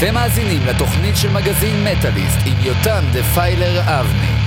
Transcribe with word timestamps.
אתם 0.00 0.14
מאזינים 0.14 0.66
לתוכנית 0.66 1.16
של 1.16 1.30
מגזין 1.30 1.84
מטאליסט 1.84 2.38
עם 2.46 2.54
יותם 2.60 3.04
דפיילר 3.12 3.80
אבני. 3.80 4.39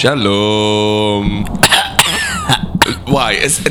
שלום. 0.00 1.44
וואי, 3.08 3.34
איזה... 3.36 3.62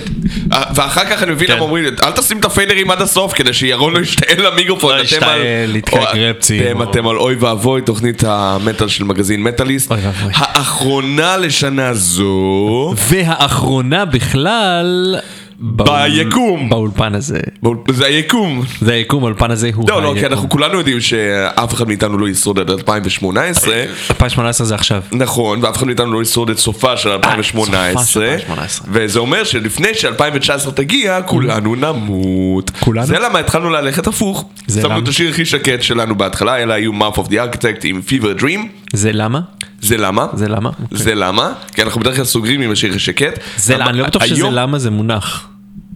ואחר 0.75 1.06
כך 1.06 1.24
אני 1.24 1.31
מבין 1.31 1.47
כן. 1.47 1.53
למה 1.53 1.62
אומרים 1.62 1.85
אל 2.03 2.12
תשים 2.12 2.39
את 2.39 2.45
הפיידרים 2.45 2.91
עד 2.91 3.01
הסוף 3.01 3.33
כדי 3.33 3.53
שירון 3.53 3.94
לא 3.94 4.00
ישתעל 4.00 4.45
למיקרופון. 4.47 4.95
לא 4.95 5.01
ישתעל, 5.01 5.39
גרפצים, 6.15 6.81
אתם- 6.81 7.07
על 7.07 7.18
אוי 7.18 7.35
ואבוי, 7.35 7.81
תוכנית 7.81 8.24
המטאל 8.27 8.88
של 8.88 9.03
מגזין 9.03 9.44
מטאליסט. 9.44 9.91
האחרונה 10.33 11.38
לשנה 11.38 11.94
זו... 11.94 12.94
והאחרונה 12.97 14.06
בכלל... 14.06 15.15
ביקום. 15.59 16.69
באולפן 16.69 17.15
הזה. 17.15 17.39
זה 17.89 18.06
היקום. 18.06 18.63
זה 18.81 18.94
היקום, 18.94 19.24
האולפן 19.24 19.51
הזה 19.51 19.69
הוא 19.74 19.89
לא, 19.89 20.01
לא, 20.01 20.13
כי 20.13 20.19
היקום. 20.19 20.31
אנחנו 20.33 20.50
כולנו 20.50 20.77
יודעים 20.77 21.00
שאף 21.00 21.74
אחד 21.74 21.88
מאיתנו 21.88 22.18
לא 22.18 22.30
ישרוד 22.30 22.59
עד 22.59 22.69
2018. 22.69 23.75
2018 24.09 24.68
זה 24.68 24.75
עכשיו. 24.75 25.01
נכון, 25.12 25.59
ואף 25.63 25.77
אחד 25.77 25.88
מאיתנו 25.88 26.13
לא 26.13 26.21
ישרוד 26.21 26.50
את 26.50 26.57
סופה 26.57 26.98
של 26.98 27.09
2018. 27.09 28.06
סופה 28.06 28.06
של 28.07 28.21
2018. 28.21 28.88
וזה 28.92 29.19
אומר 29.19 29.44
שלפני 29.44 29.88
ש-2019 29.94 30.71
תגיע, 30.71 31.21
כולנו 31.21 31.75
נמות. 31.75 32.71
כולנו? 32.80 33.06
זה 33.06 33.19
למה 33.19 33.39
התחלנו 33.39 33.69
ללכת 33.69 34.07
הפוך. 34.07 34.50
זה 34.68 34.81
שמנו? 34.81 35.00
את 35.00 35.07
השיר 35.07 35.30
הכי 35.30 35.45
שקט 35.45 35.83
שלנו 35.83 36.15
בהתחלה, 36.15 36.57
אלה 36.57 36.74
היו 36.74 36.92
Mouth 36.92 37.18
of 37.18 37.27
the 37.27 37.33
Architect 37.33 37.81
עם 37.83 38.01
Fever 38.07 38.42
Dream. 38.42 38.60
זה 38.94 39.12
למה? 39.13 39.39
זה 39.81 39.98
למה? 39.98 40.27
זה 40.33 40.48
למה? 40.48 40.69
זה 40.92 41.15
למה? 41.15 41.53
כי 41.75 41.81
אנחנו 41.81 42.01
בדרך 42.01 42.15
כלל 42.15 42.25
סוגרים 42.25 42.62
עם 42.62 42.71
השיר 42.71 42.89
הכי 42.89 43.00
שקט. 43.00 43.39
זה 43.57 43.77
למה? 43.77 43.89
אני 43.89 43.98
לא 44.00 44.06
בטוח 44.07 44.25
שזה 44.25 44.50
למה 44.50 44.80
זה 44.80 44.92
מונח. 44.92 45.48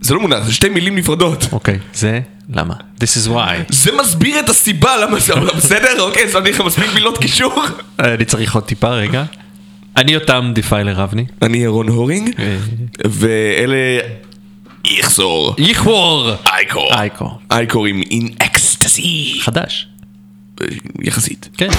זה 0.02 0.14
לא 0.14 0.20
מונח, 0.20 0.44
זה 0.44 0.54
שתי 0.54 0.70
מילים 0.70 0.96
נפרדות. 0.96 1.48
אוקיי, 1.52 1.80
זה 1.94 2.20
למה. 2.50 2.74
This 3.00 3.26
is 3.26 3.30
why. 3.30 3.54
זה 3.70 3.92
מסביר 4.02 4.40
את 4.40 4.50
הסיבה 4.50 4.98
למה 4.98 5.20
זה, 5.20 5.34
בסדר? 5.36 6.02
אוקיי, 6.02 6.30
שמתי 6.32 6.52
לך 6.52 6.62
מספיק 6.62 6.94
מילות 6.94 7.18
קישור. 7.18 7.64
אני 8.00 8.26
צריך 8.26 8.56
עוד 8.56 8.64
טיפה 8.64 8.90
רגע. 8.90 9.24
אני 9.98 10.16
יותם 10.16 10.52
דיפיילר 10.56 11.04
אבני. 11.04 11.26
אני 11.42 11.58
ירון 11.58 11.88
הורינג, 11.88 12.30
אה. 12.40 12.58
ואלה 13.06 14.00
יחזור. 14.86 15.56
יכבור! 15.58 16.32
אייקור. 16.46 16.94
אייקור. 16.94 17.40
אייקור 17.52 17.86
עם 17.86 18.02
In 18.12 18.30
Ecstasy. 18.40 19.38
חדש. 19.42 19.88
יחסית. 21.04 21.50
כן. 21.58 21.70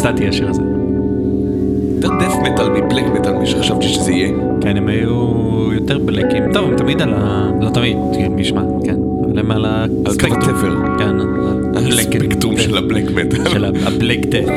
סטטי 0.00 0.28
השיר 0.28 0.48
הזה. 0.48 0.62
יותר 1.96 2.08
death 2.20 2.34
metal 2.42 2.68
מ 2.68 2.74
black 2.74 3.04
metal 3.14 3.32
משחשבתי 3.32 3.88
שזה 3.88 4.12
יהיה. 4.12 4.32
כן, 4.60 4.76
הם 4.76 4.88
היו 4.88 5.32
יותר 5.72 5.98
בלקים. 5.98 6.52
טוב, 6.52 6.68
הם 6.68 6.76
תמיד 6.76 7.02
על 7.02 7.14
ה... 7.14 7.50
לא 7.60 7.70
תמיד, 7.70 7.96
מי 8.30 8.42
ישמע, 8.42 8.62
כן. 8.84 8.96
אבל 9.24 9.38
הם 9.38 9.50
על 9.50 9.64
על 9.64 9.86
התפר. 10.32 10.76
כן. 10.98 11.16
הספקטרום 11.76 12.56
של 12.56 12.76
ה 12.76 12.82
black 12.82 13.10
metal. 13.10 13.48
של 13.48 13.64
ה 13.64 13.74
black 13.74 14.26
death. 14.26 14.48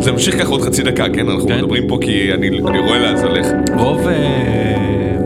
זה 0.00 0.12
ממשיך 0.12 0.38
ככה 0.38 0.50
עוד 0.50 0.62
חצי 0.62 0.82
דקה, 0.82 1.08
כן? 1.08 1.28
אנחנו 1.28 1.48
כן. 1.48 1.58
מדברים 1.58 1.88
פה 1.88 1.98
כי 2.00 2.32
אני 2.32 2.48
אני 2.48 2.78
רואה 2.78 2.98
לאן 2.98 3.16
זה 3.16 3.26
הולך. 3.26 3.46
רוב... 3.76 4.08
אה, 4.08 5.16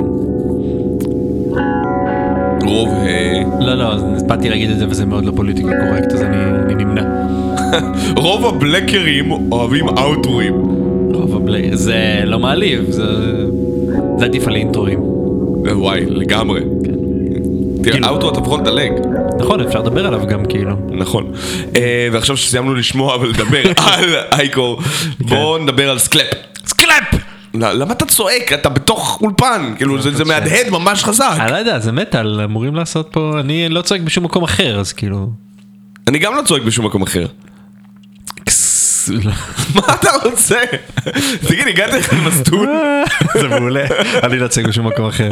רוב... 2.65 2.89
אה, 2.89 3.43
לא, 3.61 3.75
לא, 3.75 3.93
אז 3.93 4.23
באתי 4.23 4.51
להגיד 4.51 4.71
את 4.71 4.79
זה 4.79 4.87
וזה 4.89 5.07
מאוד 5.07 5.25
לא 5.25 5.33
politically 5.37 5.73
correct, 5.89 6.13
אז 6.13 6.23
אני 6.23 6.37
אני 6.65 6.85
נמנע. 6.85 7.03
רוב 8.17 8.47
הבלקרים 8.47 9.31
אוהבים 9.53 9.89
אאוטרואים. 9.89 10.55
רוב 11.15 11.37
הבלק... 11.37 11.75
זה 11.75 12.23
לא 12.25 12.39
מעליב, 12.39 12.91
זה... 12.91 13.05
זה 14.19 14.25
עדיף 14.25 14.49
על 14.49 14.57
אינטרואים. 14.57 14.99
וואי, 15.73 16.01
לגמרי. 16.07 16.61
כן. 16.85 16.93
תראה, 17.83 17.93
כאילו- 17.93 18.09
אאוטו 18.09 18.31
אתה 18.31 18.39
יכול 18.39 18.61
לדלג. 18.61 18.93
נכון, 19.39 19.61
אפשר 19.61 19.79
לדבר 19.81 20.07
עליו 20.07 20.27
גם 20.27 20.45
כאילו. 20.45 20.77
נכון. 20.91 21.33
אה, 21.77 22.09
ועכשיו 22.13 22.37
שסיימנו 22.37 22.75
לשמוע 22.75 23.17
ולדבר 23.17 23.63
על 23.93 24.05
אייקור, 24.33 24.81
בואו 25.21 25.59
נדבר 25.59 25.91
על 25.91 25.99
סקלאפ. 25.99 26.27
סקלאפ! 26.67 27.15
למה 27.55 27.93
אתה 27.93 28.05
צועק? 28.05 28.53
אתה 28.53 28.69
בתוך 28.69 29.19
אולפן, 29.23 29.73
כאילו 29.77 30.03
זה 30.03 30.11
זה 30.11 30.25
מהדהד 30.25 30.71
ממש 30.71 31.05
חזק. 31.05 31.37
אני 31.41 31.53
לא 31.53 31.57
יודע, 31.57 31.79
זה 31.79 31.93
מטאל, 31.93 32.41
אמורים 32.41 32.75
לעשות 32.75 33.09
פה, 33.13 33.33
אני 33.41 33.69
לא 33.69 33.83
צועק 33.83 34.01
בשום 34.01 34.25
מקום 34.25 34.45
אחר, 34.45 34.81
אז 34.81 34.93
כאילו... 34.93 35.31
אני 36.09 36.19
גם 36.19 36.35
לא 36.35 36.43
צועק 36.43 36.63
בשום 36.63 36.87
מקום 36.87 37.03
אחר. 37.03 37.27
מה 39.75 39.95
אתה 39.95 40.09
רוצה? 40.25 40.59
תגיד, 41.49 41.69
הגעת 41.69 41.93
לך 41.93 42.13
למסטול? 42.13 42.69
זה 43.41 43.49
מעולה, 43.49 43.85
אני 44.23 44.39
לא 44.39 44.49
צועק 44.49 44.67
בשום 44.67 44.87
מקום 44.87 45.07
אחר. 45.07 45.31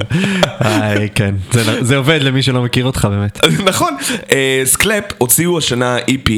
כן, 1.14 1.34
זה- 1.80 1.96
עובד 1.96 2.18
למי 2.22 2.42
שלא 2.42 2.62
מכיר 2.62 2.84
אותך 2.84 3.08
באמת. 3.10 3.40
נכון. 3.70 3.96
אה, 4.32 4.62
סקלאפ 4.64 5.04
הוציאו 5.18 5.58
השנה 5.58 5.96
EP 5.98 6.30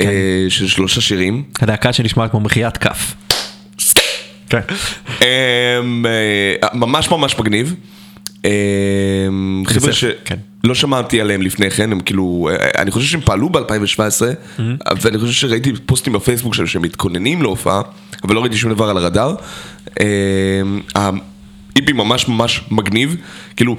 אה, 0.00 0.06
של 0.48 0.68
שלושה 0.68 1.00
שירים. 1.00 1.42
הלהקה 1.60 1.92
שנשמעת 1.92 2.30
כמו 2.30 2.40
מחיאת 2.40 2.76
כף. 2.76 3.14
כן. 4.50 4.60
אמ, 5.20 6.06
אה, 6.06 6.68
ממש 6.74 7.10
ממש 7.10 7.38
מגניב. 7.38 7.74
אמ, 8.44 9.62
חבר'ה 9.66 9.92
שלא 9.92 10.10
כן. 10.24 10.74
שמעתי 10.74 11.20
עליהם 11.20 11.42
לפני 11.42 11.70
כן, 11.70 11.92
הם 11.92 12.00
כאילו, 12.00 12.48
אה, 12.52 12.82
אני 12.82 12.90
חושב 12.90 13.06
שהם 13.06 13.20
פעלו 13.20 13.48
ב-2017, 13.48 13.60
Mm-hmm. 13.98 14.62
ואני 15.00 15.18
חושב 15.18 15.32
שראיתי 15.32 15.72
פוסטים 15.86 16.12
בפייסבוק 16.12 16.54
שלהם 16.54 16.66
שהם 16.66 16.82
מתכוננים 16.82 17.42
להופעה, 17.42 17.82
אבל 18.24 18.34
לא 18.34 18.40
ראיתי 18.40 18.56
שום 18.56 18.72
דבר 18.72 18.88
על 18.88 18.96
הרדאר. 18.96 19.34
אמ, 20.00 20.04
ה-EP 20.96 21.92
ממש 21.92 22.28
ממש 22.28 22.60
מגניב, 22.70 23.16
כאילו, 23.56 23.76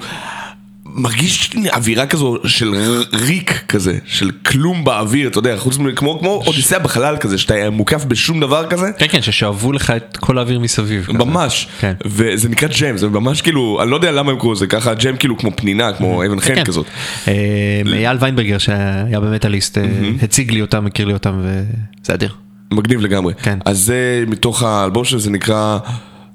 מרגיש 0.94 1.50
אווירה 1.72 2.06
כזו 2.06 2.36
של 2.44 2.74
ריק 3.12 3.64
כזה, 3.68 3.98
של 4.06 4.30
כלום 4.46 4.84
באוויר, 4.84 5.28
אתה 5.28 5.38
יודע, 5.38 5.56
חוץ 5.56 5.78
מ... 5.78 5.94
כמו 5.94 6.18
כמו 6.18 6.42
אודיסאה 6.46 6.78
בחלל 6.78 7.16
כזה, 7.16 7.38
שאתה 7.38 7.70
מוקף 7.70 8.04
בשום 8.04 8.40
דבר 8.40 8.66
כזה. 8.66 8.90
כן, 8.98 9.06
כן, 9.08 9.22
ששאבו 9.22 9.72
לך 9.72 9.90
את 9.90 10.16
כל 10.16 10.38
האוויר 10.38 10.60
מסביב. 10.60 11.04
כזה. 11.04 11.18
ממש, 11.18 11.68
כן. 11.80 11.92
וזה 12.06 12.48
נקרא 12.48 12.68
ג'ם, 12.80 12.96
זה 12.96 13.08
ממש 13.08 13.42
כאילו, 13.42 13.82
אני 13.82 13.90
לא 13.90 13.96
יודע 13.96 14.12
למה 14.12 14.32
הם 14.32 14.38
קוראים 14.38 14.56
לזה 14.56 14.66
ככה, 14.66 14.94
ג'ם 14.94 15.16
כאילו 15.16 15.38
כמו 15.38 15.50
פנינה, 15.56 15.92
כמו 15.92 16.26
אבן 16.26 16.40
חן 16.40 16.54
כן. 16.54 16.64
כזאת. 16.64 16.86
אה, 17.28 17.82
אייל 17.92 18.16
ויינברגר 18.20 18.58
שהיה 18.58 19.20
במטאליסט 19.20 19.78
אה, 19.78 19.84
הציג 20.22 20.50
לי 20.50 20.60
אותם, 20.60 20.84
מכיר 20.84 21.06
לי 21.06 21.12
אותם 21.12 21.40
וזה 21.42 22.14
אדיר. 22.14 22.34
מגניב 22.72 23.00
לגמרי. 23.00 23.34
כן. 23.42 23.58
אז 23.64 23.78
זה 23.78 24.24
מתוך 24.26 24.62
האלבום 24.62 25.04
שזה 25.04 25.30
נקרא 25.30 25.78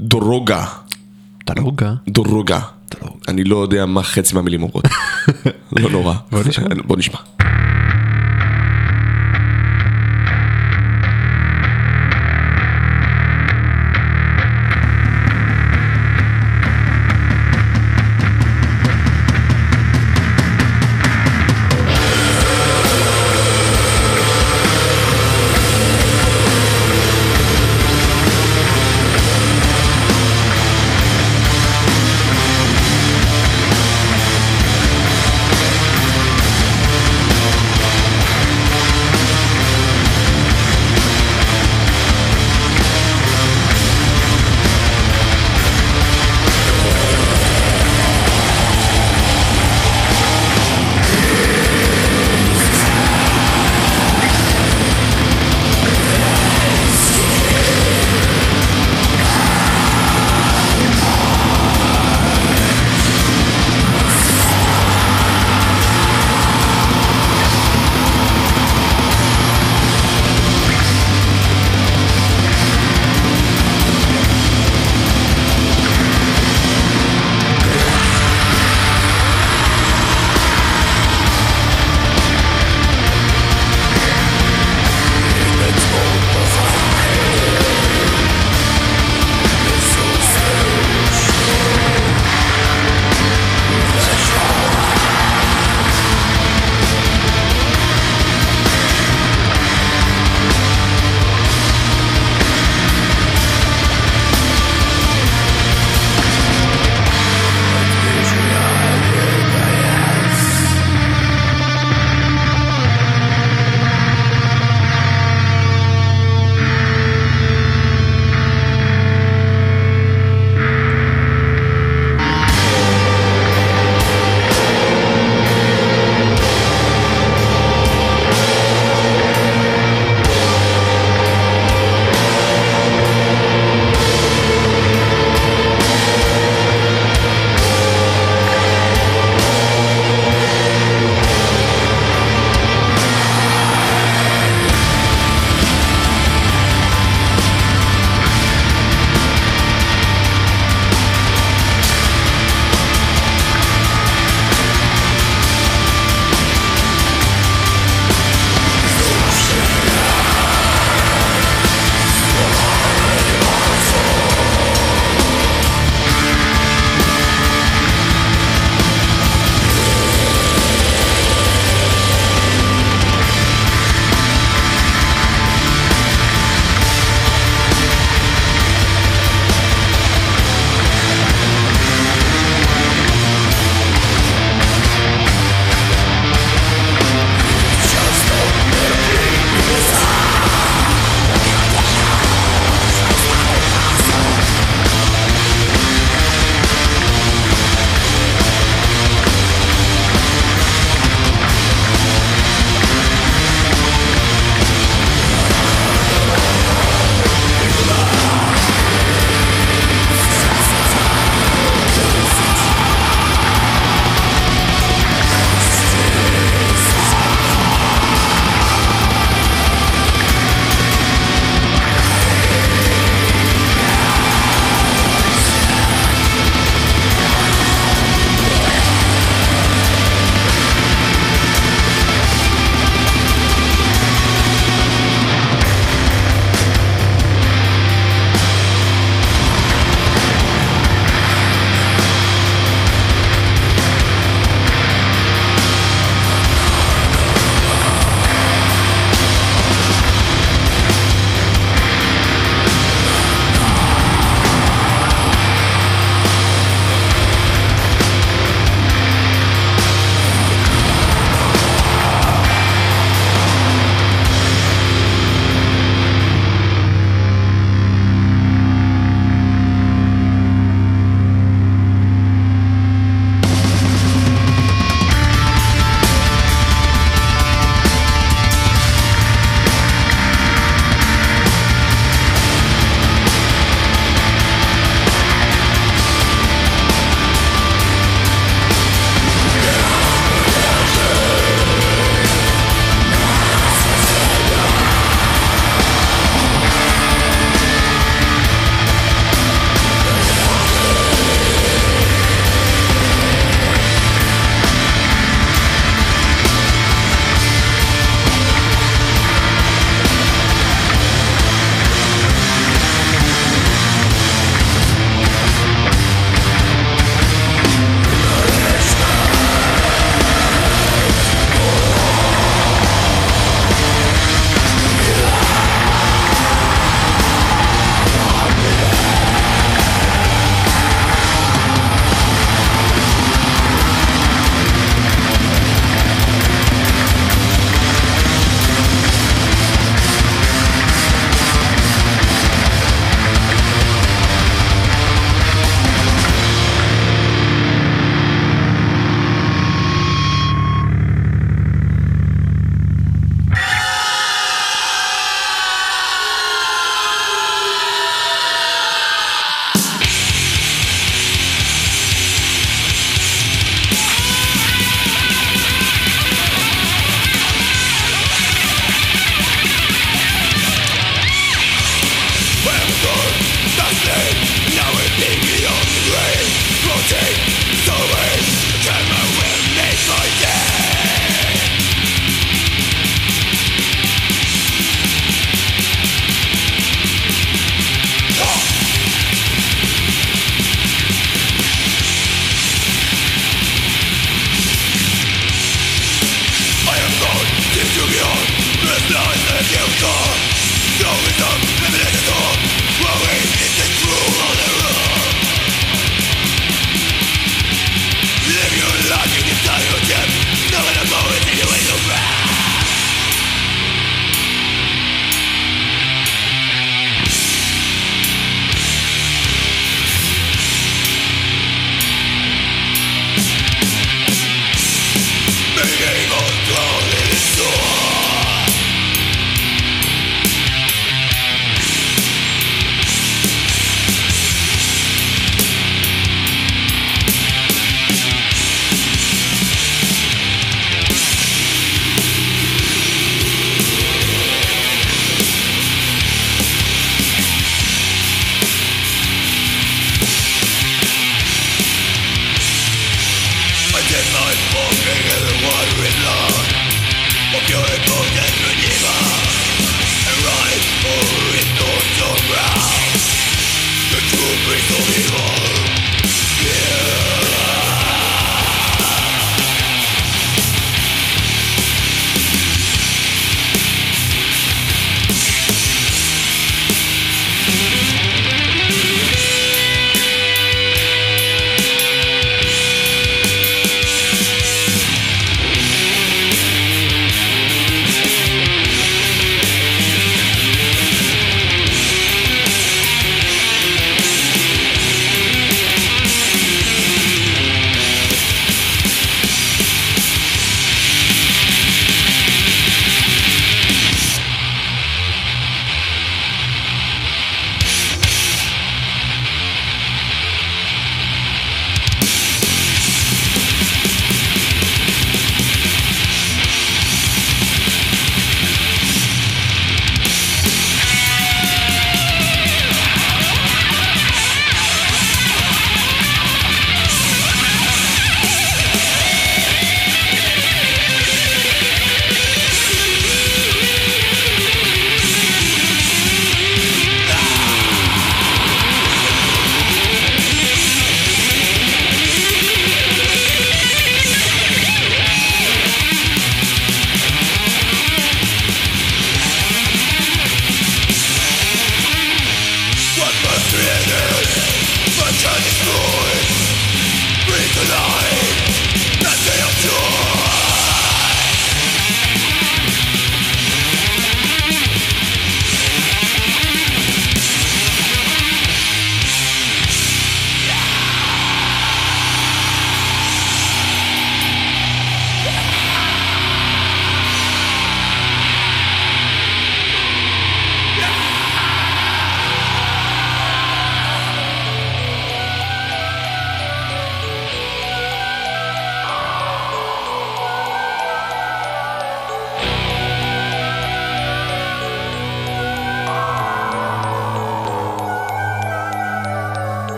דורוגה. 0.00 0.64
דרוגה. 1.46 1.92
דורוגה. 2.08 2.60
אני 3.28 3.44
לא 3.44 3.62
יודע 3.62 3.86
מה 3.86 4.02
חצי 4.02 4.34
מהמילים 4.34 4.62
אומרות. 4.62 4.84
לא 5.72 5.90
נורא. 5.90 6.14
בוא 6.86 6.96
נשמע. 6.96 7.18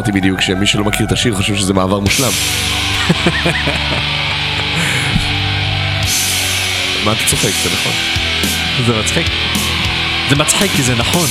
אמרתי 0.00 0.12
בדיוק 0.12 0.40
שמי 0.40 0.66
שלא 0.66 0.84
מכיר 0.84 1.06
את 1.06 1.12
השיר 1.12 1.34
חושב 1.34 1.56
שזה 1.56 1.74
מעבר 1.74 2.00
מושלם. 2.00 2.30
מה 7.04 7.12
אתה 7.12 7.24
צוחק? 7.26 7.50
זה 7.62 7.70
נכון. 7.72 7.92
זה 8.86 9.00
מצחיק. 9.00 9.26
זה 10.30 10.36
מצחיק 10.36 10.72
כי 10.76 10.82
זה 10.82 10.94
נכון. 10.94 11.26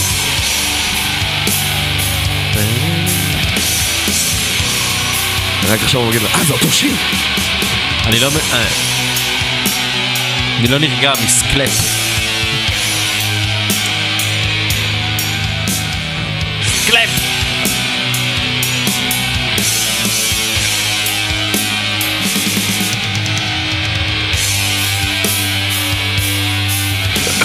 רק 5.70 5.84
עכשיו 5.84 6.02
הוא 6.02 6.10
מגיד 6.10 6.22
לה, 6.22 6.30
אה 6.36 6.44
זה 6.44 6.54
אותו 6.54 6.72
שיר. 6.72 6.96
אני 8.06 8.20
לא... 8.20 8.30
אה. 8.54 8.68
אני 10.60 10.68
לא 10.68 10.80
נרגע 10.80 11.14
מסקלפ. 11.26 11.99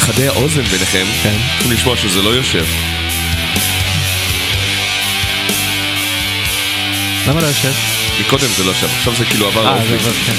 חדי 0.06 0.28
האוזן 0.28 0.62
ביניכם, 0.62 1.04
כן. 1.22 1.34
צריכים 1.52 1.72
לשמוע 1.72 1.96
שזה 1.96 2.22
לא 2.22 2.30
יושב. 2.30 2.64
למה 7.28 7.40
לא 7.40 7.46
יושב? 7.46 7.72
מקודם 8.20 8.48
זה 8.56 8.64
לא 8.64 8.74
שם, 8.74 8.86
עכשיו 8.86 9.14
זה 9.14 9.24
כאילו 9.24 9.46
עבר 9.46 9.66
אה. 9.66 9.84
זה 9.88 9.94
עבר, 9.94 10.12
כן. 10.12 10.32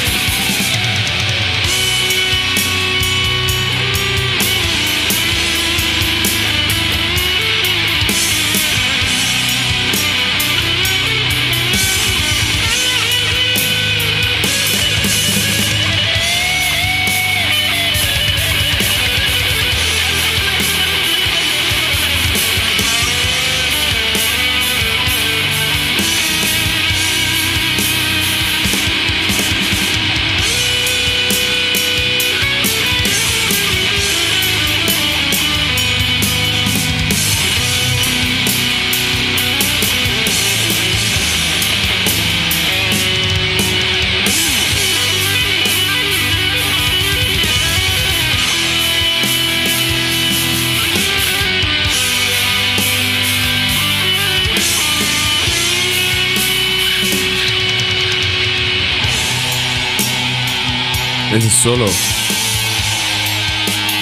סולו. 61.65 61.87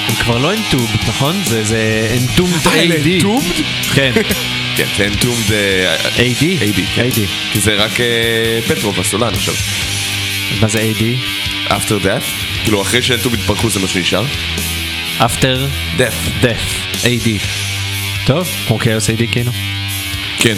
הם 0.07 0.15
כבר 0.15 0.37
לא 0.37 0.53
אנטוב, 0.53 0.91
נכון? 1.07 1.35
זה 1.43 2.07
אנטומד 2.21 2.67
אה, 2.67 2.83
AD. 2.83 3.23
entombed? 3.23 3.93
כן. 3.95 4.11
כן, 4.77 4.85
זה 4.97 5.07
אנטומד... 5.07 5.45
AD? 6.15 6.41
AD. 6.41 6.99
AD. 6.99 7.19
כי 7.51 7.59
זה 7.59 7.75
רק 7.75 7.99
אה, 7.99 8.59
פטרוב 8.67 8.99
הסולן 8.99 9.33
עכשיו. 9.33 9.53
מה 10.61 10.67
זה 10.67 10.91
AD? 10.91 11.03
after 11.69 12.03
death, 12.05 12.63
כאילו 12.63 12.81
אחרי 12.81 13.01
שאנטומד 13.01 13.39
התפרקו 13.39 13.69
זה 13.69 13.79
מה 13.79 13.87
שנשאר. 13.87 14.25
After 15.19 15.57
death. 15.97 16.43
death. 16.43 17.03
AD. 17.03 17.29
טוב, 18.25 18.47
כמו 18.67 18.79
כאוס 18.79 19.09
AD 19.09 19.23
כאילו. 19.31 19.51
כן. 20.39 20.55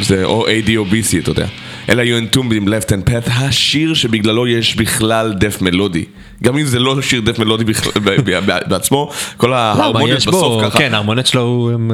זה 0.00 0.24
או 0.24 0.46
AD 0.46 0.70
או 0.76 0.84
BC, 0.84 1.18
אתה 1.18 1.30
יודע. 1.30 1.46
אלא 1.88 2.02
היו 2.02 2.16
עם 2.52 2.68
left 2.68 2.88
and 2.88 3.10
path, 3.10 3.30
השיר 3.32 3.94
שבגללו 3.94 4.46
יש 4.46 4.76
בכלל 4.76 5.32
דף 5.32 5.62
מלודי. 5.62 6.04
גם 6.42 6.58
אם 6.58 6.64
זה 6.66 6.78
לא 6.78 7.02
שיר 7.02 7.20
דף 7.20 7.38
מלודי 7.38 7.64
בעצמו, 8.68 9.10
כל 9.36 9.46
למה, 9.46 9.56
ההרמוניות 9.56 10.26
בסוף 10.26 10.62
ככה. 10.64 10.78
כן, 10.78 10.94
ההרמוניות 10.94 11.26
שלו 11.26 11.70
הם- 11.74 11.90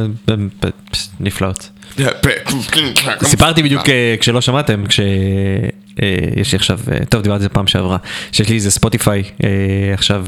נפלאות. 1.20 1.68
סיפרתי 3.24 3.62
בדיוק 3.62 3.88
אה, 3.88 4.14
כשלא 4.20 4.40
שמעתם, 4.40 4.84
כשיש 6.00 6.52
לי 6.52 6.56
עכשיו, 6.56 6.78
אה, 6.92 7.04
טוב 7.08 7.22
דיברתי 7.22 7.36
על 7.36 7.42
זה 7.42 7.48
פעם 7.48 7.66
שעברה, 7.66 7.96
שיש 8.32 8.48
לי 8.48 8.54
איזה 8.54 8.70
ספוטיפיי 8.70 9.22
אה, 9.44 9.48
עכשיו 9.92 10.26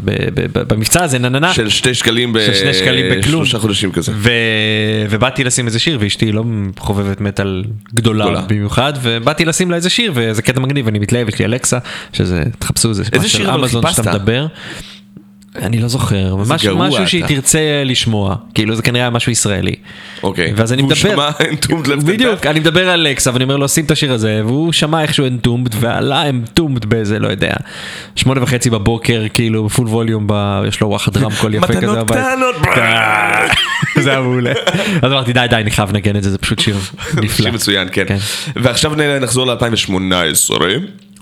במבצע 0.52 1.02
הזה 1.02 1.18
נננה, 1.18 1.54
של 1.54 1.68
שתי 1.68 1.94
שקלים 1.94 2.32
ב... 2.32 2.40
של 2.46 2.54
שני 2.54 2.74
שקלים 2.74 3.06
בכלום, 3.10 3.44
שלושה 3.44 3.58
חודשים 3.58 3.92
כזה. 3.92 4.12
ובאתי 5.10 5.44
לשים 5.44 5.66
איזה 5.66 5.78
שיר 5.78 5.98
ואשתי 6.00 6.32
לא 6.32 6.44
חובבת 6.78 7.20
מטאל 7.20 7.64
גדולה. 7.94 8.40
במיוחד 8.40 8.92
ובאתי 9.02 9.44
לשים 9.44 9.70
לה 9.70 9.76
איזה 9.76 9.90
שיר 9.90 10.12
וזה 10.14 10.42
קטע 10.42 10.60
מגניב 10.60 10.88
אני 10.88 10.98
מתלהב 10.98 11.28
יש 11.28 11.38
לי 11.38 11.44
אלקסה 11.44 11.78
שזה 12.12 12.42
תחפשו 12.58 12.94
זה 12.94 13.02
איזה 13.02 13.18
משהו 13.18 13.30
שיר 13.30 13.40
של 13.40 13.50
אבל 13.50 13.60
אמזון 13.60 13.82
שאתה 13.92 14.02
חיפשת? 14.02 14.20
אני 15.56 15.78
לא 15.78 15.88
זוכר, 15.88 16.36
גרוע 16.62 16.88
משהו 16.88 16.98
אתה. 16.98 17.06
שהיא 17.06 17.24
תרצה 17.26 17.82
לשמוע, 17.84 18.36
כאילו 18.54 18.74
זה 18.76 18.82
כנראה 18.82 19.10
משהו 19.10 19.32
ישראלי. 19.32 19.74
אוקיי. 20.22 20.52
ואז 20.56 20.72
אני 20.72 20.82
מדבר, 20.82 20.94
שמע 20.94 21.28
Entombed 21.30 21.86
Left 21.86 22.00
and 22.00 22.04
בדיוק? 22.04 22.46
אני 22.46 22.60
מדבר 22.60 22.88
על 22.88 23.06
אלכסה 23.06 23.30
ואני 23.32 23.44
אומר 23.44 23.56
לו 23.56 23.68
שים 23.68 23.84
את 23.84 23.90
השיר 23.90 24.12
הזה 24.12 24.42
והוא 24.44 24.72
שמע 24.72 25.02
איכשהו 25.02 25.26
אנטומד 25.26 25.70
ועלה 25.80 26.28
אנטומד 26.28 26.86
באיזה 26.86 27.18
לא 27.18 27.28
יודע 27.28 27.52
שמונה 28.16 28.42
וחצי 28.42 28.70
בבוקר 28.70 29.24
כאילו 29.34 29.64
בפול 29.64 29.86
ווליום 29.86 30.26
ב... 30.26 30.62
יש 30.68 30.80
לו 30.80 30.88
וואחד 30.88 31.16
רמקול 31.16 31.54
יפה 31.54 31.66
כזה 31.66 31.76
מתנות. 31.76 32.10
קטנות. 32.10 32.56
זה 34.02 34.10
היה 34.10 34.20
מעולה. 34.20 34.52
אז 35.02 35.12
אמרתי 35.12 35.32
די 35.32 35.46
די 35.50 35.56
אני 35.56 35.70
חייב 35.70 35.92
לנגן 35.92 36.16
את 36.16 36.22
זה 36.22 36.30
זה 36.30 36.38
פשוט 36.38 36.58
שיר 36.58 36.76
נפלא. 37.14 37.28
שיר 37.28 37.52
מצוין, 37.52 37.88
כן. 37.92 38.04
כן. 38.08 38.16
ועכשיו 38.56 38.92
נחזור 39.20 39.46
ל-2018. 39.46 40.62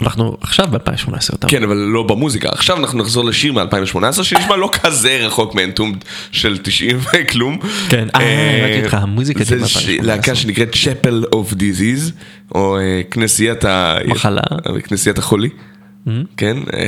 אנחנו 0.03 0.37
עכשיו 0.41 0.69
ב-2018 0.71 1.33
אותם. 1.33 1.49
כן, 1.49 1.63
אבל 1.63 1.77
לא 1.77 2.03
במוזיקה. 2.03 2.49
עכשיו 2.53 2.77
אנחנו 2.77 2.99
נחזור 2.99 3.25
לשיר 3.25 3.53
מ-2018, 3.53 4.23
שנשמע 4.23 4.57
לא 4.57 4.71
כזה 4.83 5.19
רחוק 5.27 5.55
מאנטומד 5.55 5.97
של 6.33 6.59
90 6.63 6.99
וכלום. 7.15 7.59
כן, 7.89 8.09
אה, 8.15 8.61
הבנתי 8.65 8.83
אותך, 8.85 8.95
המוזיקה 8.95 9.45
זה 9.45 9.59
של 9.59 9.67
ש- 9.67 9.77
2018. 9.77 10.17
להקה 10.17 10.35
שנקראת 10.35 10.75
Chapel 10.75 11.35
of 11.35 11.55
Disease, 11.55 12.13
או 12.55 12.79
אה, 12.79 13.01
כנסיית 13.11 13.65
ה... 13.65 13.97
מחלה. 14.07 14.43
אה, 14.67 14.81
כנסיית 14.81 15.19
החולי. 15.19 15.49
כן, 16.37 16.57
אה, 16.73 16.81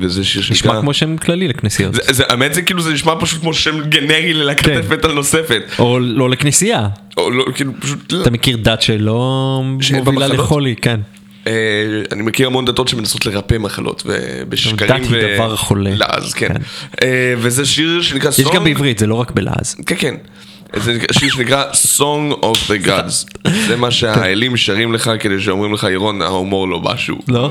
וזה 0.00 0.24
שיר 0.24 0.42
שנקרא... 0.42 0.54
נשמע 0.70 0.80
כמו 0.80 0.94
שם 0.94 1.16
כללי 1.16 1.48
לכנסיות. 1.48 1.94
האמת 2.28 2.54
זה 2.54 2.62
כאילו 2.62 2.82
זה 2.82 2.92
נשמע 2.92 3.14
פשוט 3.20 3.40
כמו 3.40 3.54
שם 3.54 3.80
גנרי 3.88 4.32
ללהקת 4.32 4.64
כן. 4.64 4.80
מטאל 4.90 5.12
נוספת. 5.12 5.62
או 5.78 5.98
לא 6.00 6.30
לכנסייה. 6.30 6.88
או 7.16 7.30
לא, 7.30 7.44
כאילו 7.54 7.72
פשוט... 7.80 8.14
אתה 8.22 8.30
מכיר 8.30 8.56
דת 8.56 8.82
שלא 8.82 9.62
מובילה? 9.94 10.26
לחולי, 10.26 10.74
כן. 10.82 11.00
אה, 11.46 11.52
אני 12.12 12.22
מכיר 12.22 12.46
המון 12.46 12.64
דתות 12.64 12.88
שמנסות 12.88 13.26
לרפא 13.26 13.58
מחלות, 13.58 14.02
ובשקרים 14.06 14.76
דת 14.76 15.10
היא 15.10 15.36
דבר 15.36 15.56
חולה. 15.56 15.90
לעז, 15.94 16.34
כן. 16.34 16.48
כן. 16.48 16.60
אה, 17.02 17.34
וזה 17.38 17.66
שיר 17.66 18.02
שנקרא 18.02 18.30
יש 18.30 18.46
גם 18.54 18.64
בעברית, 18.64 18.98
זה 18.98 19.06
לא 19.06 19.14
רק 19.14 19.30
בלעז. 19.30 19.76
כן, 19.86 19.96
כן. 19.98 20.14
זה 20.76 20.98
שיר 21.12 21.30
שנקרא 21.30 21.64
Song 21.72 22.42
of 22.42 22.70
the 22.70 22.86
Gods. 22.86 23.48
זה 23.68 23.76
מה 23.76 23.90
שהאלים 23.90 24.56
שרים 24.56 24.92
לך 24.92 25.10
כדי 25.20 25.40
שאומרים 25.40 25.74
לך, 25.74 25.86
ירון, 25.92 26.22
ההומור 26.22 26.68
לא 26.68 26.80
משהו. 26.80 27.18
לא? 27.28 27.50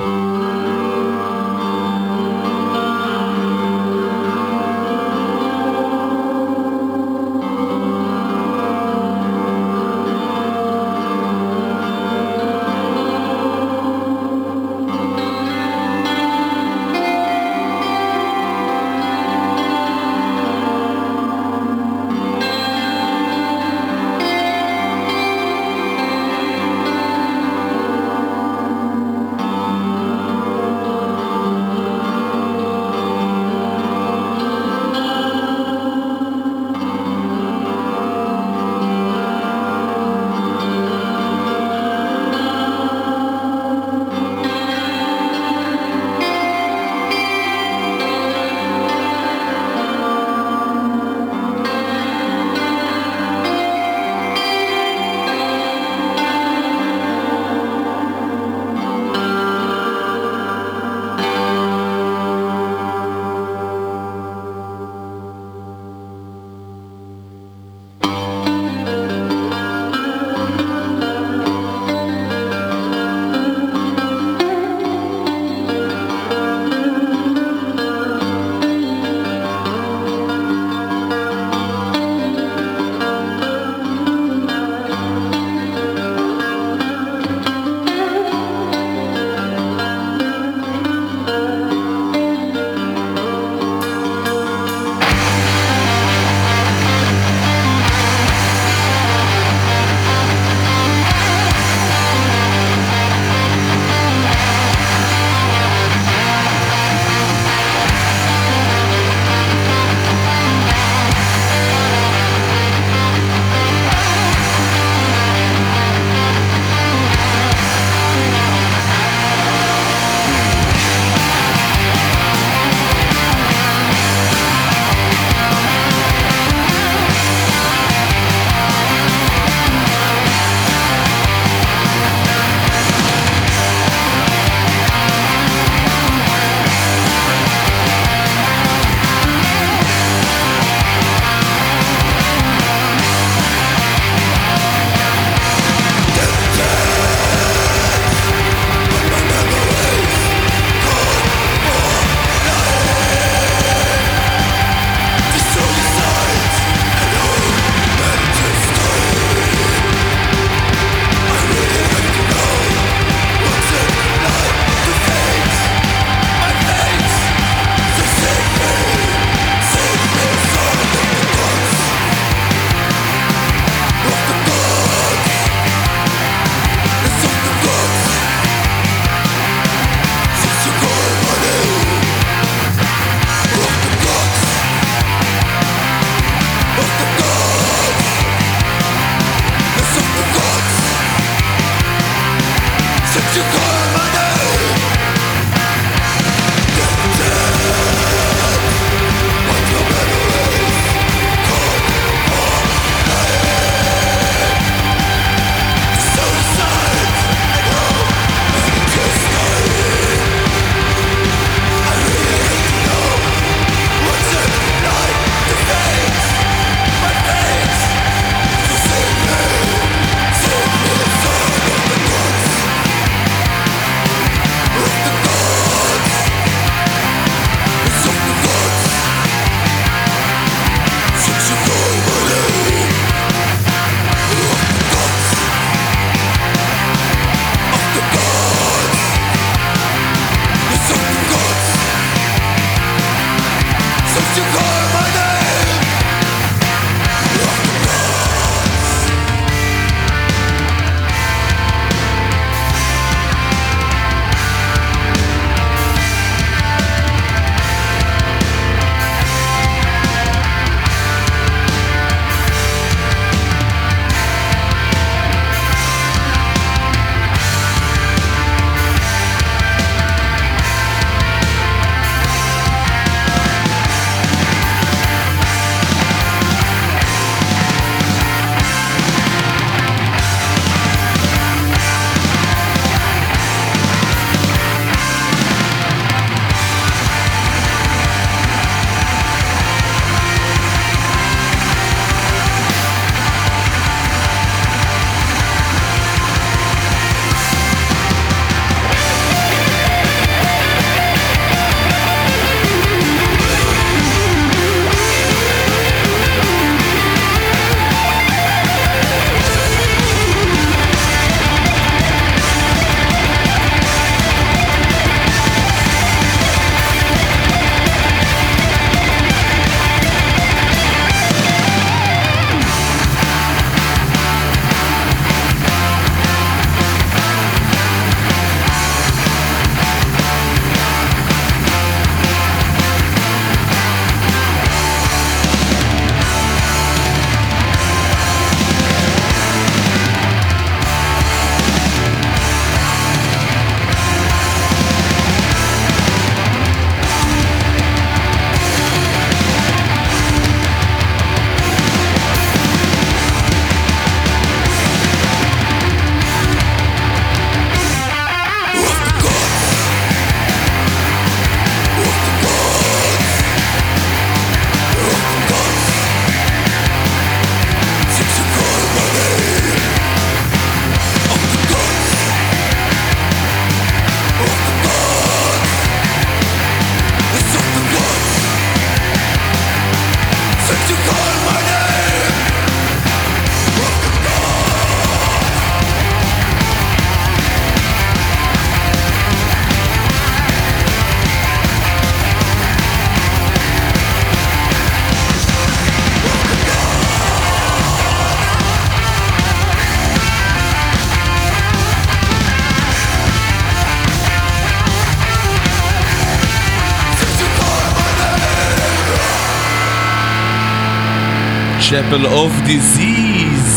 Chapel 411.90 412.26
of 412.26 412.52
Disease, 412.68 413.70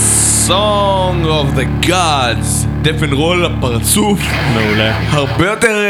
Song 0.48 1.26
of 1.26 1.59
the 1.59 1.86
Gods, 1.86 2.66
death'n'roll 2.82 3.44
לפרצוף, 3.46 4.20
מעולה. 4.54 4.98
הרבה 5.11 5.46
יותר 5.46 5.84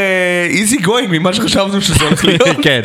easy 0.49 0.77
going 0.77 1.07
ממה 1.11 1.33
שחשבנו 1.33 1.81
שזה 1.81 2.03
הולך 2.05 2.25
להיות. 2.25 2.41
כן, 2.63 2.81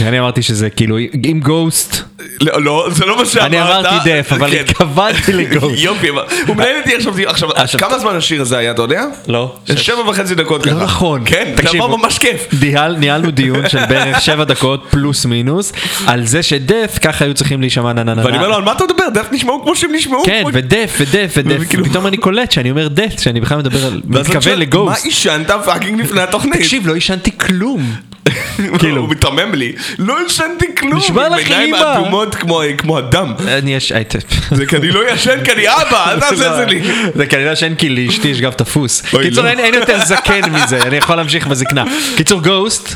אני 0.00 0.18
אמרתי 0.18 0.42
שזה 0.42 0.70
כאילו, 0.70 0.96
עם 1.24 1.40
גוסט, 1.40 2.02
לא, 2.40 2.62
לא, 2.62 2.88
זה 2.92 3.06
לא 3.06 3.16
מה 3.16 3.24
שאמרת. 3.26 3.46
אני 3.46 3.62
אמרתי 3.62 3.94
Death, 4.10 4.32
אבל 4.32 4.50
כן. 4.50 4.56
התכוונתי 4.60 5.32
לגוסט. 5.32 5.74
יופי, 5.88 6.08
הוא 6.46 6.56
מנהל 6.56 6.74
איתי 6.76 6.96
עכשיו, 6.96 7.12
עכשיו, 7.26 7.48
עכשיו- 7.54 7.80
כמה 7.80 7.98
זמן 7.98 8.16
השיר 8.16 8.42
הזה 8.42 8.58
היה, 8.58 8.70
אתה 8.70 8.82
יודע? 8.82 9.04
לא. 9.28 9.54
שבע 9.76 10.00
וחצי 10.10 10.34
דקות 10.34 10.62
ככה. 10.64 10.74
לא 10.74 10.82
נכון. 10.82 11.22
כן, 11.24 11.52
תקשיבו. 11.56 11.98
ממש 11.98 12.18
כיף. 12.18 12.46
ניהל, 12.62 12.96
ניהלנו 12.96 13.30
דיון 13.30 13.68
של 13.68 13.86
בערך 13.86 14.20
שבע 14.20 14.44
דקות 14.44 14.86
פלוס 14.90 15.24
מינוס 15.26 15.72
על 16.06 16.26
זה 16.26 16.42
ש 16.42 16.58
Death 16.58 16.98
ככה 17.02 17.24
היו 17.24 17.34
צריכים 17.34 17.60
להישמע 17.60 17.92
נה 17.92 18.02
נה 18.04 18.14
נה 18.14 18.24
ואני 18.24 18.36
אומר 18.36 18.48
לו. 18.48 18.54
על 18.56 18.62
מה 18.62 18.72
אתה 18.72 18.84
מדבר? 18.84 19.08
Death 19.14 19.26
נשמעו 19.32 19.62
כמו 19.62 19.76
שהם 19.76 19.90
נשמעו. 19.94 20.22
כן 20.26 20.42
ודף 20.52 20.94
ודף 20.98 21.34
ודף 21.36 21.56
וכאילו- 21.60 21.84
פתאום 21.84 22.06
אני 22.06 22.16
קולט 22.16 22.52
שאני 22.52 22.70
אומר 22.70 22.88
Death 22.88 23.20
שאני 23.20 23.40
בכלל 23.40 23.58
מדבר 23.58 23.86
על 23.86 24.00
מתכוון 24.04 24.58
לגוסט. 24.58 25.04
מה 25.04 25.10
עישנת 25.10 25.50
fucking 25.64 26.00
לפני 26.00 26.20
התוכנית? 26.20 26.54
תקשיב 26.54 26.86
לא 26.86 26.94
עישנתי 26.94 27.30
כלום. 27.38 27.92
כאילו, 28.80 29.00
הוא 29.00 29.08
מתרמם 29.10 29.54
לי, 29.54 29.72
לא 29.98 30.26
ישנתי 30.26 30.66
כלום. 30.78 30.96
נשמע 30.98 31.26
יש 31.26 31.32
לך 31.32 31.38
עיניים 31.50 31.74
אימא. 31.74 31.92
אדומות 31.98 32.34
כמו- 32.34 32.98
אדם. 32.98 33.32
אני 33.48 33.74
יש... 33.74 33.92
היית- 33.92 34.14
זה 34.50 34.66
כי 34.66 34.76
אני 34.76 34.90
לא 34.90 35.10
ישן, 35.10 35.44
כי 35.44 35.52
אני 35.52 35.68
אבא, 35.68 36.12
אל 36.12 36.20
תעשה 36.20 36.50
את 36.50 36.56
זה 36.56 36.64
לי. 36.66 36.80
זה 37.18 37.26
כנראה 37.26 37.56
שאין 37.56 37.74
כי 37.74 37.88
לאשתי 37.88 38.28
יש 38.28 38.40
גב 38.40 38.52
תפוס. 38.52 39.02
אוי, 39.14 39.24
קיצור 39.28 39.44
לא. 39.44 39.48
אין 39.48 39.74
יותר 39.74 39.98
זקן 40.04 40.50
מזה 40.52 40.82
אני 40.82 40.96
יכול 40.96 41.16
להמשיך 41.16 41.46
בזקנה. 41.46 41.84
קיצור 42.16 42.42
גוסט. 42.42 42.94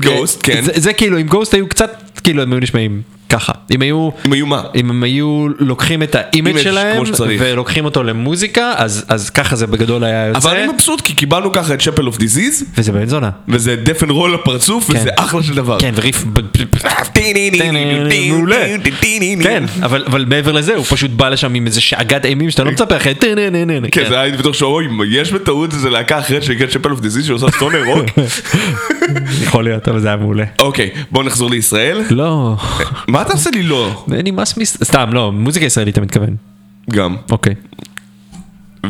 גוסט, 0.00 0.40
כן. 0.42 0.60
זה 0.74 0.92
כאילו 0.92 1.18
אם 1.20 1.26
גוסט 1.26 1.54
היו 1.54 1.68
קצת 1.68 1.90
כאילו 2.24 2.42
הם 2.42 2.52
היו 2.52 2.60
נשמעים 2.60 3.02
ככה. 3.28 3.52
אם 3.74 3.80
היו... 3.80 4.08
אם 4.26 4.32
היו 4.32 4.46
מה? 4.46 4.62
אם 4.74 4.90
הם 4.90 5.02
היו 5.02 5.46
לוקחים 5.58 6.02
את 6.02 6.14
ה 6.14 6.19
image 6.19 6.46
image 6.46 6.62
שלהם. 6.62 7.02
ולוקחים 7.38 7.84
אותו 7.84 8.02
למוזיקה 8.02 8.72
אז 8.76 9.04
אז 9.08 9.30
ככה 9.30 9.56
זה 9.56 9.66
בגדול 9.66 10.04
היה 10.04 10.26
יוצא 10.26 10.38
אבל 10.38 10.56
אני 10.56 10.72
מבסוט 10.72 11.00
כי 11.00 11.12
קיבלנו 11.14 11.52
ככה 11.52 11.74
את 11.74 11.82
Chapel 11.82 12.06
of 12.06 12.18
Disease, 12.18 12.64
וזה 12.78 12.92
בן 12.92 13.06
זונה. 13.06 13.30
וזה 13.48 13.76
death'n'roll 13.76 14.34
לפרצוף, 14.34 14.90
וזה 14.90 15.10
אחלה 15.16 15.42
של 15.42 15.54
דבר. 15.54 15.80
כן 15.80 15.92
וריף 15.96 16.24
מעולה. 18.30 18.66
כן 19.42 19.64
אבל 19.82 20.04
אבל 20.06 20.24
מעבר 20.24 20.52
לזה 20.52 20.74
הוא 20.74 20.84
פשוט 20.84 21.10
בא 21.10 21.28
לשם 21.28 21.54
עם 21.54 21.66
איזה 21.66 21.80
שאגת 21.80 22.24
אימים 22.24 22.50
שאתה 22.50 22.64
לא 22.64 22.70
מצפה 22.70 22.96
אחרי 22.96 23.14
כן, 23.92 24.08
זה 24.08 24.20
היה 24.20 24.36
בטוח 24.36 24.54
שאוי, 24.54 24.88
יש 25.08 25.32
בטעות 25.32 25.74
איזה 25.74 25.90
להקה 25.90 26.18
אחרת 26.18 26.42
שנקראת 26.42 26.70
Chapel 26.70 26.90
of 26.90 27.00
Disease 27.00 27.26
שעושה 27.26 27.46
stoner 27.50 27.84
rock. 27.84 28.06
יכול 29.44 29.64
להיות 29.64 29.88
אבל 29.88 30.00
זה 30.00 30.08
היה 30.08 30.16
מעולה. 30.16 30.44
אוקיי, 30.58 30.90
בוא 31.10 31.24
נחזור 31.24 31.50
לישראל. 31.50 32.02
לא. 32.10 32.56
מה 33.16 33.22
אתה 33.22 33.32
עושה 33.32 33.50
לי 33.50 33.62
לא? 33.62 34.04
לי 34.08 34.30
מס. 34.30 34.54
סתם 34.84 35.10
לא 35.12 35.32
מוזיקה 35.32 35.66
ישראלית 35.66 35.94
אתה 35.94 36.00
מתכוון. 36.00 36.36
גם. 36.90 37.16
אוקיי. 37.30 37.54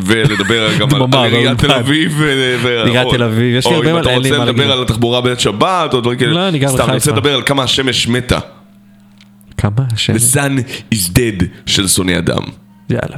ולדבר 0.05 0.68
גם 0.79 0.89
על 0.95 1.24
עיריית. 1.24 1.59
תל 1.59 1.72
אביב. 1.72 2.14
ו- 2.18 2.83
עיריית 2.85 3.07
או- 3.07 3.11
תל 3.12 3.22
אביב, 3.22 3.55
יש 3.59 3.66
לי 3.66 3.72
או 3.72 3.77
הרבה 3.77 3.91
אם 3.91 3.95
מה- 3.95 4.01
אתה 4.01 4.11
אין 4.11 4.22
לי 4.22 4.29
רוצה 4.29 4.39
מה 4.39 4.45
לדבר 4.45 4.62
להגיד. 4.62 4.77
על 4.77 4.83
התחבורה 4.83 5.20
בעת 5.20 5.41
שבת 5.41 5.95
או 5.95 6.01
דברים 6.01 6.18
כאלה. 6.18 6.33
לא, 6.33 6.49
אני 6.49 6.59
גר 6.59 6.68
סתם, 6.68 6.77
אני 6.77 6.93
רוצה 6.93 6.97
בחיפה. 6.97 7.11
לדבר 7.16 7.35
על 7.35 7.43
כמה 7.47 7.62
השמש 7.62 8.09
מתה. 8.09 8.39
כמה 9.57 9.72
השם? 9.93 10.12
The 10.14 10.35
sun 10.37 10.61
is 10.95 11.09
dead 11.11 11.45
של 11.66 11.89
שונא 11.89 12.18
אדם. 12.18 12.43
יאללה. 12.91 13.16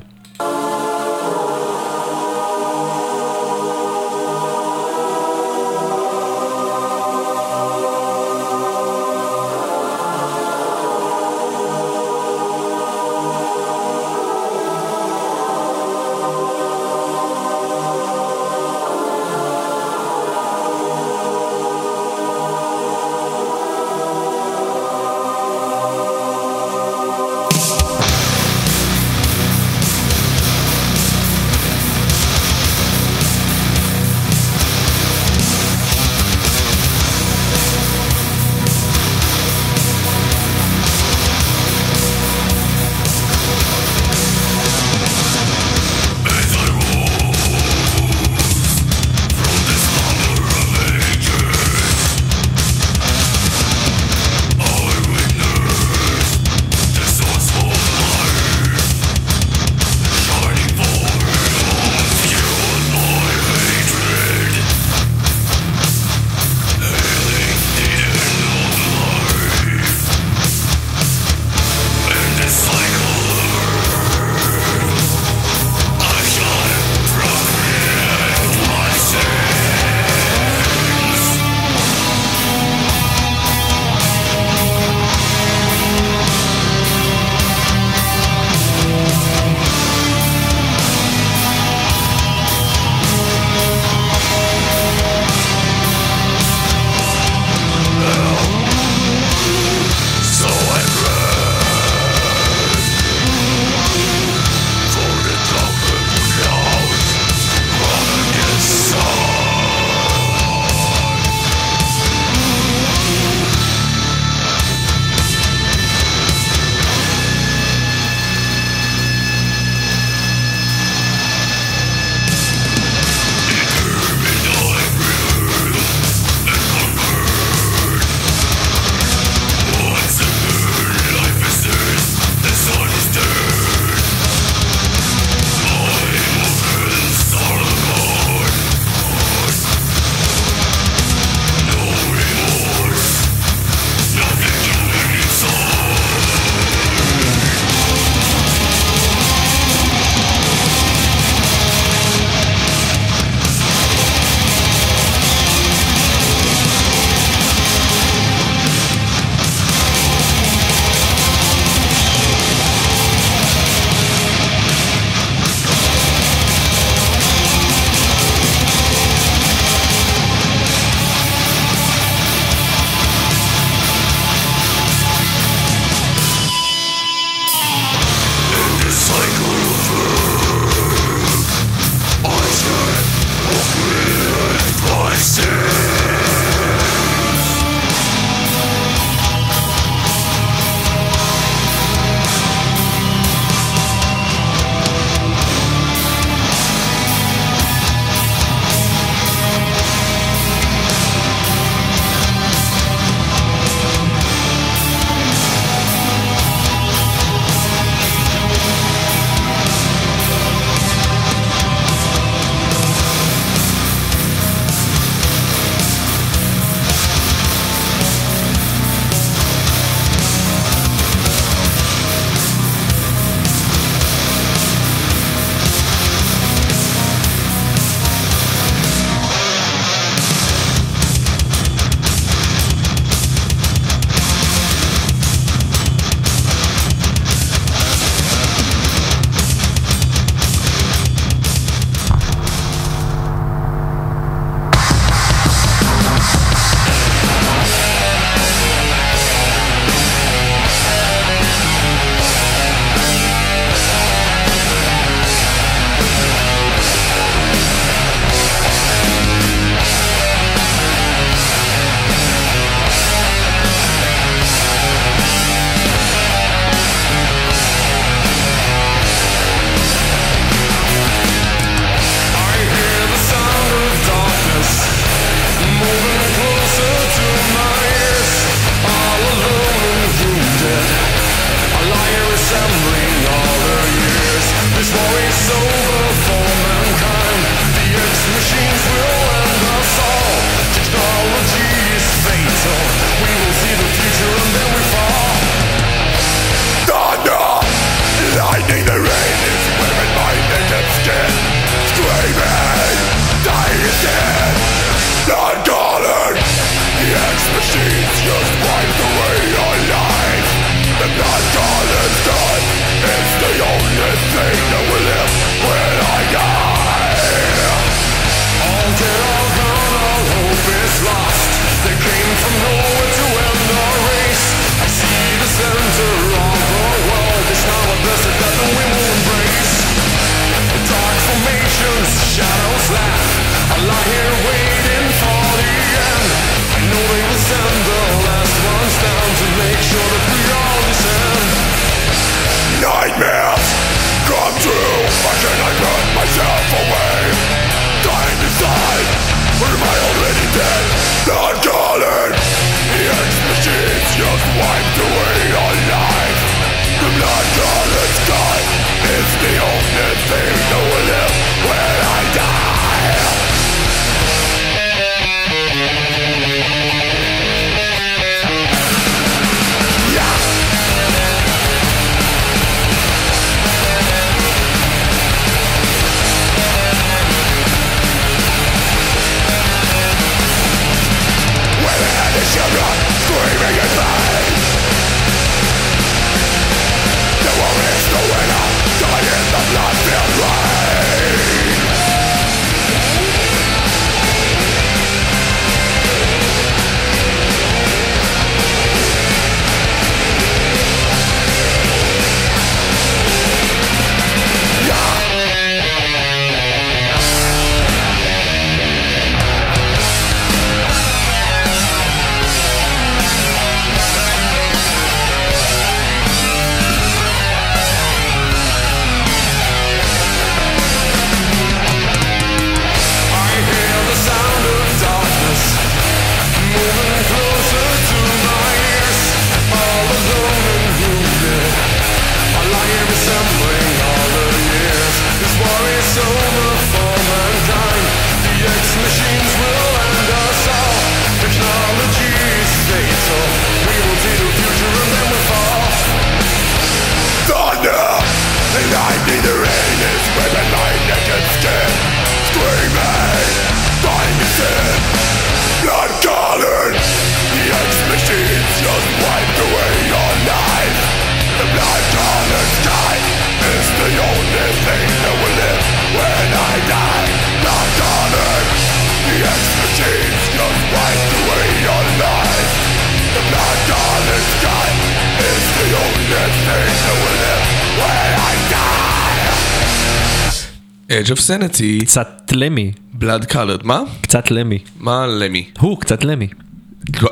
Edge 481.29 481.31
of 481.31 481.41
Sanity, 481.41 482.05
קצת 482.05 482.53
למי, 482.55 482.93
Blood 483.20 483.53
Colored, 483.53 483.85
מה? 483.85 484.03
קצת 484.20 484.51
למי. 484.51 484.79
מה 485.01 485.26
למי? 485.26 485.64
הוא 485.79 486.01
קצת 486.01 486.24
למי. 486.24 486.47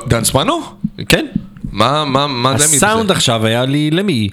דן 0.09 0.25
ספנו? 0.25 0.61
כן. 1.09 1.27
מה, 1.73 2.05
מה, 2.05 2.27
מה 2.27 2.51
למי? 2.51 2.65
הסאונד 2.65 3.11
עכשיו 3.11 3.47
היה 3.47 3.65
לי 3.65 3.91
למי. 3.91 4.29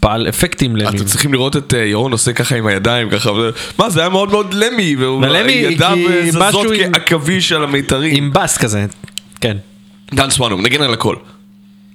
פעל 0.00 0.28
אפקטים 0.28 0.76
למי. 0.76 0.88
אתם 0.88 1.04
צריכים 1.04 1.32
לראות 1.32 1.56
את 1.56 1.74
אה, 1.74 1.78
ירון 1.78 2.12
עושה 2.12 2.32
ככה 2.32 2.56
עם 2.56 2.66
הידיים 2.66 3.10
ככה, 3.10 3.30
מה 3.78 3.90
זה 3.90 4.00
היה 4.00 4.08
מאוד 4.08 4.30
מאוד 4.30 4.54
למי, 4.54 4.96
והוא 4.96 5.26
ידיו 5.48 5.90
כי 5.94 6.06
אה, 6.06 6.30
זזות 6.30 6.66
כעכביש 6.92 7.52
על 7.52 7.64
המיתרים. 7.64 8.16
עם 8.16 8.32
בס 8.32 8.58
כזה. 8.58 8.86
כן. 9.40 9.56
דן 10.14 10.30
ספנו, 10.30 10.56
מנגן 10.56 10.82
על 10.82 10.92
הכל. 10.92 11.16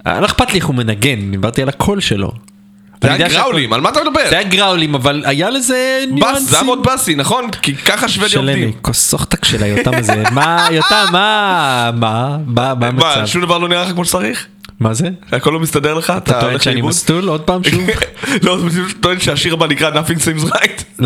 אה, 0.07 0.19
לא 0.19 0.25
אכפת 0.25 0.51
לי 0.51 0.55
איך 0.55 0.65
הוא 0.65 0.75
מנגן, 0.75 1.31
דיברתי 1.31 1.61
על 1.61 1.69
הקול 1.69 1.99
שלו. 1.99 2.31
זה 3.05 3.13
היה 3.13 3.27
גראולים, 3.27 3.73
על 3.73 3.81
מה 3.81 3.89
אתה 3.89 4.01
מדבר? 4.03 4.21
זה 4.29 4.37
היה 4.37 4.43
גראולים, 4.43 4.95
אבל 4.95 5.23
היה 5.25 5.49
לזה 5.49 6.03
ניואנסים. 6.11 6.45
בס, 6.45 6.49
זה 6.49 6.55
היה 6.55 6.65
מאוד 6.65 6.87
בסי, 6.87 7.15
נכון? 7.15 7.49
כי 7.61 7.75
ככה 7.75 8.07
שוודיה 8.07 8.37
עובדים. 8.39 8.63
למי, 8.63 8.71
כוס 8.81 9.09
סוחטק 9.09 9.45
של 9.45 9.63
היותם 9.63 9.91
הזה. 9.95 10.23
מה, 10.31 10.67
יותם, 10.71 11.05
מה, 11.11 11.91
מה, 11.93 12.37
מה, 12.45 12.73
מה 12.73 12.73
מה, 12.73 12.87
המצב? 12.87 13.25
שום 13.25 13.41
דבר 13.41 13.57
לא 13.57 13.67
נראה 13.69 13.83
לך 13.83 13.91
כמו 13.91 14.05
שצריך? 14.05 14.47
מה 14.79 14.93
זה? 14.93 15.09
הכל 15.31 15.49
לא 15.49 15.59
מסתדר 15.59 15.93
לך? 15.93 16.13
אתה 16.17 16.41
טוען 16.41 16.59
שאני? 16.59 16.81
מסטול 16.81 17.27
עוד 17.27 17.41
פעם 17.41 17.63
שוב? 17.63 17.81
לא, 18.43 18.57
אתה 18.57 18.75
טוען 18.99 19.19
שהשיר 19.19 19.53
הבא 19.53 19.67
נקרא 19.67 19.91
Nothing 19.91 20.19
Seems 20.19 20.51
Right? 20.51 21.01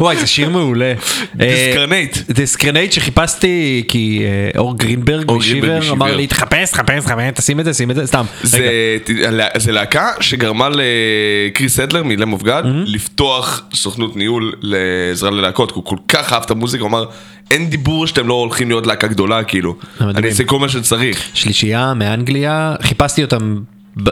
וואי 0.00 0.16
זה 0.16 0.26
שיר 0.26 0.48
מעולה. 0.48 0.92
דיסקרנייט. 1.34 2.30
דיסקרנייט 2.30 2.92
שחיפסתי 2.92 3.84
כי 3.88 4.22
אה, 4.24 4.60
אור 4.60 4.78
גרינברג 4.78 5.32
משיבר. 5.32 5.90
אמר 5.90 6.16
לי 6.16 6.26
תחפש 6.26 6.70
תחפש 6.70 7.04
תחפש 7.04 7.30
תשים 7.34 7.60
את 7.60 7.64
זה 7.64 7.74
שים 7.74 7.90
את 7.90 7.96
זה 7.96 8.06
סתם. 8.06 8.24
זה, 8.42 9.72
להקה 9.72 10.08
שגרמה 10.20 10.68
לקריס 10.72 11.80
אדלר 11.80 12.02
מ 12.02 12.08
Lamb 12.08 12.32
of 12.32 12.42
God 12.42 12.64
לפתוח 12.66 13.62
סוכנות 13.74 14.16
ניהול 14.16 14.52
לעזרה 14.60 15.30
ללהקות, 15.30 15.70
הוא 15.70 15.84
כל 15.84 15.96
כך 16.08 16.32
אהב 16.32 16.42
את 16.42 16.50
המוזיקה, 16.50 16.82
הוא 16.82 16.88
אמר 16.88 17.04
אין 17.50 17.70
דיבור 17.70 18.06
שאתם 18.06 18.28
לא 18.28 18.34
הולכים 18.34 18.68
להיות 18.68 18.86
להקה 18.86 19.06
גדולה 19.06 19.44
כאילו. 19.44 19.76
אני 20.00 20.28
אעשה 20.28 20.44
כל 20.44 20.58
מה 20.58 20.68
שצריך. 20.68 21.22
שלישייה 21.34 21.94
מאנגליה 21.94 22.39
חיפשתי 22.82 23.22
אותם. 23.22 23.56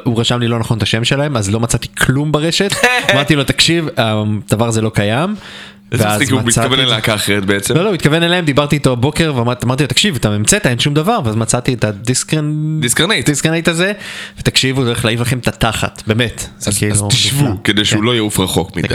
הוא 0.04 0.20
רשם 0.20 0.40
לי 0.40 0.48
לא 0.48 0.58
נכון 0.58 0.76
את 0.76 0.82
השם 0.82 1.04
שלהם 1.04 1.36
אז 1.36 1.50
לא 1.50 1.60
מצאתי 1.60 1.88
כלום 1.98 2.32
ברשת 2.32 2.72
אמרתי 3.14 3.36
לו 3.36 3.44
תקשיב 3.44 3.88
הדבר 3.96 4.68
הזה 4.68 4.80
לא 4.80 4.90
קיים. 4.94 5.34
איזה 5.92 6.08
מצחיק, 6.08 6.30
הוא 6.30 6.40
מתכוון. 6.44 6.78
ללהקה 6.78 7.14
אחרת 7.14 7.44
בעצם. 7.44 7.74
לא 7.74 7.82
לא 7.82 7.88
הוא 7.88 7.94
התכוון 7.94 8.22
אליהם 8.22 8.44
דיברתי 8.44 8.76
איתו 8.76 8.96
בוקר 8.96 9.32
ואמרתי 9.36 9.66
לו 9.82 9.88
תקשיב 9.88 10.16
אתה 10.16 10.28
המצאת 10.28 10.66
אין 10.66 10.78
שום 10.78 10.94
דבר 10.94 11.18
ואז 11.24 11.36
מצאתי 11.36 11.74
את 11.74 11.84
הדיסקרן 11.84 12.80
דיסקרנייט. 12.80 13.26
דיסקרנייט 13.26 13.68
הזה 13.68 13.92
ותקשיבו 14.38 14.82
זה 14.82 14.88
הולך 14.88 15.04
להעיף 15.04 15.20
לכם 15.20 15.38
את 15.38 15.48
התחת 15.48 16.02
באמת. 16.06 16.48
אז 16.66 16.78
כאילו 16.78 17.08
תשבו. 17.08 17.62
כדי 17.64 17.84
שהוא 17.84 18.00
כן, 18.00 18.06
לא 18.06 18.14
יעוף 18.14 18.40
רחוק 18.40 18.76
מדי. 18.76 18.88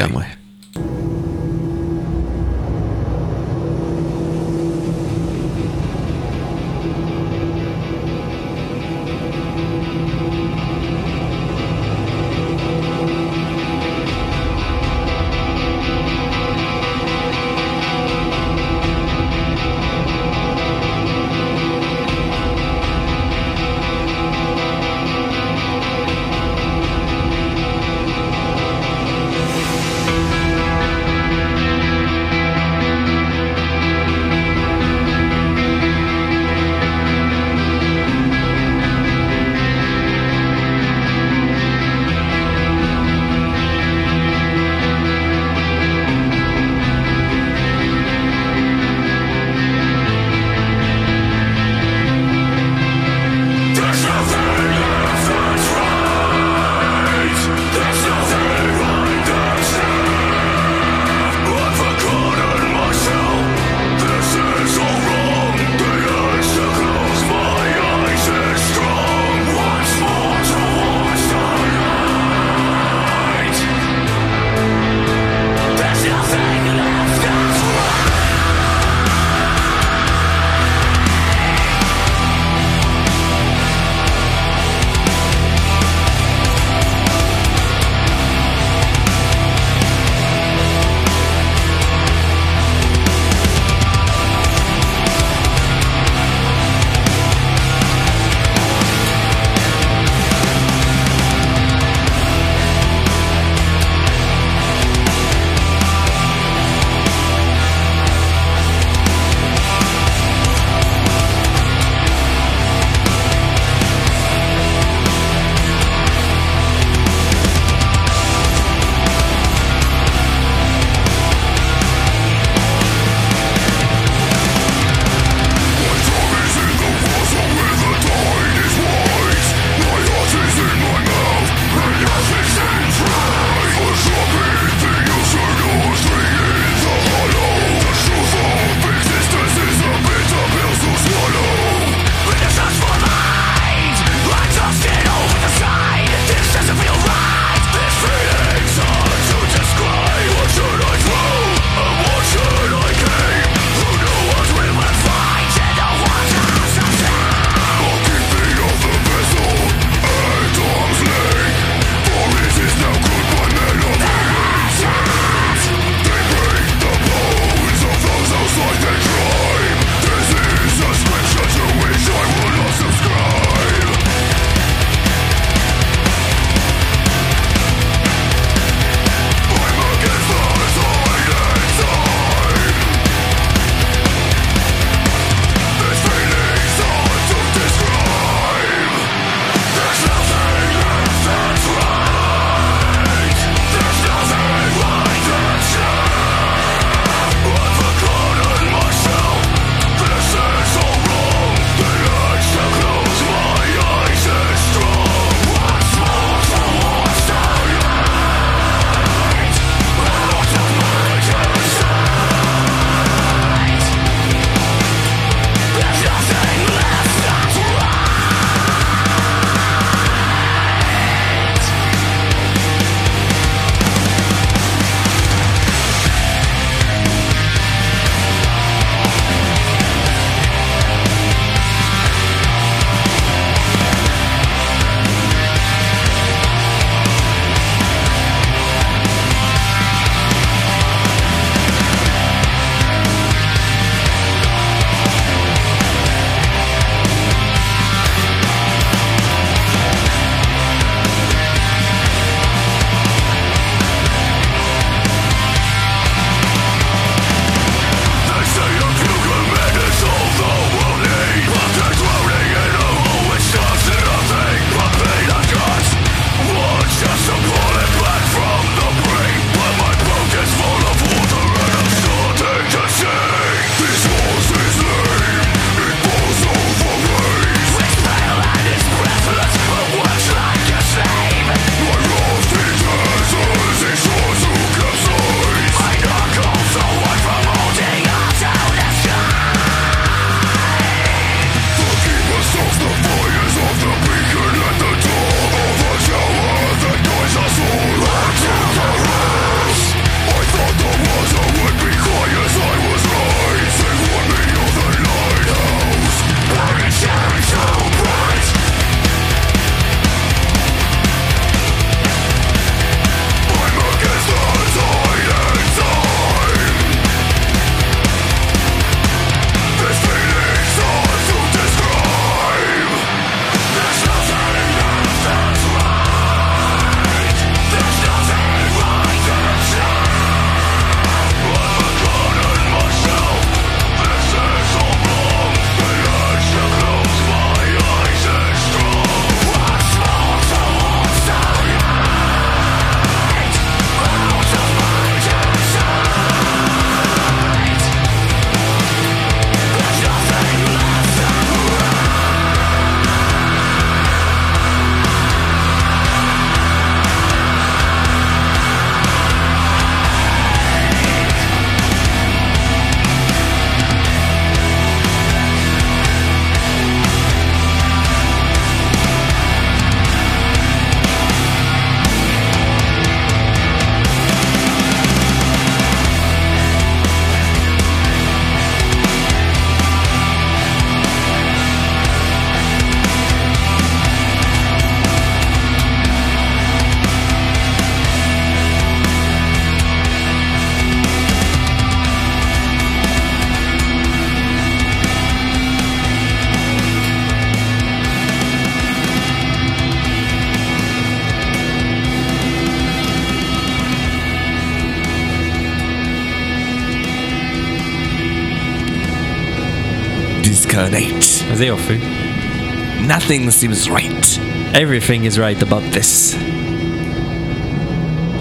Nothing 413.23 413.51
seems 413.51 413.89
right. 413.89 414.25
Everything 414.73 415.23
is 415.23 415.37
right 415.39 415.61
about 415.63 415.83
this. 415.95 416.35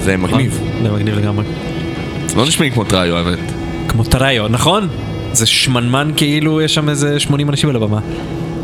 זה 0.00 0.16
מגניב. 0.16 0.60
זה 0.82 0.90
מגניב 0.90 1.14
לגמרי. 1.18 1.44
לא 2.36 2.46
נשמע 2.46 2.64
לי 2.64 2.70
כמו 2.70 2.84
טראיו 2.84 3.16
האמת. 3.16 3.38
כמו 3.88 4.04
טראיו, 4.04 4.48
נכון? 4.48 4.88
זה 5.32 5.46
שמנמן 5.46 6.10
כאילו 6.16 6.60
יש 6.60 6.74
שם 6.74 6.88
איזה 6.88 7.20
80 7.20 7.48
אנשים 7.48 7.68
על 7.68 7.76
הבמה. 7.76 8.00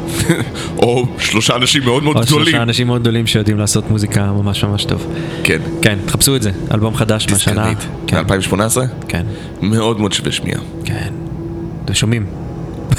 או 0.82 1.06
שלושה 1.18 1.56
אנשים 1.56 1.84
מאוד 1.84 2.02
מאוד 2.02 2.16
או 2.16 2.22
גדולים. 2.22 2.44
שלושה 2.46 2.62
אנשים 2.62 2.86
מאוד 2.86 3.00
גדולים 3.00 3.26
שיודעים 3.26 3.58
לעשות 3.58 3.90
מוזיקה 3.90 4.32
ממש 4.32 4.64
ממש 4.64 4.84
טוב. 4.84 5.06
כן. 5.44 5.58
כן, 5.82 5.98
תחפשו 6.06 6.36
את 6.36 6.42
זה, 6.42 6.50
אלבום 6.74 6.96
חדש 6.96 7.28
מהשנה. 7.30 7.72
כן, 8.06 8.22
מ-2018? 8.26 8.78
כן, 9.08 9.26
מאוד 9.62 10.00
מאוד 10.00 10.12
שווה 10.12 10.32
שמיעה. 10.32 10.60
כן. 10.84 11.12
אתם 11.84 11.94
שומעים? 11.94 12.26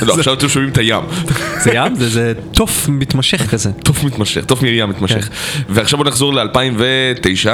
לא, 0.08 0.14
עכשיו 0.14 0.34
אתם 0.34 0.50
שומעים 0.50 0.72
את 0.72 0.78
הים. 0.78 1.04
זה 1.64 1.72
ים? 1.74 1.96
זה- 1.96 2.34
תוף 2.52 2.90
מתמשך 2.90 3.50
כזה. 3.52 3.72
טוב 3.72 4.00
מתמשך, 4.06 4.46
טוב 4.46 4.60
מים 4.64 4.90
מתמשך. 4.90 5.30
ועכשיו 5.70 5.98
בוא 5.98 6.06
נחזור 6.06 6.34
ל-2009, 6.34 7.50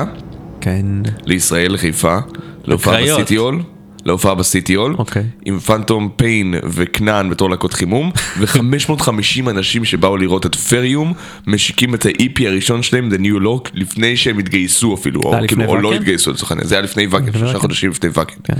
כן. 0.62 0.86
לישראל, 1.26 1.74
לחיפה, 1.74 2.18
להופעה. 2.66 3.02
בסיטי 3.04 3.36
הול. 3.36 3.62
להופעה 4.06 4.36
בסיטי 4.36 4.74
הול, 4.74 4.96
אוקיי. 4.98 5.24
עם 5.46 5.60
פנטום 5.60 6.10
פיין 6.16 6.56
וכנען 6.64 7.30
בתור 7.30 7.50
להקות 7.50 7.74
חימום, 7.74 8.12
ו-550 8.40 9.50
אנשים 9.50 9.86
שבאו 9.86 10.18
לראות 10.18 10.46
את 10.46 10.56
פריום, 10.56 11.14
משיקים 11.48 11.96
את 11.96 12.06
ה-EP 12.06 12.48
הראשון 12.48 12.84
שלהם, 12.84 13.10
The 13.12 13.18
New 13.18 13.44
Lock, 13.46 13.70
לפני 13.74 14.18
שהם 14.18 14.40
התגייסו 14.40 14.94
אפילו, 14.94 15.22
או, 15.22 15.34
לפני 15.36 15.48
כאילו, 15.48 15.66
או 15.66 15.78
לא? 15.78 15.94
התגייסו 15.94 16.32
לצורך 16.32 16.52
העניין, 16.52 16.68
זה 16.68 16.76
היה 16.76 16.82
לפני 16.82 17.08
ואקן, 17.08 17.34
שלושה. 17.40 17.60
חודשים 17.60 17.90
לפני 17.90 18.10
ואקן. 18.14 18.54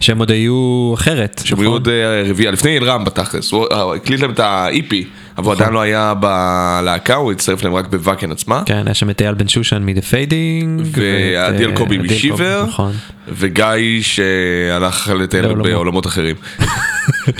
שהם 0.00 0.18
עוד 0.18 0.30
היו 0.30 0.90
אחרת. 0.94 1.42
שהם 1.44 1.54
נכון? 1.54 1.66
היו 1.66 1.72
עוד 1.72 1.88
אה, 1.88 2.22
רביעייה, 2.30 2.52
לפני 2.52 2.78
אלרם 2.78 3.04
בתכלס, 3.04 3.52
הוא 3.52 3.66
אה, 3.72 3.94
הקליט 3.94 4.20
להם 4.20 4.30
את 4.30 4.40
ה-EP, 4.40 4.94
אבל 5.38 5.44
הוא 5.46 5.52
עדיין 5.52 5.72
לא 5.72 5.80
היה 5.80 6.14
בלהקה, 6.14 7.14
הוא 7.14 7.32
הצטרף 7.32 7.64
להם 7.64 7.74
רק 7.74 7.86
בוואקן 7.86 8.32
עצמה. 8.32 8.62
כן, 8.66 8.82
היה 8.86 8.94
שם 8.94 9.10
את 9.10 9.22
אייל 9.22 9.34
בן 9.34 9.48
שושן 9.48 9.82
מ-The 9.82 10.02
Fading. 10.12 10.98
ועדיאל 10.98 11.76
קובי 11.76 11.98
משיבר, 11.98 12.64
נכון. 12.68 12.92
וגיא 13.28 14.02
שהלך 14.02 15.12
לטייל. 15.18 15.54
בעולמות 15.54 16.06
אחרים. 16.06 16.36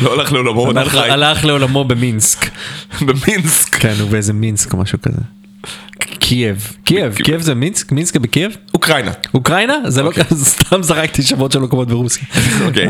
לא 0.02 0.14
הלך 0.14 0.32
לעולמו, 0.32 0.70
הלך 0.94 1.44
לעולמו 1.44 1.84
במינסק. 1.84 2.50
במינסק. 3.07 3.74
כן, 3.74 3.94
הוא 4.00 4.11
באיזה 4.11 4.32
מינסק 4.32 4.72
או 4.72 4.78
משהו 4.78 4.98
כזה. 5.02 5.20
קייב. 6.29 6.77
קייב, 6.85 7.14
קייב 7.14 7.41
זה 7.41 7.55
מינסק? 7.55 7.93
מינסק 7.93 8.16
בקייב? 8.16 8.57
אוקראינה. 8.75 9.11
אוקראינה? 9.35 9.75
זה 9.87 10.03
לא 10.03 10.09
אוקיי. 10.09 10.25
כזה, 10.25 10.45
סתם 10.55 10.83
זרקתי 10.83 11.22
שמות 11.22 11.53
של 11.53 11.59
מקומות 11.59 11.89
ברוסיה. 11.89 12.25
אוקיי. 12.66 12.89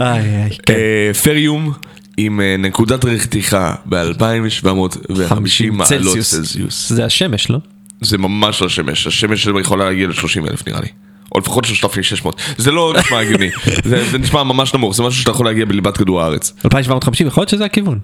כן. 0.63 0.75
אה, 0.75 1.15
פריום 1.23 1.73
עם 2.17 2.41
אה, 2.41 2.57
נקודת 2.59 3.05
רתיחה 3.05 3.75
ב-2750 3.87 5.71
מעלות. 5.73 6.19
צלזיוס. 6.19 6.93
זה 6.93 7.05
השמש, 7.05 7.51
לא? 7.51 7.59
זה 8.01 8.19
ממש 8.19 8.63
לא 8.63 8.69
שמש, 8.69 9.07
השמש 9.07 9.43
שלהם 9.43 9.59
יכולה 9.59 9.85
להגיע 9.85 10.07
ל-30 10.09 10.51
אלף 10.51 10.69
נראה 10.69 10.81
לי. 10.81 10.89
או 11.35 11.39
לפחות 11.39 11.65
3,600. 11.65 12.41
זה 12.59 12.71
לא 12.71 12.95
נשמע 13.01 13.19
הגיוני. 13.19 13.51
זה 13.85 14.11
זה 14.11 14.19
נשמע 14.19 14.43
ממש 14.43 14.75
נמוך, 14.75 14.95
זה 14.97 15.03
משהו 15.03 15.21
שאתה 15.21 15.31
יכול 15.31 15.47
להגיע 15.47 15.65
בליבת 15.65 15.97
כדור 15.97 16.23
הארץ. 16.23 16.53
2750, 16.65 17.27
יכול 17.27 17.41
להיות 17.41 17.49
שזה 17.49 17.65
הכיוון. 17.65 17.99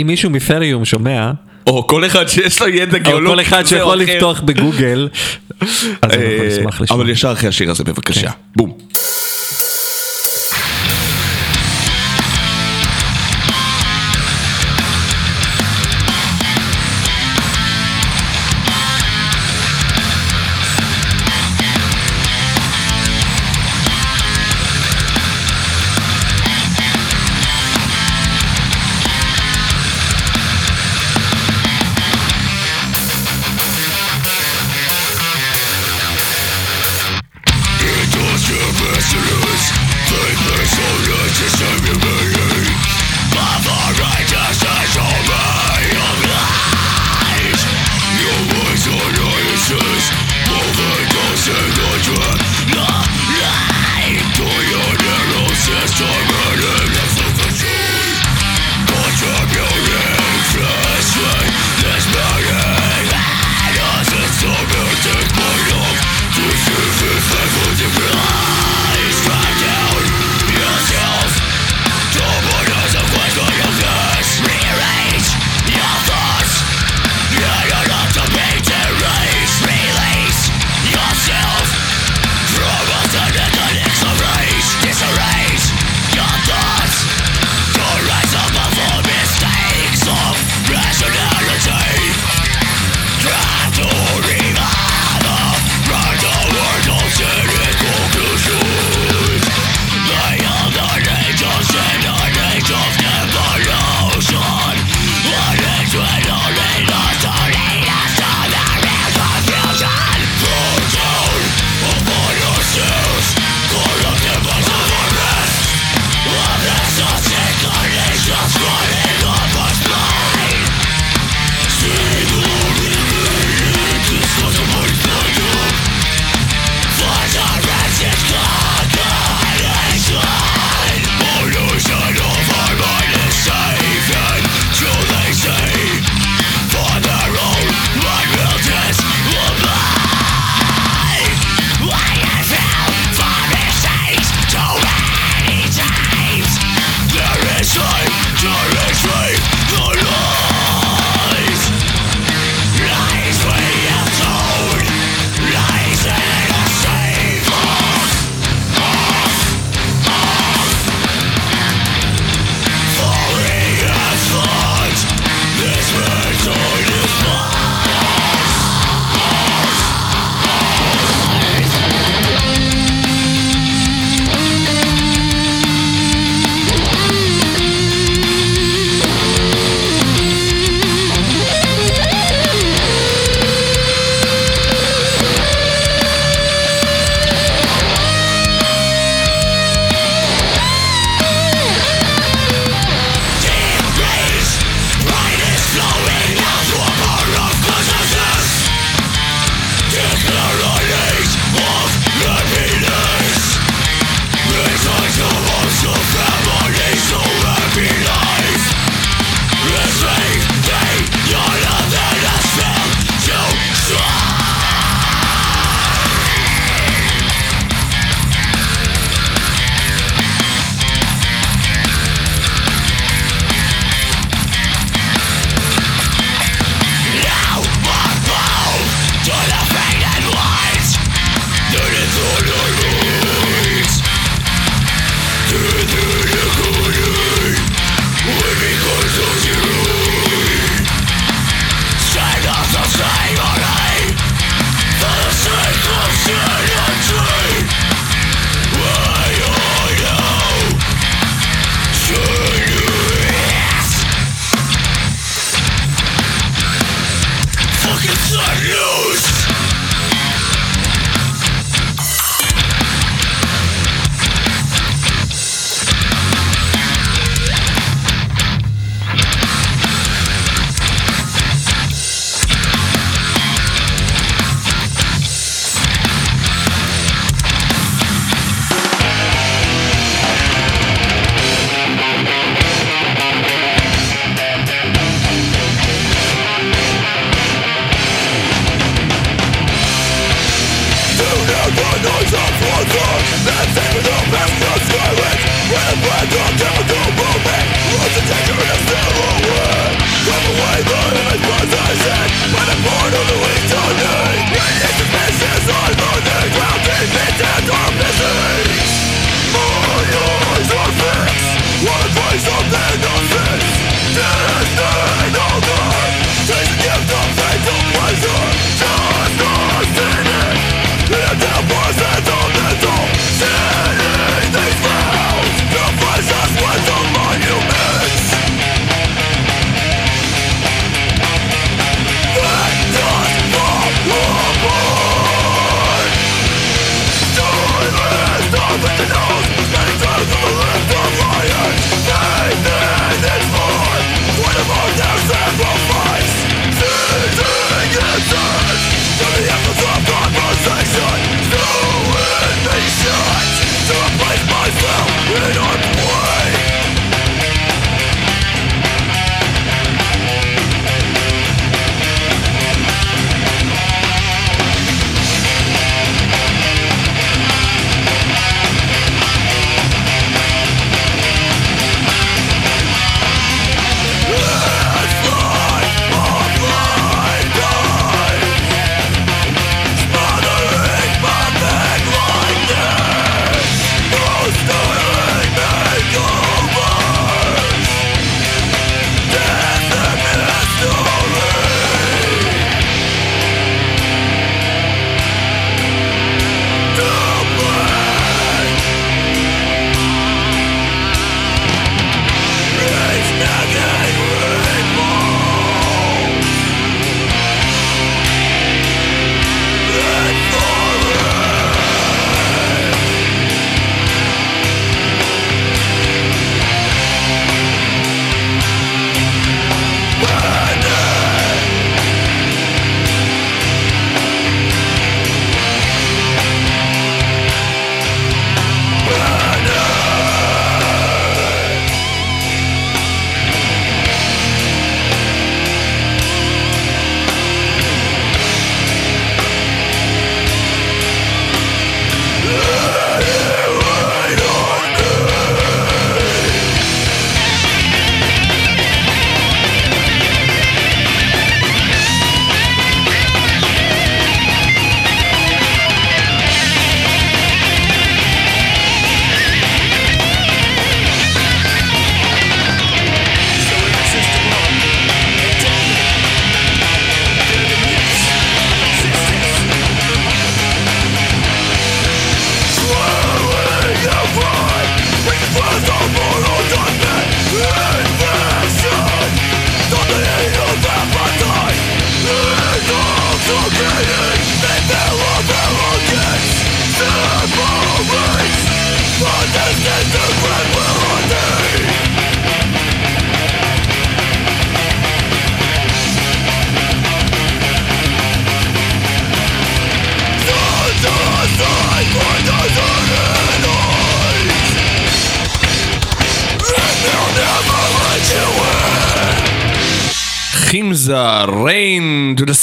אם 0.00 0.06
מישהו 0.06 0.30
מפריום 0.30 0.84
שומע, 0.84 1.32
או 1.66 1.86
כל 1.86 2.06
אחד 2.06 2.28
שיש 2.28 2.62
לו 2.62 2.68
ידע 2.68 2.98
או 2.98 3.02
גיאולוגי. 3.02 3.34
כל 3.36 3.40
אחד 3.42 3.62
או 3.62 3.68
שיכול. 3.68 3.96
לפתוח 3.96 4.40
בגוגל, 4.40 5.08
אז 5.60 5.86
אנחנו 6.02 6.20
אה, 6.22 6.48
נשמח 6.48 6.80
לשמוע. 6.80 7.00
אבל 7.00 7.10
ישר 7.10 7.32
אחרי 7.32 7.48
השיר 7.48 7.70
הזה 7.70 7.84
בבקשה. 7.84 8.30
בום. 8.56 8.72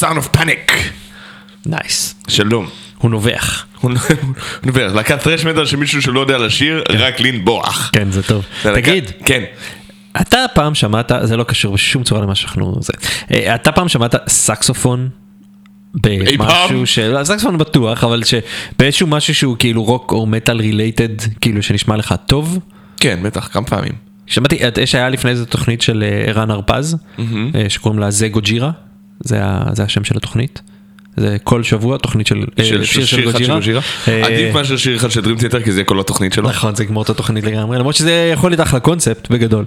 Sound 0.01 0.17
of 0.17 0.37
panic. 0.37 0.71
נייס. 1.65 2.15
שלום. 2.27 2.67
הוא 2.97 3.11
נובח. 3.11 3.65
הוא 3.81 3.91
נובח, 4.63 4.91
להקת 4.95 5.21
טרש 5.23 5.45
מטאל 5.45 5.65
שמישהו 5.65 6.01
שלא 6.01 6.19
יודע 6.19 6.37
לשיר, 6.37 6.83
רק 6.89 7.19
לנבוח. 7.19 7.89
כן, 7.93 8.11
זה 8.11 8.23
טוב. 8.23 8.45
תגיד, 8.63 9.11
כן. 9.25 9.43
אתה 10.21 10.37
פעם 10.53 10.75
שמעת, 10.75 11.11
זה 11.23 11.37
לא 11.37 11.43
קשור 11.43 11.73
בשום 11.73 12.03
צורה 12.03 12.21
למה 12.21 12.35
שאנחנו... 12.35 12.75
אה, 13.33 13.55
אתה 13.55 13.71
פעם 13.71 13.89
שמעת 13.89 14.15
סקסופון? 14.29 15.09
במשהו 15.93 16.85
ש... 16.87 16.99
לא, 16.99 17.23
סקסופון 17.23 17.57
בטוח, 17.57 18.03
אבל 18.03 18.21
שבאיזשהו 18.23 19.07
משהו 19.07 19.35
שהוא 19.35 19.55
כאילו 19.59 19.83
רוק 19.83 20.11
או 20.11 20.25
מטאל 20.25 20.57
related, 20.59 21.21
כאילו 21.41 21.63
שנשמע 21.63 21.97
לך 21.97 22.15
טוב? 22.25 22.59
כן, 22.99 23.19
בטח, 23.23 23.47
כמה 23.47 23.65
פעמים. 23.65 23.91
שמעתי, 24.27 24.67
את- 24.67 24.77
יש 24.77 24.95
היה 24.95 25.09
לפני 25.09 25.31
איזה 25.31 25.45
תוכנית 25.45 25.81
של 25.81 26.03
אה, 26.03 26.23
ערן 26.27 26.51
הרפז, 26.51 26.97
אה, 27.19 27.25
שקוראים 27.69 27.99
לה 27.99 28.11
זה 28.11 28.27
גוג'ירה, 28.27 28.71
זה 29.23 29.39
ה- 29.45 29.63
זה 29.73 29.83
השם 29.83 30.03
של 30.03 30.17
התוכנית. 30.17 30.61
זה 31.17 31.37
כל 31.43 31.63
שבוע 31.63 31.97
תוכנית 31.97 32.27
של 32.27 32.45
אה, 32.59 32.63
של 32.65 32.83
שיר 32.83 33.05
שיר 33.05 33.29
אחד 33.29 33.39
של 33.43 33.53
גוג'ירה. 33.53 33.81
אה, 34.07 34.25
עדיף 34.25 34.53
מאשר 34.55 34.77
שיר 34.77 34.95
אחד 34.97 35.11
של 35.11 35.21
דרים 35.21 35.37
תיאטר, 35.37 35.61
כי 35.61 35.71
זה 35.71 35.83
כל 35.83 35.99
התוכנית 35.99 36.33
שלו. 36.33 36.49
נכון, 36.49 36.75
זה 36.75 36.85
כמו 36.85 36.99
אותו 36.99 37.13
תוכנית 37.13 37.43
לגמרי, 37.43 37.77
למרות 37.79 37.95
שזה 37.95 38.29
יכול 38.33 38.51
להיות 38.51 38.61
אחלה 38.61 38.79
קונספט 38.79 39.31
בגדול. 39.31 39.65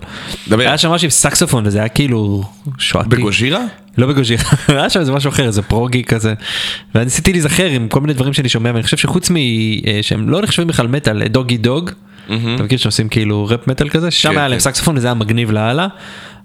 דבר. 0.48 0.60
היה 0.62 0.78
שם 0.78 0.90
משהו 0.90 1.06
עם 1.06 1.10
סקסופון 1.10 1.66
וזה 1.66 1.78
היה 1.78 1.88
כאילו 1.88 2.44
שועתי. 2.78 3.08
בגוז'ירה? 3.08 3.60
לא 3.98 4.06
בגוז'ירה, 4.06 4.42
היה 4.68 4.90
שם 4.90 5.00
איזה 5.00 5.12
משהו 5.12 5.28
אחר, 5.30 5.46
איזה 5.46 5.62
פרוגי 5.62 6.04
כזה. 6.04 6.34
וניסיתי 6.94 7.32
להיזכר 7.32 7.66
עם 7.66 7.88
כל 7.88 8.00
מיני 8.00 8.12
דברים 8.12 8.32
שאני 8.32 8.48
שומע, 8.48 8.70
ואני 8.70 8.82
חושב 8.82 8.96
שחוץ 8.96 9.30
מ... 9.30 9.36
אה, 9.36 9.42
שהם 10.02 10.28
לא 10.28 10.42
נחשבים 10.42 10.68
בכלל 10.68 10.86
מטאל, 10.86 11.26
דוגי 11.28 11.56
דוג, 11.56 11.90
אתה 12.26 12.62
מכיר 12.62 12.78
שעושים 12.78 13.08
כאילו 13.08 13.46
ראפ 13.50 13.68
מטאל 13.68 13.88
כזה, 13.88 14.10
שם 14.10 14.30
כן, 14.30 14.38
היה 14.38 14.48
להם 14.48 14.58
כן. 14.58 14.62
סקסופון 14.64 14.96
וזה 14.96 15.06
היה 15.06 15.14
מגניב 15.14 15.50
לאללה. 15.50 15.86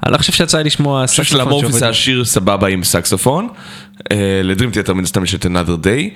אני 0.06 0.14
לא 0.14 0.18
חושב 0.18 0.34
שיצא 0.34 0.58
לי 0.58 0.64
לשמוע 0.64 1.00
אני 1.00 1.08
חושב 1.08 1.24
סקסופון 1.24 1.43
שלמורפיס 1.45 1.70
שעובד- 1.72 1.84
היה 1.84 1.93
שיר 1.93 2.26
סבבה 2.26 2.68
עם 2.68 2.84
סקסופון. 2.84 3.47
אה, 4.12 4.18
לדרים 4.43 4.72
תיאטר 4.72 4.93
מן 4.93 5.04
הסתם 5.04 5.24
יש 5.24 5.36
את 5.36 5.45
another 5.45 5.84
day. 5.86 6.10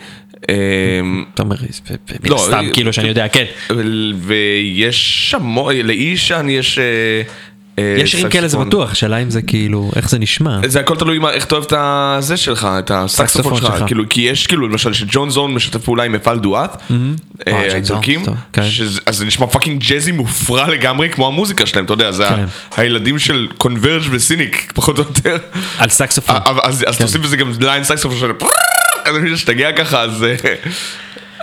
אה, 0.49 0.55
אתה 1.33 1.43
אומר, 1.43 1.55
מן 2.23 2.29
לא, 2.29 2.35
הסתם, 2.35 2.65
אה, 2.67 2.73
כאילו 2.73 2.93
שאני 2.93 3.07
יודע, 3.07 3.27
כן. 3.27 3.45
ויש 4.17 5.35
המון, 5.37 5.75
לאישן 5.75 6.47
יש... 6.49 6.79
אה, 7.79 7.83
אה, 7.97 8.01
יש 8.01 8.11
שירים 8.11 8.29
כאלה 8.29 8.47
זה. 8.47 8.57
בטוח, 8.57 8.93
שאלה 8.93 9.17
אם 9.17 9.29
זה 9.29 9.41
כאילו, 9.41 9.91
איך 9.95 10.09
זה 10.09 10.19
נשמע. 10.19 10.59
זה 10.65 10.79
הכל 10.79 10.95
תלוי 10.95 11.19
מה- 11.19 11.31
איך 11.31 11.45
אתה 11.45 11.55
אוהב 11.55 11.65
את 11.65 11.73
הזה 11.77 12.37
שלך, 12.37 12.67
את 12.79 12.91
הסקסופון 12.91 13.27
סקסופון 13.27 13.57
שלך, 13.61 13.77
שלך. 13.77 13.87
כאילו, 13.87 14.03
כי 14.09 14.21
יש 14.21 14.47
כאילו 14.47 14.67
למשל 14.67 14.93
שג'ון 14.93 15.29
זון 15.29 15.53
משתף 15.53 15.83
פעולה 15.83 16.03
עם 16.03 16.11
מפעל 16.11 16.39
דואט, 16.39 16.75
אה, 16.75 16.87
ג'ון 16.89 17.11
זון, 17.61 17.69
האיטלקים, 17.71 18.25
טוב, 18.25 18.35
כן. 18.53 18.63
שזה- 18.69 19.01
אז 19.05 19.17
זה 19.17 19.25
נשמע 19.25 19.47
פאקינג 19.47 19.83
ג'אזי 19.89 20.11
מופרע 20.11 20.67
לגמרי 20.69 21.09
כמו 21.09 21.27
המוזיקה 21.27 21.65
שלהם, 21.65 21.85
אתה 21.85 21.93
יודע, 21.93 22.11
זה 22.11 22.27
ה- 22.29 22.35
כן. 22.35 22.45
הילדים 22.77 23.19
של 23.19 23.47
Converge 23.57 24.03
ו 24.11 24.20
Cynic, 24.20 24.71
פחות 24.75 24.99
או 24.99 25.03
יותר. 25.03 25.37
על 25.77 25.89
סקסופון. 25.89 26.35
אה, 26.35 26.41
אבל- 26.45 26.61
אז 26.63 26.85
אז 26.87 26.97
כן. 26.97 27.03
תוסיף 27.05 27.23
לזה 27.23 27.37
גם 27.37 27.51
line 27.59 27.83
סקסופון 27.83 28.19
של 28.19 28.31
אז 29.05 29.15
ככה, 29.77 30.01
אז... 30.01 30.23
אה, 30.23 30.55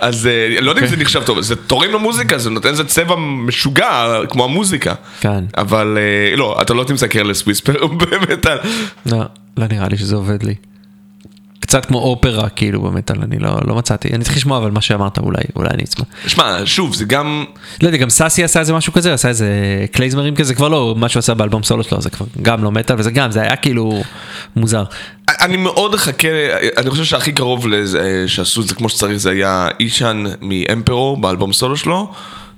אז 0.01 0.27
אה, 0.27 0.31
לא 0.61 0.69
יודע 0.69 0.81
אם 0.81 0.85
אוקיי. 0.85 0.87
זה 0.87 1.03
נחשב 1.03 1.23
טוב, 1.23 1.41
זה 1.41 1.55
תורם 1.55 1.91
למוזיקה, 1.91 2.37
זה 2.37 2.49
נותן 2.49 2.69
איזה 2.69 2.83
צבע 2.83 3.15
משוגע 3.17 3.89
כמו 4.29 4.43
המוזיקה. 4.43 4.93
כן. 5.19 5.43
אבל 5.57 5.97
אה, 5.97 6.35
לא, 6.35 6.57
אתה 6.61 6.73
לא 6.73 6.83
תמצא 6.83 7.07
Careless 7.07 7.41
Whisper 7.43 7.87
באמת. 8.01 8.45
על- 8.45 8.57
לא, 9.05 9.17
לא 9.57 9.67
נראה 9.67 9.87
לי 9.87 9.97
שזה 9.97 10.15
עובד 10.15 10.43
לי. 10.43 10.55
קצת 11.71 11.85
כמו 11.85 11.97
אופרה 11.99 12.49
כאילו 12.49 12.81
במטאל, 12.81 13.15
אני 13.23 13.39
לא, 13.39 13.59
לא 13.65 13.75
מצאתי, 13.75 14.09
אני 14.13 14.23
צריך 14.23 14.37
לשמוע 14.37 14.57
אבל 14.57 14.71
מה 14.71 14.81
שאמרת 14.81 15.17
אולי, 15.17 15.41
אולי 15.55 15.69
אני 15.69 15.83
אמצא. 15.83 16.05
שמע, 16.27 16.57
שוב, 16.65 16.95
זה 16.95 17.05
גם... 17.05 17.45
לא 17.83 17.87
יודע, 17.87 17.97
גם 17.97 18.09
סאסי 18.09 18.43
עשה 18.43 18.59
איזה 18.59 18.73
משהו 18.73 18.93
כזה, 18.93 19.13
עשה 19.13 19.29
איזה 19.29 19.47
קלייזמרים 19.91 20.35
כזה, 20.35 20.55
כבר 20.55 20.69
לא, 20.69 20.95
מה 20.97 21.09
שהוא 21.09 21.19
עשה 21.19 21.33
באלבום 21.33 21.63
סולו 21.63 21.83
שלו, 21.83 22.01
זה 22.01 22.09
כבר 22.09 22.25
גם 22.41 22.63
לא 22.63 22.71
מטאל, 22.71 22.95
וזה 22.99 23.11
גם, 23.11 23.31
זה 23.31 23.41
היה 23.41 23.55
כאילו 23.55 24.01
מוזר. 24.55 24.83
אני 25.29 25.57
מאוד 25.57 25.93
אחכה, 25.93 26.27
אני 26.77 26.89
חושב 26.89 27.03
שהכי 27.03 27.31
קרוב 27.31 27.67
לזה, 27.67 28.23
שעשו 28.27 28.61
את 28.61 28.67
זה 28.67 28.75
כמו 28.75 28.89
שצריך 28.89 29.17
זה 29.17 29.29
היה 29.29 29.67
אישן 29.79 30.23
מאמפרו 30.41 31.17
באלבום 31.17 31.53
סולו 31.53 31.77
שלו 31.77 32.11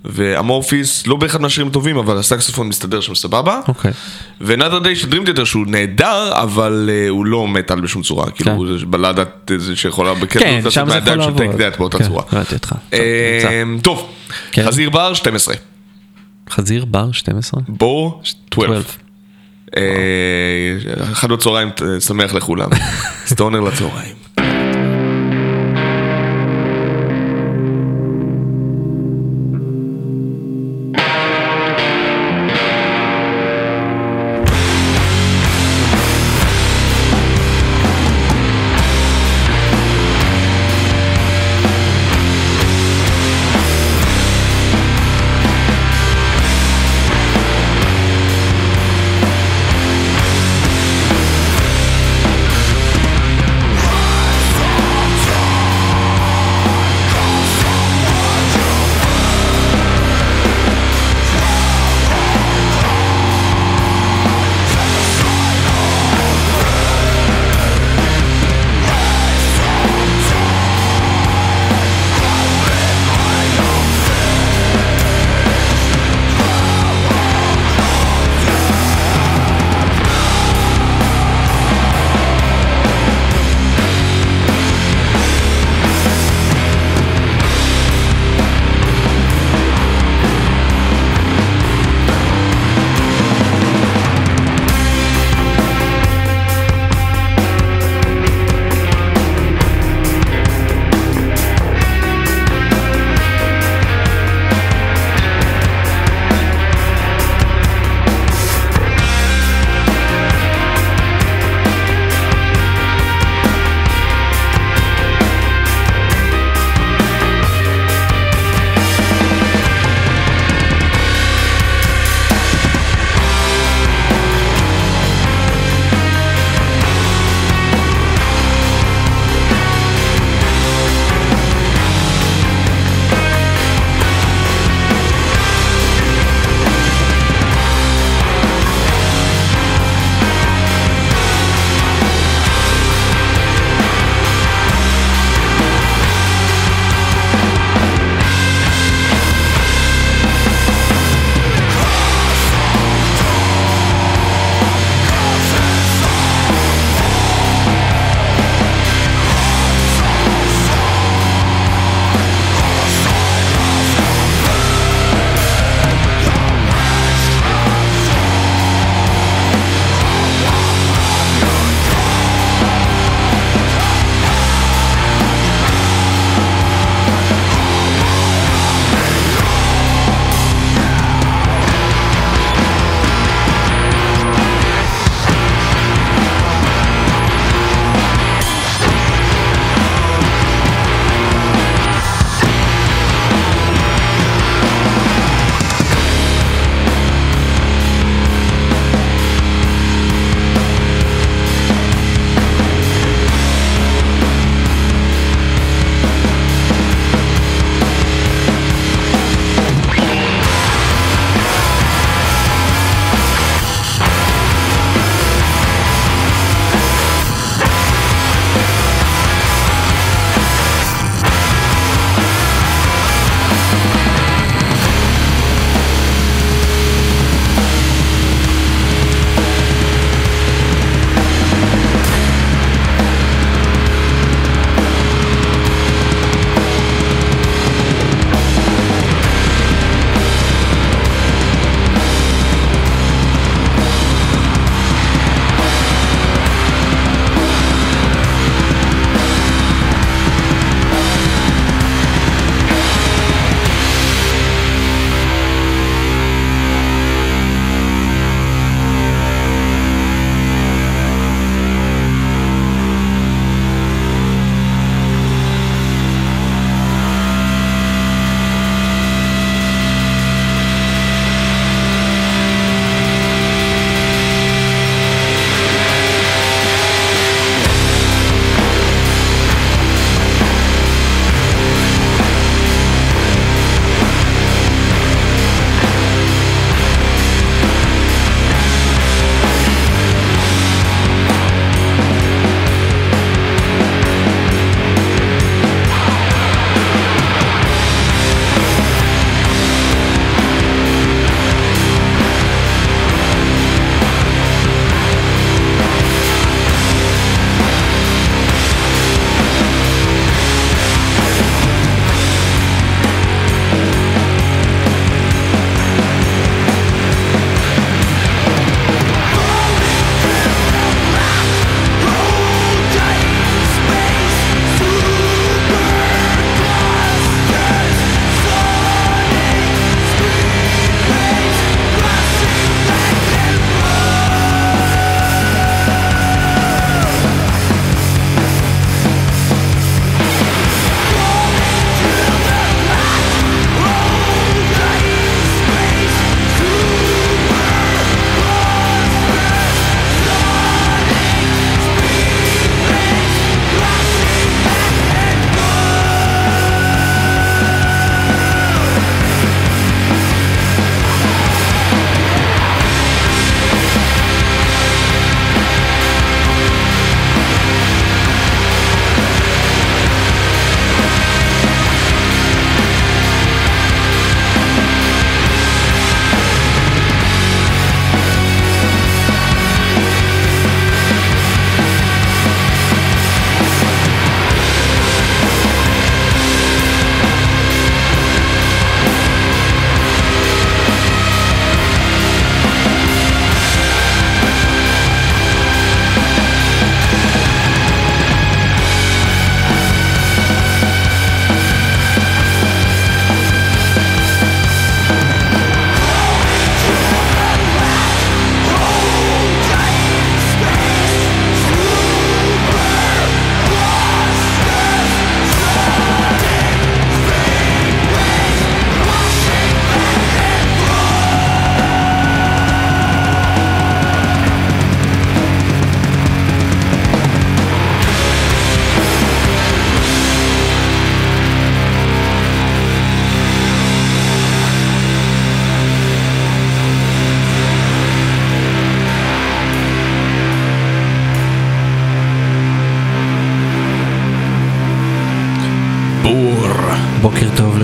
ואמורפיס, 0.05 1.07
לא 1.07 1.15
באחד 1.15 1.41
מהשירים 1.41 1.71
טובים, 1.71 1.97
אבל 1.97 2.17
הסקסופון 2.17 2.67
מסתדר 2.67 3.01
שם 3.01 3.15
סבבה. 3.15 3.59
אוקיי. 3.67 3.91
ו-Another 4.41 4.85
Day 4.85 4.95
של 4.95 5.09
Theater 5.09 5.45
שהוא 5.45 5.65
נהדר, 5.67 6.31
אבל 6.33 6.89
אה, 6.91 7.09
הוא 7.09 7.25
לא 7.25 7.47
מטאל 7.47 7.81
בשום 7.81 8.01
צורה, 8.01 8.31
כאילו 8.31 8.77
זה 8.79 8.85
בלדת 8.85 9.51
זה 9.57 9.75
שיכולה 9.75 10.13
בקטע 10.13 10.39
כן, 10.39 10.59
יכול 10.65 10.83
לעבוד. 10.83 11.21
של 11.21 11.33
Take 11.35 11.75
That 11.75 11.77
באותה 11.77 11.97
כן, 11.97 12.07
צורה. 12.07 12.23
הבנתי 12.31 12.55
אותך. 12.55 12.69
טוב, 12.69 12.79
אה. 12.93 13.63
טוב, 13.81 14.09
כן. 14.51 14.65
חזיר 14.65 14.89
בר 14.89 15.13
12, 15.13 15.55
חזיר 16.49 16.85
בר 16.85 17.11
12? 17.11 17.61
בור 17.67 18.21
12. 18.23 18.81
12. 18.81 19.03
אה, 19.77 21.11
אחד 21.11 21.31
בצהריים 21.31 21.69
אה, 21.81 21.99
שמח 21.99 22.33
לכולם. 22.33 22.69
סטונר 23.27 23.59
לצהריים. 23.59 24.22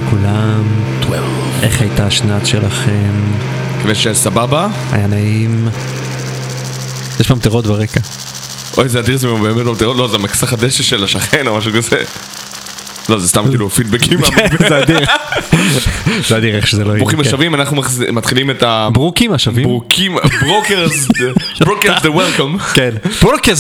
לכולם. 0.10 0.64
איך 1.62 1.82
הייתה 1.82 2.06
השנת 2.08 2.46
שלכם? 2.46 3.12
מקווה 3.78 3.96
שסבבה. 3.96 4.68
היה 4.92 5.08
נעים. 5.08 5.68
יש 7.20 7.32
ממטרות 7.32 7.68
ברקע. 7.68 8.00
אוי, 8.78 8.90
זה 8.90 9.00
אדיר, 9.00 9.18
זה 9.18 9.28
באמת 9.28 9.66
ממטרות, 9.66 9.98
לא, 9.98 10.08
זה 10.08 10.18
מכסח 10.18 10.54
הדשא 10.54 10.84
של 10.84 11.04
השכן 11.04 11.48
או 11.48 11.58
משהו 11.58 11.72
כזה. 11.74 12.04
לא, 13.10 13.20
זה 13.20 13.28
סתם 13.28 13.48
כאילו 13.50 13.70
פידבקים. 13.70 14.20
זה 14.70 14.84
אדיר. 14.84 15.00
זה 16.28 16.38
אדיר 16.38 16.56
איך 16.56 16.68
שזה 16.68 16.84
לא 16.84 16.90
יהיה. 16.90 17.00
ברוכים 17.00 17.22
כן. 17.22 17.28
השבים, 17.28 17.56
אנחנו 17.56 17.82
מתחילים 18.12 18.52
את 18.52 18.64
ה... 18.64 18.90
ברוקים 18.94 19.34
השווים? 19.34 19.64
ברוקים, 19.64 20.18
ברוקרס, 20.42 21.08
ברוקרס 21.66 22.02
the 22.02 22.10
welcome. 22.10 22.60
כן. 22.74 22.90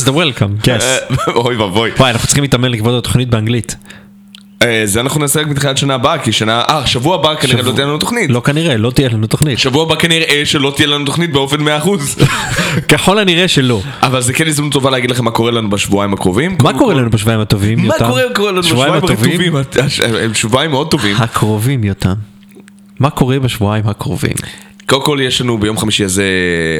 the 0.06 0.10
welcome. 0.10 0.66
Yes. 0.66 0.82
אה, 0.82 0.98
אוי 1.28 1.56
ואבוי. 1.56 1.92
וואי 1.98 2.12
אנחנו 2.12 2.28
צריכים 2.28 2.44
להתאמן 2.44 2.72
לכבוד 2.72 2.96
התוכנית 2.96 3.30
באנגלית. 3.30 3.76
אה, 4.64 4.82
זה 4.86 5.00
אנחנו 5.00 5.20
נעשה 5.20 5.42
רק 5.42 5.48
בתחילת 5.48 5.78
שנה 5.78 5.96
הבאה, 5.96 6.18
כי 6.18 6.32
שנה... 6.32 6.62
אה, 6.70 6.88
שבוע 6.88 7.16
הבא 7.16 7.36
כנראה 7.36 7.62
לא 7.62 7.72
תהיה 7.72 7.86
לנו 7.88 7.98
תוכנית. 7.98 8.30
לא 8.30 8.40
כנראה 8.40 8.78
לא 8.78 8.92
תהיה 8.92 9.10
לנו 9.10 9.28
תוכנית. 9.28 9.60
שבוע 9.60 9.84
הבא 9.84 9.96
כנראה 9.96 10.42
שלא 10.46 10.74
תהיה 10.76 10.88
לנו 10.88 11.06
תוכנית 11.06 11.32
באופן 11.32 11.68
100%. 11.68 11.90
ככל 12.90 13.20
הנראה 13.20 13.48
שלא. 13.48 13.82
אבל 14.04 14.22
זה 14.22 14.34
כן 14.34 14.48
הזדמנות 14.48 14.74
טובה 14.74 14.90
להגיד 14.90 15.12
לכם 15.12 15.26
מה 15.26 15.32
קורה 15.32 15.52
לנו 15.52 15.70
בשבועיים 15.70 16.14
הקרובים. 16.14 16.58
מה 16.64 16.78
קורה 16.78 16.94
לנו 16.94 17.10
בשבועיים 17.10 17.42
הטובים? 17.42 17.80
מה 17.80 17.86
יותם? 17.86 18.08
קורה 18.08 18.22
קורה 18.36 18.52
לנו 18.52 18.64
שבועיים 18.64 18.94
בשבועיים 18.94 19.56
הטובים? 19.56 19.96
הם 20.24 20.34
שבועיים 20.34 20.72
מאוד 20.72 20.92
טובים. 20.92 21.16
הקרובים 21.20 21.84
יותם. 21.84 22.14
מה 23.00 23.10
קורה 23.10 23.40
בשבועיים 23.40 23.88
הקרובים? 23.88 24.34
קודם 24.86 25.02
כל 25.02 25.20
יש 25.22 25.42
לנו 25.42 25.58
ביום 25.58 25.78
חמישי 25.78 26.04
הזה 26.04 26.26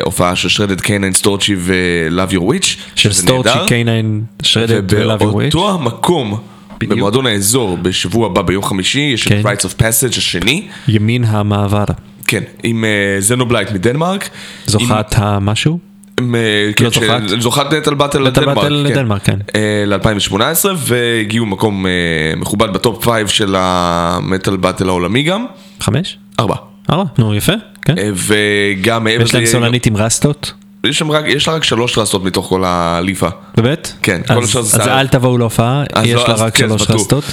הופעה 0.04 0.36
של 0.36 0.50
שרדד 0.50 0.82
קיינן 0.82 1.14
סטורצ'י 1.14 1.56
ו-Love 1.58 2.34
Your 2.34 2.42
Witch. 2.42 2.78
של 2.96 3.12
שזה 3.12 3.22
סטורצ'י. 3.22 3.50
קיינן 3.68 4.20
שרדת 4.42 4.84
ולאבי 4.88 5.26
וויץ'. 5.26 5.56
ובאותו 5.56 5.74
המקום, 5.74 6.38
בדיוק. 6.80 6.98
במועדון 6.98 7.26
האזור, 7.26 7.78
בשבוע 7.78 8.26
הבא 8.26 8.42
ביום 8.42 8.64
חמישי, 8.64 9.12
יש 9.14 9.28
את 9.28 9.32
כן. 9.32 9.42
Rights 9.42 9.62
of 9.62 9.82
Passage 9.82 10.18
השני. 10.18 10.68
ימין 10.88 11.24
המעבר. 11.24 11.86
כן, 12.28 12.44
עם 12.64 12.86
זנובלייט 13.20 13.72
מדנמרק. 13.72 14.30
זוכת 14.66 15.06
המשהו? 15.16 15.80
עם, 16.20 16.36
אה, 16.36 16.72
כן, 16.76 16.86
לא 16.86 16.90
זוכת? 16.92 17.22
זוכת 17.40 17.74
נטל 17.74 17.94
באטל 17.94 18.20
לדנמרק. 18.20 18.56
באטל 18.56 18.70
לדנמרק, 18.74 19.22
כן. 19.24 19.40
ל-2018, 19.88 20.66
והגיעו 20.78 21.46
מקום 21.46 21.86
אה, 21.86 21.92
מכובד 22.38 22.74
בטופ 22.74 23.06
5 23.06 23.38
של 23.38 23.56
המטל 23.58 24.58
באטל 24.58 24.90
העולמי 24.90 25.24
גם. 25.24 25.46
חמש? 25.80 26.18
ארבע. 26.40 26.56
ארבע? 26.90 27.04
נו 27.18 27.36
יפה, 27.36 27.54
כן. 27.82 27.98
אה, 27.98 28.10
וגם 28.16 29.04
מעבר 29.04 29.24
יש 29.24 29.36
להם 29.36 29.46
סולנית 29.46 29.86
עם 29.86 29.98
רסטות? 29.98 30.54
יש 30.84 31.02
רק, 31.10 31.24
יש 31.28 31.48
לה 31.48 31.54
רק 31.54 31.64
שלוש 31.64 31.98
רסטות 31.98 32.24
מתוך 32.24 32.46
כל 32.50 32.64
הליפה. 32.66 33.28
באמת? 33.58 33.94
כן, 34.02 34.22
אז- 34.30 34.50
זה 34.52 34.60
אז. 34.60 34.88
אל 34.88 35.08
תבואו 35.08 35.38
להופעה, 35.38 35.84
יש 36.04 36.14
לא, 36.14 36.28
לה 36.28 36.34
רק 36.34 36.56
כן, 36.58 36.68
שלוש. 36.68 36.90
רסטות. 36.90 37.24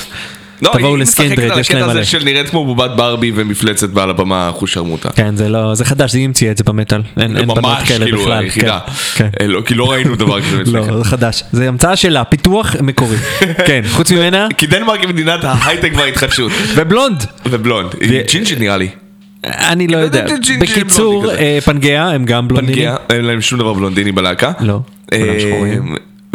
לא, 0.63 0.71
תבואו 0.73 0.95
היא 0.95 1.03
משחקת 1.03 1.25
לסקינדרד, 1.31 1.51
על 1.53 1.61
יש 1.61 1.71
להם 1.71 1.79
הקטע 1.83 1.93
מלא. 1.93 2.01
הזה 2.01 2.11
של 2.11 2.25
נראית 2.25 2.49
כמו 2.51 2.65
בובת 2.65 2.91
ברבי 2.97 3.33
ומפלצת 3.35 3.89
ועל 3.95 4.11
הבמה 4.11 4.51
אחוז 4.51 4.69
שרמוטה. 4.71 5.11
כן, 5.11 5.37
זה 5.37 5.49
לא, 5.49 5.75
זה 5.75 5.85
חדש, 5.85 6.15
היא 6.15 6.25
המציאה 6.25 6.51
את 6.53 6.59
זה 6.59 6.65
במטאל. 6.65 7.03
אין 7.21 7.37
אין 7.37 7.45
בנות 7.47 7.59
ממש 7.59 7.89
כאלה 7.89 8.05
כאילו 8.05 8.23
בכלל. 8.23 8.39
היחידה. 8.39 8.79
כן, 9.15 9.29
אה, 9.41 9.47
לא, 9.47 9.61
כי 9.67 9.75
לא 9.75 9.91
ראינו 9.93 10.17
דבר 10.17 10.41
כזה 10.41 10.63
כן. 10.65 10.73
לא, 10.73 10.99
זה 10.99 11.05
חדש. 11.05 11.43
זה 11.53 11.69
המצאה 11.69 11.97
שלה, 11.97 12.25
פיתוח 12.25 12.77
מקורי. 12.81 13.17
כן, 13.67 13.81
חוץ 13.91 14.11
ממנה, 14.13 14.49
כי 14.59 14.67
דנמרק 14.67 15.01
היא 15.01 15.09
מדינת 15.09 15.41
ההייטק 15.45 15.93
וההתחדשות. 15.97 16.53
ובלונד. 16.75 17.25
ובלונד. 17.47 17.89
היא 18.01 18.23
ג'ינג'ית 18.29 18.59
נראה 18.59 18.77
לי. 18.77 18.89
אני 19.47 19.87
לא 19.89 19.97
יודע. 19.97 20.27
ג'ינג'י 20.27 20.57
בקיצור. 20.57 21.31
אה, 21.33 21.59
פנגאה 21.65 22.11
הם 22.11 22.25
גם 22.25 22.49
בלונדינים. 22.49 22.75
פנגיה, 22.75 22.97
אין 23.11 23.25
להם 23.25 23.41
שום 23.41 23.59
דבר 23.59 23.73
בלונדיני 23.73 24.13
בלהקה. 24.13 24.53
לא, 24.61 24.81
אה. 25.13 25.19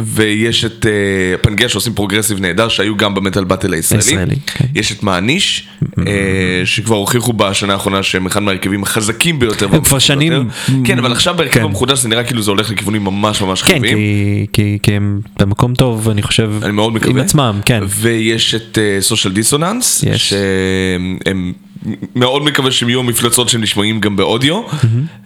ויש 0.05 0.65
את 0.65 0.85
אה, 0.85 1.38
פנגיה 1.41 1.69
שעושים 1.69 1.93
פרוגרסיב 1.93 2.39
נהדר 2.39 2.67
שהיו 2.67 2.97
גם 2.97 3.15
ב 3.15 3.20
Metal 3.20 3.43
Battle 3.43 3.73
הישראלי. 3.73 4.35
כן. 4.45 4.65
יש 4.75 4.91
את 4.91 5.03
מעניש 5.03 5.67
אה, 5.99 6.03
שכבר 6.65 6.95
הוכיחו 6.95 7.33
בשנה 7.33 7.73
האחרונה 7.73 8.03
שהם 8.03 8.25
אחד 8.25 8.43
מהרכבים 8.43 8.83
החזקים 8.83 9.39
ביותר. 9.39 9.67
הם 9.71 9.81
כבר 9.81 9.99
שנים-. 9.99 10.47
כן 10.83 10.99
אבל 10.99 11.11
עכשיו 11.11 11.33
בהרכב 11.38 11.53
כן. 11.53 11.63
המחודש 11.63 11.99
זה 11.99 12.09
נראה 12.09 12.23
כאילו 12.23 12.41
זה 12.41 12.51
הולך 12.51 12.71
לכיוונים 12.71 13.03
ממש 13.03 13.41
ממש 13.41 13.61
כן, 13.61 13.67
חיוביים. 13.73 13.97
כי- 14.53 14.77
הם 14.95 15.19
במקום 15.39 15.75
טוב, 15.75 16.09
אני 16.09 16.21
חושב, 16.21 16.51
אני 16.63 16.71
מאוד 16.71 16.93
מקווה. 16.93 17.11
עם 17.11 17.17
עצמם, 17.17 17.59
כן. 17.65 17.83
ויש 17.88 18.55
את 18.55 18.77
Social 18.99 19.34
Dissonance. 19.34 20.03
שהם 20.15 21.53
מאוד 22.15 22.43
מקווה 22.43 22.71
שהם 22.71 22.89
יהיו 22.89 22.99
המפלצות 22.99 23.49
שהם 23.49 23.61
נשמעים 23.61 23.99
גם 23.99 24.15
באודיו. 24.15 24.61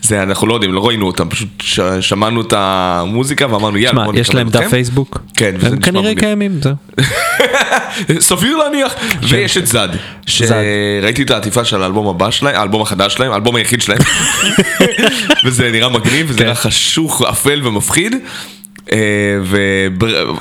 זה 0.03 0.23
אנחנו 0.23 0.48
לא 0.48 0.53
יודעים, 0.53 0.73
לא 0.73 0.88
ראינו 0.88 1.07
אותם, 1.07 1.30
פשוט 1.30 1.48
ש- 1.61 1.80
שמענו 2.02 2.41
את 2.41 2.53
המוזיקה 2.57 3.53
ואמרנו 3.53 3.77
יאללה 3.77 4.03
בוא 4.06 4.14
יש 4.15 4.27
נקבל 4.30 4.40
להם 4.40 4.49
דף 4.49 4.56
אתכם." 4.60 4.69
פייסבוק? 4.69 5.18
כן, 5.38 5.56
וזה 5.57 5.68
הם 5.68 5.73
נשמע 5.73 5.86
כנראה 5.86 6.02
מגניב. 6.11 6.19
קיימים, 6.19 6.60
זהו. 6.61 6.76
סביר 8.19 8.57
להניח. 8.57 8.95
ויש 9.30 9.57
את 9.57 9.68
זד, 9.68 9.90
שראיתי 10.26 11.23
את 11.23 11.32
העטיפה 11.32 11.65
של 11.65 11.84
האלבום 11.84 12.07
הבא 12.07 12.32
שלהם, 12.32 12.56
האלבום 12.56 12.82
החדש 12.82 13.14
שלהם, 13.14 13.32
האלבום 13.32 13.56
היחיד 13.56 13.82
שלהם. 13.82 13.99
וזה 15.45 15.72
נראה 15.72 15.90
מגניב, 15.90 16.26
וזה 16.30 16.38
כן. 16.40 16.44
נראה 16.44 16.56
חשוך, 16.56 17.22
אפל 17.30 17.61
ומפחיד. 17.64 18.15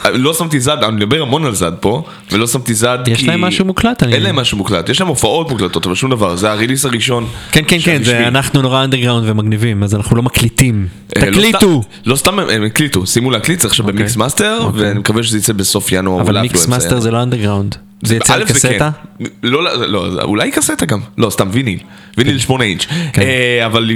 ולא 0.04 0.34
שמתי 0.34 0.60
זד, 0.60 0.84
אני 0.84 0.96
מדבר 0.96 1.22
המון 1.22 1.44
על 1.44 1.54
זד 1.54 1.72
פה, 1.80 2.02
ולא 2.32 2.46
שמתי 2.46 2.74
Z 2.74 2.98
כי... 3.04 3.10
יש 3.10 3.24
להם 3.24 3.40
משהו 3.40 3.64
מוקלט, 3.64 4.02
אין 4.02 4.22
להם 4.22 4.36
משהו 4.36 4.58
מוקלט, 4.58 4.88
יש 4.88 5.00
להם 5.00 5.08
הופעות 5.08 5.50
מוקלטות, 5.50 5.86
אבל 5.86 5.94
שום 5.94 6.10
דבר, 6.10 6.36
זה 6.36 6.50
ה 6.50 6.55
release 6.55 6.84
הראשון. 6.84 7.26
כן, 7.52 7.62
כן, 7.68 7.78
כן. 7.84 8.04
זה 8.04 8.28
אנחנו 8.28 8.62
נורא 8.62 8.84
אנדרגראונד 8.84 9.28
ומגניבים, 9.28 9.82
אז 9.82 9.94
אנחנו 9.94 10.16
לא 10.16 10.22
מקליטים. 10.22 10.86
אה, 11.16 11.26
לא 11.26 11.30
תקליטו! 11.30 11.82
לא 12.06 12.16
סתם 12.16 12.38
הם- 12.38 12.64
הקליטו, 12.64 13.06
סיימו 13.06 13.30
להקליט, 13.30 13.60
זה 13.60 13.68
עכשיו 13.68 13.86
אוקיי. 13.86 13.98
ב 13.98 14.03
mix 14.03 14.16
master, 14.16 14.58
אוקיי. 14.60 14.82
ואני 14.82 14.98
מקווה 14.98 15.22
שזה 15.22 15.38
יצא 15.38 15.52
בסוף 15.52 15.92
ינואר. 15.92 16.20
אבל 16.20 16.36
אולי 16.36 16.42
mix 16.42 16.66
master 16.66 17.00
זה 17.00 17.10
לא 17.10 17.22
אנדרגראונד. 17.22 17.76
זה 18.02 18.16
יצא 18.16 18.34
על 18.34 18.44
קסטה? 18.44 18.90
כן. 19.18 19.24
לא, 19.42 19.64
לא, 19.64 19.86
לא, 19.88 20.22
אולי 20.22 20.50
קסטה 20.50 20.86
גם. 20.86 21.00
לא, 21.18 21.30
סתם 21.30 21.48
ויניל. 21.52 21.78
ויניל 22.18 22.38
8 22.38 22.64
אינץ'. 22.64 22.86
כן. 23.12 23.22
אה, 23.22 23.66
אבל 23.66 23.90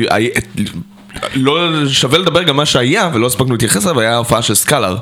לא 1.35 1.59
שווה 1.89 2.19
לדבר 2.19 2.43
גם 2.43 2.57
מה 2.57 2.67
שהיה, 2.67 3.11
ולא 3.15 3.27
הספקנו 3.27 3.53
להתייחס 3.53 3.87
אליו, 3.87 4.01
היה 4.01 4.17
הופעה 4.17 4.43
של 4.43 4.55
סקאלר. 4.55 4.97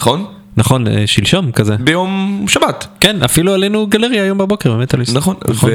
נכון? 0.00 0.24
נכון, 0.56 0.86
אה, 0.88 1.02
שלשום 1.06 1.52
כזה. 1.52 1.76
ביום 1.80 2.44
שבת. 2.48 2.86
כן, 3.00 3.22
אפילו 3.22 3.54
עלינו 3.54 3.86
גלריה 3.86 4.22
היום 4.22 4.38
בבוקר 4.38 4.72
במטאליסט. 4.72 5.16
נכון. 5.16 5.34
ו- 5.64 5.70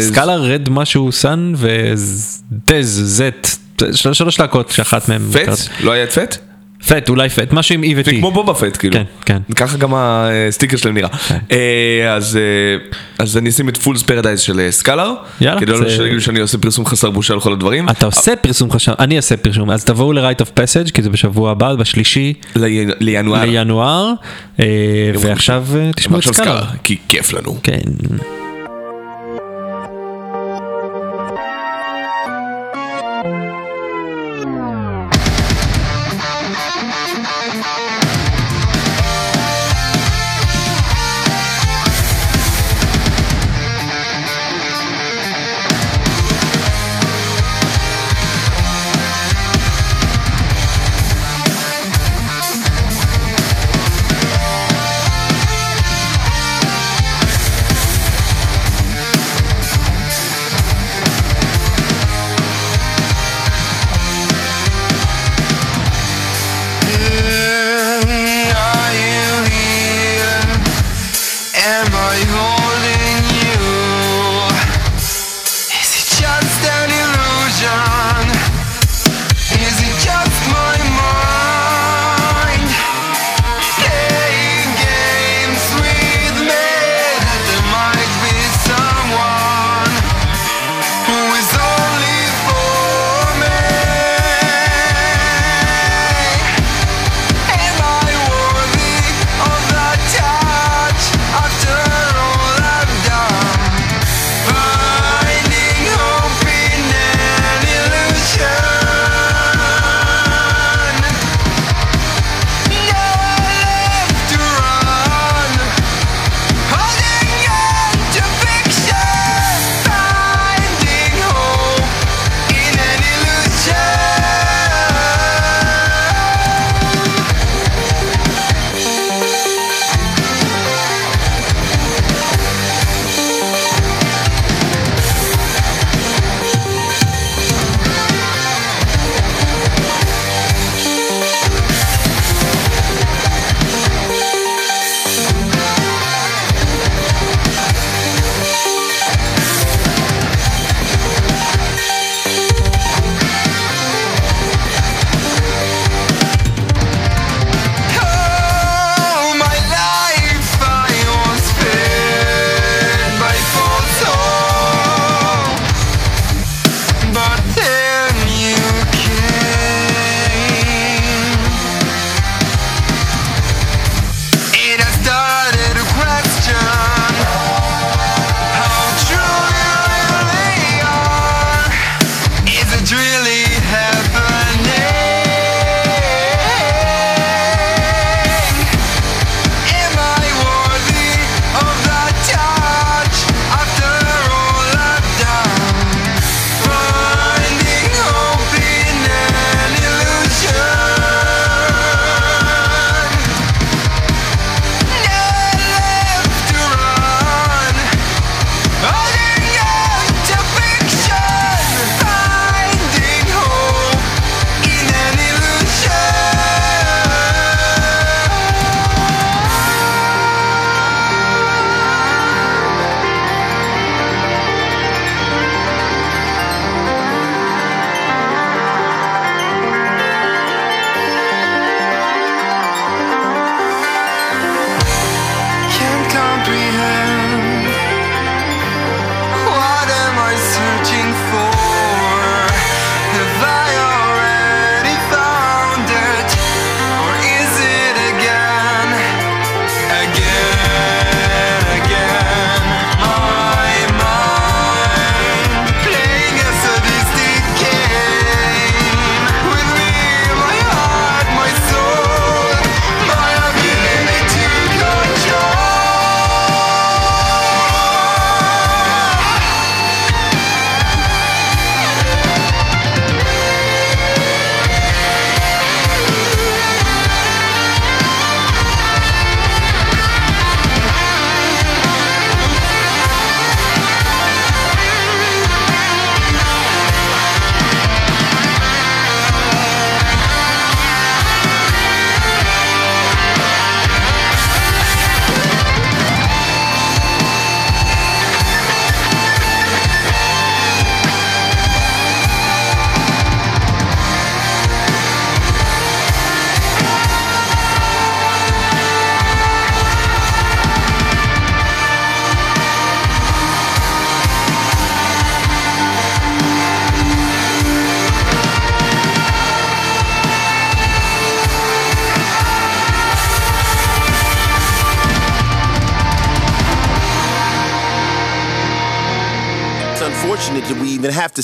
סקאלה 0.00 0.36
רד 0.36 0.68
משהו 0.68 1.12
סאן 1.12 1.52
ודז 1.56 3.00
זט. 3.04 3.48
של- 3.94 4.12
שלוש 4.12 4.40
להקות 4.40 4.70
שאחת 4.70 5.08
מהן. 5.08 5.22
פט? 5.32 5.48
לא 5.80 5.92
היה 5.92 6.04
את 6.04 6.12
פט? 6.12 6.36
פט, 6.88 7.08
אולי 7.08 7.28
פט, 7.28 7.52
משהו 7.52 7.74
עם 7.74 7.82
אי 7.82 7.94
זה 7.94 8.00
וטי. 8.00 8.18
כמו 8.18 8.30
בובה 8.30 8.54
פט 8.54 8.76
כאילו. 8.76 8.94
כן, 8.94 9.02
כן. 9.24 9.38
ככה 9.56 9.76
גם 9.76 9.90
הסטיקר 9.94 10.76
שלהם 10.76 10.94
נראה. 10.94 11.08
אה, 11.52 12.14
אז 12.14 12.36
אה, 12.36 12.42
אז 13.18 13.36
אני 13.36 13.48
אשים 13.50 13.68
את 13.68 13.76
פולס 13.76 14.02
פרדייז 14.02 14.40
של 14.40 14.60
אה, 14.60 14.70
סקאלר. 14.72 15.12
יאללה, 15.40 15.60
כדי 15.60 15.72
לא 15.72 15.78
זה- 15.78 15.90
שיגידו 15.90 16.20
שאני 16.20 16.40
עושה 16.40 16.58
פרסום 16.58 16.86
חסר 16.86 17.10
בושה 17.10 17.34
לכל 17.34 17.52
הדברים. 17.52 17.88
אתה 17.88 18.06
עושה 18.06 18.36
פרסום 18.36 18.70
חשב, 18.70 18.92
אני 18.98 19.16
אעשה 19.16 19.36
פרסום, 19.36 19.70
אז 19.70 19.84
תבואו 19.84 20.12
ל-Right 20.12 20.40
of 20.42 20.60
Passage 20.60 20.90
כי 20.92 21.02
זה 21.02 21.10
בשבוע 21.10 21.50
הבא, 21.50 21.74
בשלישי 21.74 22.32
לי- 22.56 22.86
לינואר. 23.00 23.44
לינואר, 23.44 24.12
אה, 24.60 24.64
ועכשיו 25.20 25.64
אה, 25.76 25.90
תשמעו 25.96 26.18
את. 26.18 26.24
סקאלר, 26.24 26.62
כי 26.84 26.96
כיף 27.08 27.32
לנו. 27.32 27.56
כן. 27.62 27.78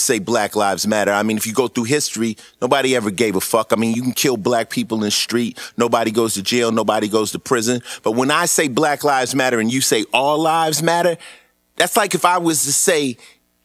say 0.02 0.18
Black 0.18 0.56
Lives 0.56 0.86
Matter. 0.86 1.12
I 1.12 1.22
mean, 1.22 1.36
if 1.36 1.46
you 1.46 1.52
go 1.52 1.68
through 1.68 1.84
history, 1.84 2.36
nobody 2.60 2.94
ever 2.94 3.10
gave 3.10 3.36
a 3.36 3.40
fuck. 3.40 3.72
I 3.72 3.76
mean, 3.76 3.94
you 3.94 4.02
can 4.02 4.12
kill 4.12 4.36
black 4.36 4.70
people 4.70 4.98
in 4.98 5.04
the 5.04 5.10
street. 5.10 5.58
Nobody 5.76 6.10
goes 6.10 6.34
to 6.34 6.42
jail. 6.42 6.72
Nobody 6.72 7.08
goes 7.08 7.32
to 7.32 7.38
prison. 7.38 7.82
But 8.02 8.12
when 8.12 8.30
I 8.30 8.46
say 8.46 8.68
Black 8.68 9.04
Lives 9.04 9.34
Matter 9.34 9.60
and 9.60 9.72
you 9.72 9.80
say 9.80 10.04
all 10.12 10.38
lives 10.38 10.82
matter, 10.82 11.16
that's 11.76 11.96
like 11.96 12.14
if 12.14 12.24
I 12.24 12.38
was 12.38 12.64
to 12.64 12.72
say 12.72 13.16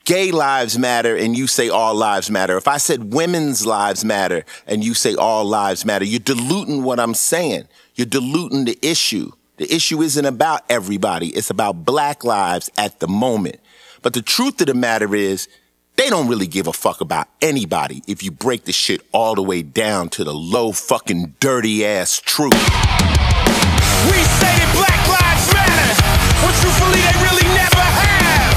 gay 0.06 0.32
lives 0.32 0.78
matter 0.78 1.18
and 1.18 1.38
you 1.38 1.48
say 1.48 1.68
all 1.68 1.94
lives 1.94 2.32
matter. 2.32 2.56
If 2.56 2.68
I 2.68 2.78
said 2.78 3.14
women's 3.14 3.66
lives 3.66 4.06
matter 4.06 4.46
and 4.66 4.84
you 4.84 4.94
say 4.94 5.16
all 5.16 5.44
lives 5.44 5.84
matter, 5.84 6.06
you're 6.06 6.20
diluting 6.20 6.84
what 6.84 7.00
I'm 7.00 7.14
saying. 7.14 7.68
You're 7.96 8.08
diluting 8.08 8.64
the 8.64 8.80
issue. 8.82 9.32
The 9.58 9.74
issue 9.74 10.02
isn't 10.02 10.26
about 10.26 10.62
everybody. 10.70 11.28
It's 11.30 11.50
about 11.50 11.84
black 11.84 12.24
lives 12.24 12.70
at 12.78 13.00
the 13.02 13.08
moment. 13.08 13.60
But 14.02 14.14
the 14.14 14.22
truth 14.22 14.62
of 14.62 14.68
the 14.68 14.74
matter 14.74 15.14
is, 15.14 15.50
they 15.98 16.12
don't 16.12 16.28
really 16.28 16.46
give 16.46 16.68
a 16.68 16.74
fuck 16.74 17.02
about 17.02 17.28
anybody 17.42 18.04
if 18.06 18.22
you 18.22 18.30
break 18.30 18.66
the 18.66 18.72
shit 18.72 19.02
all 19.12 19.34
the 19.34 19.42
way 19.42 19.64
down 19.64 20.10
to 20.10 20.24
the 20.24 20.34
low 20.34 20.72
fucking 20.72 21.34
dirty 21.40 21.84
ass 21.84 22.22
truth. 22.24 22.54
We 22.54 24.22
say 24.38 24.54
that 24.62 24.72
Black 24.78 25.02
Lives 25.10 25.50
Matter, 25.58 25.98
but 26.46 26.54
truthfully 26.62 27.02
they 27.02 27.18
really 27.26 27.50
never 27.50 27.82
have. 27.82 28.54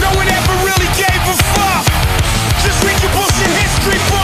No 0.00 0.08
one 0.16 0.26
ever 0.32 0.54
really 0.64 0.88
gave 0.96 1.20
a 1.28 1.36
fuck. 1.52 1.84
Just 2.64 2.80
read 2.82 2.96
your 3.04 3.12
bullshit 3.12 3.52
history 3.60 4.00
books. 4.08 4.19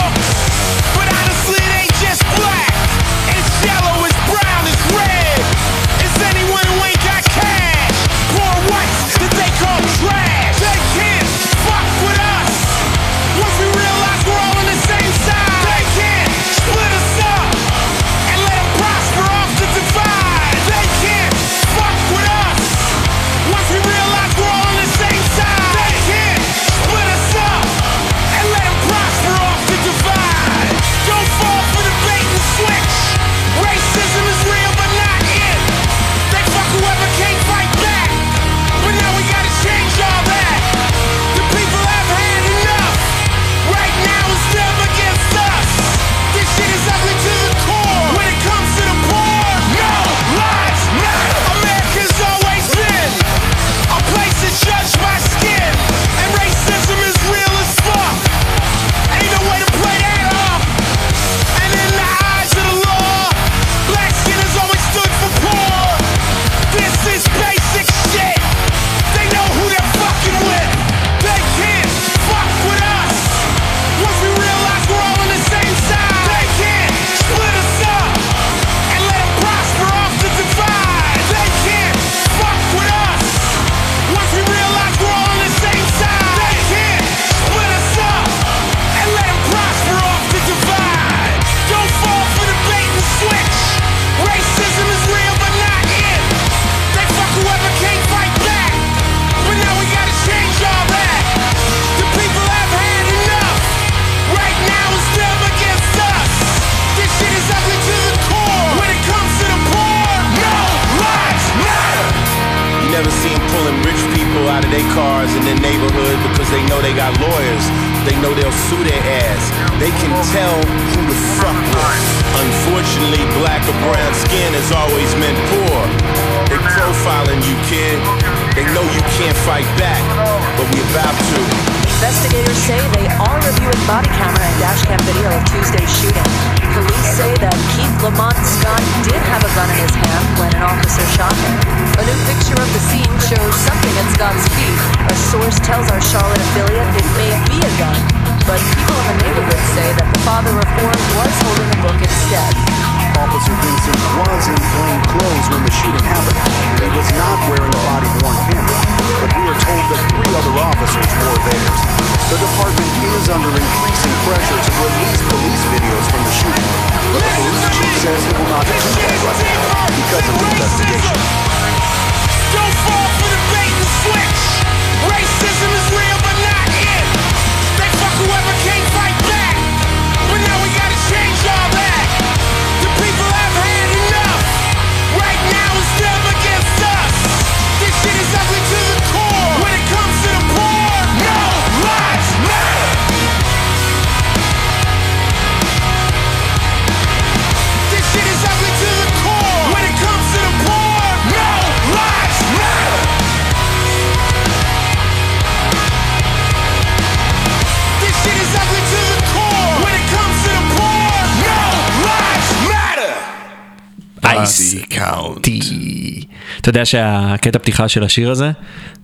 אתה 216.67 216.71
יודע 216.71 216.85
שהקטע 216.85 217.59
פתיחה 217.59 217.89
של 217.89 218.05
השיר 218.05 218.31
הזה, 218.31 218.51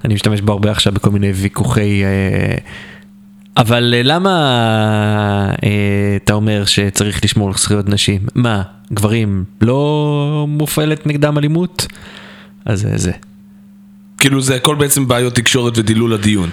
אני 0.05 0.15
משתמש 0.15 0.41
בו 0.41 0.53
הרבה 0.53 0.71
עכשיו 0.71 0.93
בכל 0.93 1.11
מיני 1.11 1.33
ויכוחי... 1.33 2.05
אה, 2.05 2.57
אבל 3.57 3.95
אה, 3.97 4.03
למה 4.03 4.31
אה, 5.65 6.17
אתה 6.25 6.33
אומר 6.33 6.65
שצריך 6.65 7.25
לשמור 7.25 7.49
על 7.49 7.55
זכויות 7.55 7.89
נשים? 7.89 8.21
מה, 8.35 8.63
גברים 8.93 9.45
לא 9.61 10.45
מופעלת 10.49 11.07
נגדם 11.07 11.39
אלימות? 11.39 11.87
אז 12.65 12.81
זה. 12.81 12.99
זה. 12.99 13.13
כאילו 14.19 14.41
זה 14.41 14.55
הכל 14.55 14.75
בעצם 14.75 15.09
בעיות 15.09 15.35
תקשורת 15.35 15.79
ודילול 15.79 16.13
הדיון. 16.13 16.51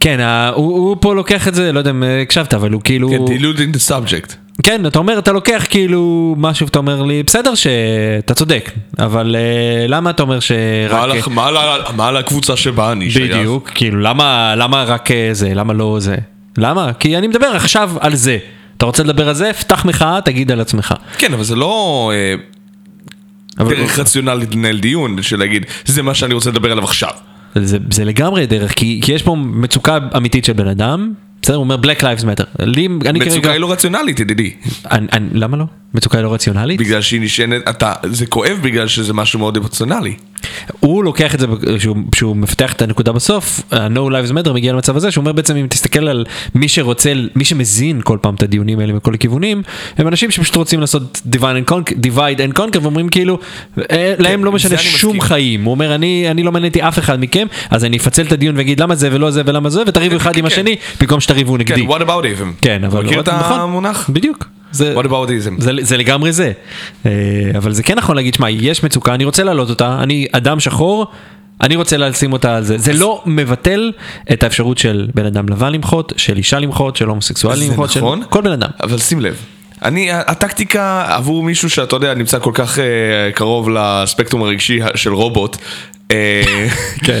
כן, 0.00 0.20
הוא, 0.54 0.76
הוא 0.76 0.96
פה 1.00 1.14
לוקח 1.14 1.48
את 1.48 1.54
זה, 1.54 1.72
לא 1.72 1.78
יודע 1.78 1.90
אם 1.90 2.02
הקשבת, 2.22 2.54
אבל 2.54 2.72
הוא 2.72 2.80
כאילו... 2.84 3.08
כן, 3.08 3.24
דילול 3.26 3.56
thin 3.56 3.72
the 3.72 3.78
subject. 3.78 4.47
כן, 4.62 4.86
אתה 4.86 4.98
אומר, 4.98 5.18
אתה 5.18 5.32
לוקח 5.32 5.66
כאילו 5.70 6.34
משהו 6.38 6.66
ואתה 6.66 6.78
אומר 6.78 7.02
לי, 7.02 7.22
בסדר 7.22 7.54
שאתה 7.54 8.34
צודק, 8.34 8.70
אבל 8.98 9.36
אה, 9.38 9.86
למה 9.88 10.10
אתה 10.10 10.22
אומר 10.22 10.40
שרק... 10.40 11.28
מה 11.28 11.50
מה 11.96 12.08
על 12.08 12.16
הקבוצה 12.16 12.56
שבה 12.56 12.92
אני 12.92 13.10
שייך? 13.10 13.36
בדיוק, 13.36 13.70
כאילו 13.74 14.00
למה, 14.00 14.54
למה 14.56 14.84
רק 14.84 15.10
אה, 15.10 15.28
זה, 15.32 15.54
למה 15.54 15.72
לא 15.72 15.96
זה? 16.00 16.16
למה? 16.58 16.92
כי 16.92 17.18
אני 17.18 17.26
מדבר 17.28 17.46
עכשיו 17.46 17.90
על 18.00 18.14
זה. 18.14 18.38
אתה 18.76 18.86
רוצה 18.86 19.02
לדבר 19.02 19.28
על 19.28 19.34
זה? 19.34 19.52
פתח 19.52 19.84
מחאה, 19.84 20.20
תגיד 20.24 20.52
על 20.52 20.60
עצמך. 20.60 20.94
כן, 21.18 21.32
אבל 21.32 21.44
זה 21.44 21.56
לא 21.56 22.12
אה, 22.14 22.34
אבל- 23.58 23.74
דרך 23.76 23.98
רציונלית 23.98 24.54
לנהל 24.54 24.78
דיון, 24.78 25.22
של 25.22 25.38
להגיד, 25.38 25.64
זה 25.84 26.02
מה 26.02 26.14
שאני 26.14 26.34
רוצה 26.34 26.50
לדבר 26.50 26.72
עליו 26.72 26.84
עכשיו. 26.84 27.10
זה, 27.54 27.78
זה 27.90 28.04
לגמרי 28.04 28.46
דרך, 28.46 28.72
כי, 28.74 29.00
כי 29.04 29.12
יש 29.12 29.22
פה 29.22 29.36
מצוקה 29.36 29.98
אמיתית 30.16 30.44
של 30.44 30.52
בן 30.52 30.68
אדם, 30.68 31.12
בסדר? 31.48 31.56
הוא 31.56 31.62
אומר 31.64 31.76
Black 31.76 32.00
Lives 32.00 32.22
Matter. 32.24 32.64
לי, 32.64 32.88
אני 33.06 33.18
מצוקה 33.18 33.40
כרגע... 33.40 33.52
היא 33.52 33.60
לא 33.60 33.72
רציונלית, 33.72 34.20
ידידי. 34.20 34.54
אני, 34.90 35.06
אני, 35.12 35.28
למה 35.32 35.56
לא? 35.56 35.64
מצוקה 35.94 36.20
לא 36.20 36.34
רציונלית? 36.34 36.80
בגלל 36.80 37.00
שהיא 37.00 37.20
נשענת, 37.20 37.68
אתה, 37.68 37.92
זה 38.02 38.26
כואב 38.26 38.58
בגלל 38.62 38.88
שזה 38.88 39.12
משהו 39.12 39.38
מאוד 39.38 39.56
אמוציונלי. 39.56 40.14
הוא 40.80 41.04
לוקח 41.04 41.34
את 41.34 41.40
זה, 41.40 41.46
שהוא, 41.78 41.96
שהוא 42.14 42.36
מפתח 42.36 42.72
את 42.72 42.82
הנקודה 42.82 43.12
בסוף, 43.12 43.60
ה-No 43.72 43.98
Lives 43.98 44.32
Matter 44.32 44.52
מגיע 44.52 44.72
למצב 44.72 44.96
הזה, 44.96 45.10
שהוא 45.10 45.22
אומר 45.22 45.32
בעצם 45.32 45.56
אם 45.56 45.66
תסתכל 45.70 46.08
על 46.08 46.24
מי 46.54 46.68
שרוצה, 46.68 47.12
מי 47.36 47.44
שמזין 47.44 48.00
כל 48.04 48.18
פעם 48.20 48.34
את 48.34 48.42
הדיונים 48.42 48.78
האלה 48.78 48.92
מכל 48.92 49.14
הכיוונים, 49.14 49.62
הם 49.98 50.08
אנשים 50.08 50.30
שפשוט 50.30 50.56
רוצים 50.56 50.80
לעשות 50.80 51.20
divide 51.32 51.38
and 51.38 51.70
conquer, 51.70 51.94
divide 51.94 52.54
and 52.54 52.58
conquer 52.58 52.78
ואומרים 52.82 53.08
כאילו, 53.08 53.38
אה, 53.90 54.14
להם 54.18 54.44
לא 54.44 54.52
משנה 54.52 54.78
שום. 54.78 55.20
חיים, 55.20 55.64
הוא 55.64 55.70
אומר 55.70 55.94
אני, 55.94 56.26
אני 56.30 56.42
לא 56.42 56.52
מעניין 56.52 56.70
אותי 56.70 56.82
אף 56.82 56.98
אחד 56.98 57.20
מכם, 57.20 57.46
אז 57.70 57.84
אני 57.84 57.96
אפצל 57.96 58.22
את 58.22 58.32
הדיון 58.32 58.56
ואגיד 58.56 58.80
למה 58.80 58.94
זה 58.94 59.08
ולא 59.12 59.30
זה 59.30 59.42
ולמה 59.46 59.70
זה, 59.70 59.82
ותריבו 59.86 60.16
אחד 60.16 60.36
עם 60.36 60.42
כן. 60.42 60.46
השני, 60.46 60.76
במקום 61.00 61.20
שתריבו 61.20 61.52
כן, 61.52 61.58
נגדי. 61.58 61.86
what 61.86 62.00
about 62.00 62.24
even? 62.24 62.62
כן, 62.62 62.84
אבל... 62.84 63.04
מכיר 63.04 63.20
את 63.20 63.28
נכון, 63.28 63.60
המונח? 63.60 64.10
בדיוק. 64.12 64.57
זה, 64.72 64.94
what 64.96 65.04
about 65.04 65.28
ism? 65.28 65.62
זה, 65.62 65.72
זה 65.80 65.96
לגמרי 65.96 66.32
זה. 66.32 66.52
אה, 67.06 67.10
אבל 67.56 67.72
זה 67.72 67.82
כן 67.82 67.98
נכון 67.98 68.16
להגיד, 68.16 68.34
שמע, 68.34 68.50
יש 68.50 68.84
מצוקה, 68.84 69.14
אני 69.14 69.24
רוצה 69.24 69.44
להעלות 69.44 69.70
אותה, 69.70 69.98
אני 70.02 70.26
אדם 70.32 70.60
שחור, 70.60 71.06
אני 71.60 71.76
רוצה 71.76 71.96
לשים 71.96 72.32
אותה 72.32 72.56
על 72.56 72.64
זה. 72.64 72.78
זה 72.78 72.92
לא 72.92 73.22
מבטל 73.26 73.92
את 74.32 74.42
האפשרות 74.42 74.78
של 74.78 75.08
בן 75.14 75.26
אדם 75.26 75.48
לבן 75.48 75.72
למחות, 75.72 76.12
של 76.16 76.36
אישה 76.36 76.58
למחות, 76.58 76.96
של 76.96 77.08
הומוסקסואל 77.08 77.56
זה 77.56 77.64
למחות, 77.64 77.90
של 77.90 78.00
נכון. 78.00 78.22
כל 78.30 78.40
בן 78.40 78.52
אדם. 78.52 78.70
אבל 78.82 78.98
שים 78.98 79.20
לב, 79.20 79.36
אני, 79.82 80.12
הטקטיקה 80.12 81.04
עבור 81.08 81.42
מישהו 81.42 81.70
שאתה 81.70 81.96
יודע 81.96 82.14
נמצא 82.14 82.38
כל 82.38 82.50
כך 82.54 82.78
אה, 82.78 82.84
קרוב 83.34 83.68
לספקטרום 83.70 84.42
הרגשי 84.42 84.80
של 84.94 85.12
רובוט, 85.14 85.56
אה, 86.10 86.42
כן. 87.06 87.20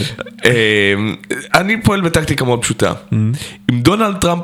אני 1.54 1.82
פועל 1.82 2.00
בטקטיקה 2.00 2.44
מאוד 2.44 2.62
פשוטה. 2.62 2.92
Mm-hmm. 2.92 3.14
אם 3.70 3.80
דונלד 3.80 4.16
טראמפ 4.16 4.42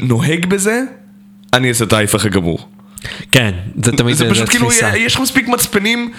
נוהג 0.00 0.46
בזה, 0.46 0.82
אני 1.52 1.68
אעשה 1.68 1.84
את 1.84 1.92
ההפך 1.92 2.24
הגמור. 2.24 2.68
כן, 3.32 3.54
זה 3.84 3.92
תמיד 3.92 4.14
זה 4.16 4.30
פשוט 4.30 4.48
כאילו. 4.48 4.68
יש 4.96 5.14
לך 5.14 5.20
מספיק 5.20 5.48
מצפנים. 5.48 6.12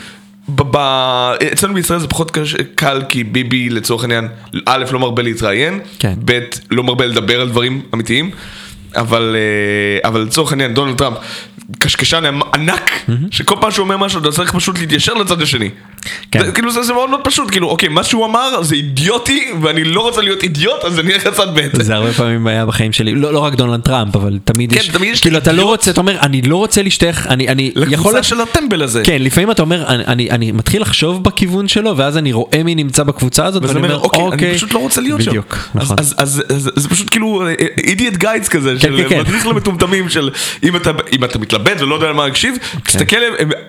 ב- 0.55 0.61
ב- 0.77 1.33
אצלנו 1.53 1.73
בישראל 1.73 1.99
זה 1.99 2.07
פחות 2.07 2.31
קש- 2.31 2.55
קל 2.75 3.01
כי 3.09 3.23
ביבי 3.23 3.69
לצורך 3.69 4.03
העניין, 4.03 4.27
א' 4.65 4.85
לא 4.91 4.99
מרבה 4.99 5.23
להתראיין, 5.23 5.79
כן. 5.99 6.13
ב' 6.25 6.39
לא 6.71 6.83
מרבה 6.83 7.05
לדבר 7.05 7.41
על 7.41 7.49
דברים 7.49 7.81
אמיתיים, 7.93 8.31
אבל, 8.95 9.35
אה, 10.03 10.09
אבל 10.09 10.21
לצורך 10.21 10.51
העניין 10.51 10.73
דונלד 10.73 10.97
טראמפ 10.97 11.17
קשקשן 11.79 12.23
ענק, 12.55 12.91
שכל 13.31 13.55
פעם 13.61 13.71
שהוא 13.71 13.83
אומר 13.83 13.97
משהו 13.97 14.21
אתה 14.21 14.31
צריך 14.31 14.51
פשוט 14.55 14.79
להתיישר 14.79 15.13
לצד 15.13 15.41
השני. 15.41 15.69
כן. 16.31 16.45
זה, 16.45 16.51
כאילו 16.51 16.71
זה, 16.71 16.83
זה 16.83 16.93
מאוד 16.93 17.09
מאוד 17.09 17.21
פשוט, 17.23 17.51
כאילו 17.51 17.67
אוקיי 17.69 17.89
מה 17.89 18.03
שהוא 18.03 18.25
אמר 18.25 18.63
זה 18.63 18.75
אידיוטי 18.75 19.45
ואני 19.61 19.83
לא 19.83 20.01
רוצה 20.01 20.21
להיות 20.21 20.43
אידיוט 20.43 20.83
אז 20.85 20.99
אני 20.99 21.13
אלך 21.13 21.25
לצד 21.25 21.47
ב'. 21.55 21.81
זה 21.83 21.95
הרבה 21.95 22.13
פעמים 22.13 22.47
היה 22.47 22.65
בחיים 22.65 22.91
שלי, 22.93 23.15
לא, 23.15 23.33
לא 23.33 23.39
רק 23.39 23.53
דונלד 23.55 23.81
טראמפ, 23.81 24.15
אבל 24.15 24.39
תמיד 24.43 24.73
כן, 24.73 24.79
יש, 24.79 24.87
תמיד 24.87 25.13
יש 25.13 25.21
כאילו 25.21 25.37
אתה 25.37 25.51
לא 25.51 25.57
אידיוט. 25.61 25.69
רוצה, 25.79 25.91
אתה 25.91 26.01
אומר, 26.01 26.17
אני 26.21 26.41
לא 26.41 26.55
רוצה 26.55 26.81
להשתייך, 26.83 27.27
אני, 27.27 27.47
אני 27.47 27.71
יכול, 27.75 27.87
לקבוצה 27.93 28.23
של 28.23 28.41
הטמבל 28.41 28.83
הזה. 28.83 29.01
כן, 29.05 29.17
לפעמים 29.21 29.51
אתה 29.51 29.61
אומר, 29.61 29.85
אני, 29.87 30.05
אני, 30.05 30.31
אני 30.31 30.51
מתחיל 30.51 30.81
לחשוב 30.81 31.23
בכיוון 31.23 31.67
שלו, 31.67 31.97
ואז 31.97 32.17
אני 32.17 32.33
רואה 32.33 32.63
מי 32.63 32.75
נמצא 32.75 33.03
בקבוצה 33.03 33.45
הזאת, 33.45 33.63
ואני 33.63 33.79
אני 33.79 33.87
אומר, 33.87 33.97
אוקיי, 33.99 34.47
אני 34.47 34.55
פשוט 34.55 34.73
לא 34.73 34.79
רוצה 34.79 35.01
להיות 35.01 35.21
שם. 35.21 35.29
בדיוק, 35.31 35.53
אז- 35.53 35.59
נכון. 35.75 35.95
אז- 35.99 36.15
אז 36.17 36.43
אז- 36.49 36.69
זה 36.75 36.89
פשוט 36.89 37.09
כאילו 37.09 37.43
אידיאט 37.83 38.13
גיידס 38.17 38.47
כזה, 38.47 38.73
כן, 38.73 38.79
של 38.79 39.05
כן. 39.09 39.19
מדריך 39.19 39.47
למטומטמים 39.47 40.09
של 40.09 40.29
אם 40.63 40.75
אתה- 40.75 40.91
אם 41.13 41.23
אתה 41.23 41.39
מתלבט 41.39 41.58
ולא 41.79 41.95
יודע 41.95 42.07
על 42.07 42.13
מה 42.13 42.25
להקשיב, 42.27 42.55
תסתכל 42.83 43.17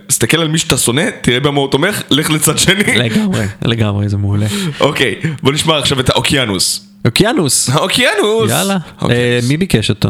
תסתכל 0.07 0.41
על 0.41 0.49
מי 0.49 0.59
שאתה 0.59 0.77
שונא, 0.77 1.05
תראה 1.21 1.41
במה 1.41 1.61
הוא 1.61 1.71
תומך, 1.71 2.03
לך 2.11 2.31
לצד 2.31 2.59
שני. 2.59 2.95
לגמרי, 2.97 3.45
לגמרי, 3.63 4.09
זה 4.09 4.17
מעולה. 4.17 4.47
אוקיי, 4.81 5.15
בוא 5.43 5.53
נשמע 5.53 5.79
עכשיו 5.79 6.01
את 6.01 6.09
האוקיינוס. 6.11 6.87
אוקיינוס, 7.05 7.71
האוקיינוס! 7.71 8.51
יאללה. 8.51 8.77
אה, 9.11 9.39
מי 9.49 9.57
ביקש 9.57 9.91
אותו? 9.91 10.09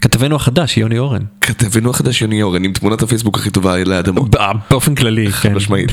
כתבנו 0.00 0.36
החדש, 0.36 0.76
יוני 0.78 0.98
אורן. 0.98 1.22
כתבנו 1.40 1.90
החדש 1.90 2.22
יוני 2.22 2.42
אורן 2.42 2.64
עם 2.64 2.72
תמונת 2.72 3.02
הפייסבוק 3.02 3.38
הכי 3.38 3.50
טובה. 3.50 3.74
ב- 3.84 4.36
באופן 4.70 4.94
כללי, 4.94 5.32
כן. 5.32 5.54
משמעית. 5.54 5.90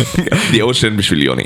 The 0.52 0.60
Ocean 0.60 0.96
בשביל 0.96 1.22
יוני. 1.22 1.44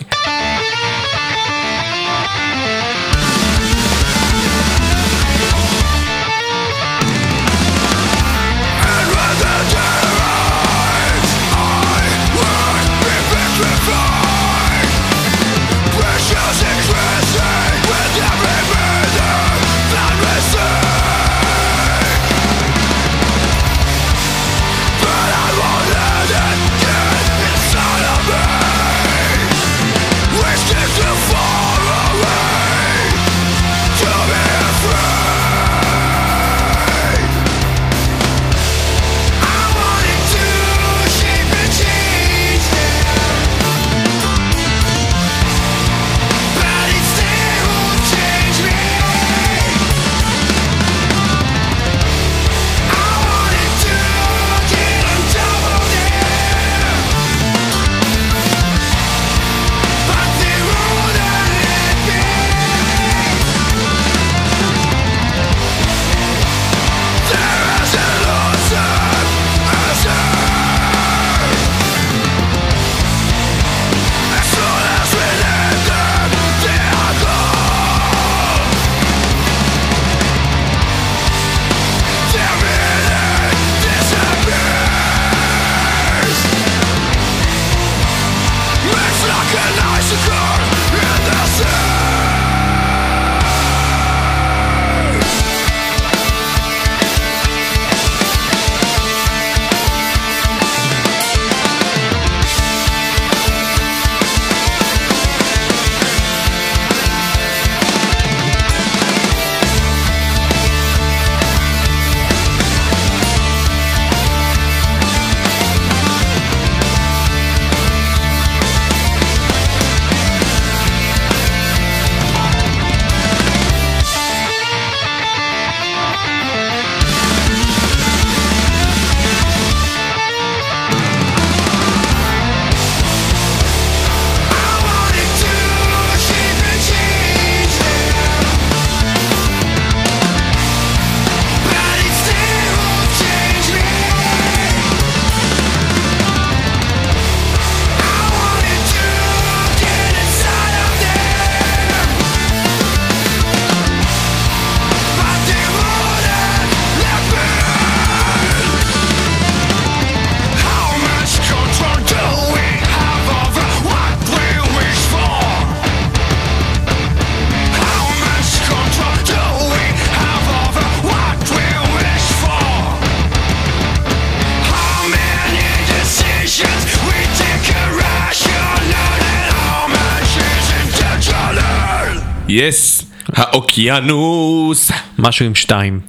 האוקיינוס. 183.40 184.90
משהו 185.18 185.46
עם 185.46 185.54
שתיים. 185.54 186.00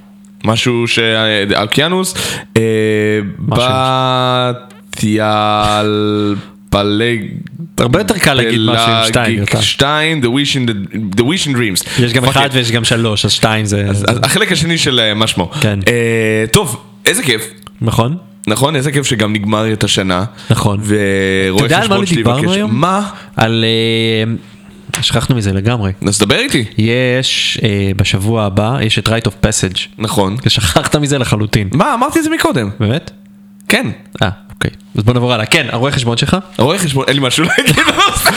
משהו 0.44 0.88
שהאוקיינוס, 0.88 2.14
אה, 2.56 2.62
בתיאל 4.96 6.34
פלג... 6.70 7.20
הרבה 7.78 8.00
יותר 8.00 8.18
קל 8.18 8.34
להגיד 8.34 8.60
משהו 8.60 8.92
עם 8.92 9.04
שתיים. 9.06 9.44
שתיים, 9.60 10.20
the 10.22 10.26
wish 10.26 10.54
in 10.56 10.68
the- 10.70 10.96
the 11.18 11.22
wish 11.22 11.46
in 11.46 11.56
dreams. 11.56 12.02
יש 12.02 12.12
גם 12.12 12.24
אחד. 12.24 12.48
ויש 12.52 12.70
גם 12.70 12.84
שלוש, 12.84 13.24
אז 13.24 13.32
שתיים 13.32 13.64
זה... 13.64 13.84
אז 13.88 14.04
אז 14.08 14.18
החלק 14.22 14.52
השני 14.52 14.78
של 14.78 15.00
אה, 15.00 15.14
מה 15.14 15.26
שמו. 15.26 15.50
כן. 15.60 15.78
אה, 15.88 16.44
טוב, 16.52 16.76
איזה 17.06 17.22
כיף. 17.22 17.42
נכון? 17.82 18.16
נכון? 18.46 18.76
איזה 18.76 18.92
כיף 18.92 19.06
שגם 19.06 19.32
נגמר 19.32 19.72
את 19.72 19.84
השנה. 19.84 20.24
נכון. 20.50 20.80
ורואה 20.84 20.96
אתה 21.56 21.64
יודע 21.64 21.76
על 21.76 21.88
מה 21.88 21.94
חשבון 21.94 22.06
שלי 22.06 22.16
דיברנו 22.16 22.42
מבקש- 22.42 22.56
היום? 22.56 22.80
מה? 22.80 23.08
על... 23.36 23.64
אה, 23.64 24.32
שכחנו 25.00 25.36
מזה 25.36 25.52
לגמרי. 25.52 25.92
אז 26.08 26.18
דבר 26.18 26.36
איתי. 26.38 26.64
יש 26.78 27.58
אה, 27.64 27.90
בשבוע 27.96 28.44
הבא, 28.44 28.78
יש 28.82 28.98
את 28.98 29.08
Right 29.08 29.26
of 29.28 29.46
Passage. 29.46 29.78
נכון. 29.98 30.36
שכחת 30.48 30.96
מזה 30.96 31.18
לחלוטין. 31.18 31.68
מה? 31.72 31.94
אמרתי 31.94 32.18
את 32.18 32.24
זה 32.24 32.30
מקודם. 32.30 32.70
באמת? 32.80 33.10
כן. 33.68 33.86
אה, 34.22 34.28
אוקיי. 34.54 34.70
אז 34.96 35.04
בוא 35.04 35.14
נעבור 35.14 35.32
הלאה. 35.32 35.46
כן, 35.46 35.66
הרואה 35.70 35.92
חשבון 35.92 36.16
שלך? 36.16 36.36
רואה 36.58 36.78
חשבון, 36.78 37.04
אין 37.08 37.16
לי 37.16 37.22
משהו 37.22 37.44
להגיד 37.44 37.76
בנושא. 37.88 38.30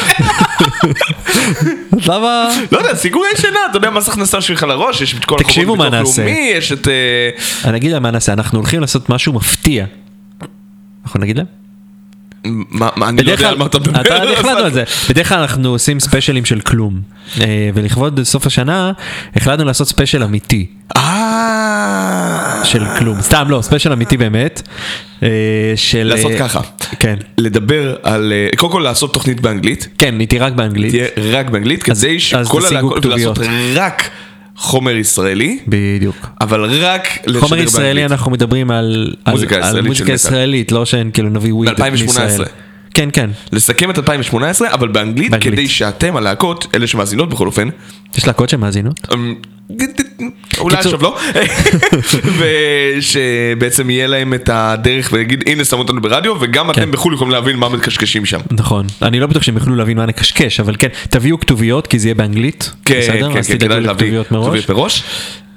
למה... 2.07 2.49
לא 2.72 2.77
יודע, 2.77 2.95
סיגורי 2.95 3.27
שינה, 3.38 3.60
אתה 3.69 3.77
יודע, 3.77 3.90
מס 3.90 4.10
הכנסה 4.10 4.41
שלך 4.41 4.64
לראש, 4.64 5.02
יש 5.02 5.14
את 5.14 5.26
כל 5.26 5.38
החובות 5.41 5.77
ביטוח 5.77 5.94
נעשה. 5.94 6.26
לאומי, 6.26 6.52
יש 6.56 6.72
את... 6.72 6.88
אה, 6.88 7.30
אני 7.69 7.77
אגיד 7.77 7.91
להם 7.91 8.03
מה 8.03 8.11
נעשה, 8.11 8.34
אנחנו 8.34 8.60
הולכים 8.60 8.82
לעשות 8.82 9.10
משהו 9.10 9.34
מפתיע. 9.34 9.86
אנחנו 11.06 11.19
נגיד 11.19 11.38
להם? 11.38 11.45
מה, 12.45 12.89
מה, 12.95 13.09
אני 13.09 13.17
לא 13.17 13.23
בדרך 13.23 13.39
יודע 13.39 13.49
על 13.49 13.57
מה 13.57 13.65
אתה 13.65 13.80
מדבר. 13.80 14.01
אתה 14.01 14.23
החלטנו 14.23 14.57
על 14.57 14.73
זה, 14.73 14.84
בדרך 15.09 15.30
כלל 15.30 15.39
אנחנו 15.39 15.69
עושים 15.69 15.99
ספיישלים 15.99 16.45
של 16.45 16.59
כלום, 16.59 17.01
אה, 17.41 17.69
ולכבוד 17.73 18.23
סוף 18.23 18.45
השנה 18.45 18.91
החלטנו 19.35 19.65
לעשות 19.65 19.88
ספיישל 19.88 20.23
אמיתי 20.23 20.65
אה... 20.97 22.61
של 22.63 22.85
כלום, 22.99 23.22
סתם 23.22 23.45
לא, 23.49 23.61
ספיישל 23.61 23.93
אמיתי 23.93 24.17
באמת, 24.17 24.61
אה, 25.23 25.30
של... 25.76 26.03
לעשות 26.03 26.31
ככה. 26.39 26.61
כן, 26.99 27.15
לדבר 27.38 27.95
על... 28.03 28.34
קודם 28.55 28.72
כל 28.72 28.80
לעשות 28.80 29.13
תוכנית 29.13 29.41
באנגלית. 29.41 29.88
כן, 29.97 30.19
איתי 30.19 30.39
רק 30.39 30.53
באנגלית, 30.53 30.91
תהיה 30.91 31.39
רק 31.39 31.49
באנגלית, 31.49 31.84
כדי 31.84 31.93
אז 31.93 32.05
שכל 32.19 32.41
תשיגו 32.43 32.67
הלהקות... 32.67 33.05
לעשות. 33.05 33.39
רק 33.76 34.09
חומר 34.57 34.95
ישראלי, 34.95 35.60
בדיוק. 35.68 36.15
אבל 36.41 36.64
רק 36.84 37.07
לשדר 37.27 37.40
חומר 37.41 37.57
ישראלי 37.57 37.86
באנגלית. 37.88 38.11
אנחנו 38.11 38.32
מדברים 38.32 38.72
על 38.72 39.14
על- 39.26 39.34
מוזיקה 39.34 39.56
על 39.56 39.61
ישראלית 39.61 39.84
של 39.84 39.88
מוזיקה. 39.88 40.14
ישראלית, 40.14 40.72
לא 40.72 40.86
שאין 40.86 41.11
כאילו 41.14 41.30
נביא 41.30 41.53
וויד 41.53 41.72
ב-2018. 41.72 41.90
מישראל. 41.91 42.45
כן, 42.94 43.10
כן, 43.14 43.30
לסכם 43.52 43.90
את 43.90 43.98
2018, 43.98 44.73
אבל 44.73 44.88
באנגלית, 44.88 45.32
באנגלית. 45.32 45.53
כדי 45.53 45.68
שאתם, 45.68 46.15
הלהקות, 46.15 46.68
אלה 46.76 46.88
שמאזינות 46.88 47.30
בכל 47.30 47.48
אופן, 47.48 47.69
יש 48.18 48.27
להקות 48.27 48.49
שמאזינות. 48.49 49.07
אולי 50.57 50.77
עכשיו 50.77 51.01
לא, 51.01 51.17
ושבעצם 52.99 53.89
יהיה 53.89 54.07
להם 54.07 54.33
את 54.33 54.49
הדרך 54.53 55.09
ויגיד 55.13 55.43
הנה 55.47 55.65
שמו 55.65 55.79
אותנו 55.79 56.01
ברדיו 56.01 56.35
וגם 56.39 56.65
כן. 56.65 56.71
אתם 56.71 56.91
בחו"ל 56.91 57.13
יכולים 57.13 57.31
להבין 57.31 57.57
מה 57.57 57.69
מקשקשים 57.69 58.25
שם. 58.25 58.39
נכון, 58.51 58.85
אני 59.01 59.19
לא 59.19 59.27
בטוח 59.27 59.43
שהם 59.43 59.55
יוכלו 59.55 59.75
להבין 59.75 59.97
מה 59.97 60.05
נקשקש, 60.05 60.59
אבל 60.59 60.75
כן, 60.79 60.87
תביאו 61.09 61.39
כתוביות 61.39 61.87
כי 61.87 61.99
זה 61.99 62.07
יהיה 62.07 62.15
באנגלית, 62.15 62.71
כן, 62.85 62.99
בסדר? 62.99 63.33
כן, 63.33 63.39
אז 63.39 63.47
כן, 63.47 63.57
תדאגו 63.57 63.79
לכתוביות 63.79 64.31
מראש. 64.31 64.45
כתוביות 64.45 64.69
מראש. 64.69 65.03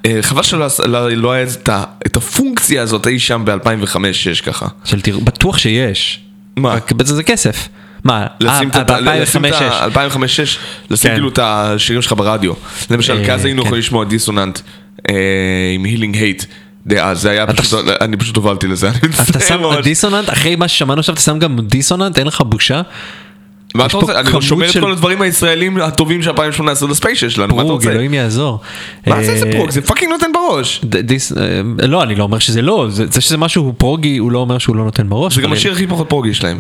אה, 0.07 0.19
חבל 0.21 0.43
שלא 0.43 0.67
לא 0.87 1.11
לא 1.11 1.33
היה 1.33 1.47
את 2.07 2.17
הפונקציה 2.17 2.83
הזאת 2.83 3.07
אי 3.07 3.19
שם 3.19 3.43
ב-2005-2006 3.45 4.43
ככה. 4.45 4.67
בטוח 5.25 5.59
שיש. 5.59 6.21
מה? 6.57 6.75
רק 6.75 6.93
זה 7.05 7.23
כסף. 7.23 7.69
מה? 8.09 8.27
לשים 8.41 8.69
את 8.69 8.77
אה, 8.91 8.97
ה- 8.97 9.21
לשים 9.21 9.45
את 9.45 9.53
ה- 9.53 9.89
ב-2005-2006. 9.89 9.97
2005-2006, 9.97 10.59
לשים. 10.91 11.11
כאילו 11.11 11.29
את 11.29 11.39
השירים 11.43 12.03
שלך 12.03 12.13
ברדיו. 12.17 12.53
למשל, 12.91 13.19
אה, 13.19 13.25
כי 13.25 13.33
אז 13.33 13.45
היינו 13.45 13.63
כן. 13.63 13.67
יכולים 13.67 13.81
לשמוע 13.81 14.05
דיסוננט 14.05 14.59
אה, 15.11 15.15
עם 15.75 15.85
הילינג 15.85 16.17
הייט. 16.17 16.45
דאז, 16.87 17.21
זה 17.21 17.31
היה 17.31 17.45
אתה 17.45 17.63
פשוט, 17.63 17.85
אני 18.01 18.17
פשוט 18.17 18.37
הובלתי 18.37 18.67
לזה, 18.67 18.89
אני 18.89 18.97
אתה 18.99 19.07
מצטער 19.09 19.41
שם 19.49 19.61
ממש. 19.61 19.77
דיסוננט, 19.85 20.31
אחרי 20.31 20.57
מה 20.57 20.69
ששמענו 20.69 21.01
עכשיו 21.01 21.15
אתה 21.15 21.23
שם 21.23 21.39
גם 21.39 21.59
דיסוננט, 21.61 22.19
אין 22.19 22.27
לך 22.27 22.41
בושה? 22.47 22.81
מה 23.75 23.87
אתה 23.87 23.97
רוצה? 23.97 24.21
אני 24.21 24.31
כמות 24.31 24.43
שומר 24.43 24.71
את 24.71 24.77
כל 24.81 24.93
הדברים 24.93 25.23
הישראלים 25.23 25.77
הטובים 25.77 26.23
של 26.23 26.31
2018 26.31 26.89
לספיישל 26.89 27.29
שלנו, 27.29 27.55
מה 27.55 27.63
אתה 27.63 27.69
פרוג, 27.69 27.81
רוצה? 27.81 27.91
אלוהים 27.93 28.15
יעזור. 28.15 28.61
מה 29.07 29.23
זה 29.25 29.33
איזה 29.33 29.47
אה, 29.47 29.53
prog? 29.53 29.71
זה 29.71 29.83
fucking 29.83 30.13
נותן 30.13 30.27
בראש. 30.35 30.81
אה, 31.81 31.87
לא, 31.89 32.03
אני 32.03 32.15
לא 32.15 32.23
אומר 32.25 32.39
שזה 32.39 32.63
לא, 32.63 32.87
זה 32.91 33.07
זה 33.11 33.21
שזה 33.21 33.37
משהו 33.37 33.75
פרוגי, 33.79 34.17
הוא 34.17 34.33
לא 34.33 34.39
אומר 34.39 34.59
שהוא 34.59 34.77
לא 34.77 34.85
נותן 34.85 35.09
בראש. 35.09 35.35
זה 35.35 35.43
גם 35.43 35.53
השיר 35.53 35.73
הכי 35.73 35.87
פחות 35.87 36.09
פרוגי 36.09 36.35
שלהם. 36.35 36.59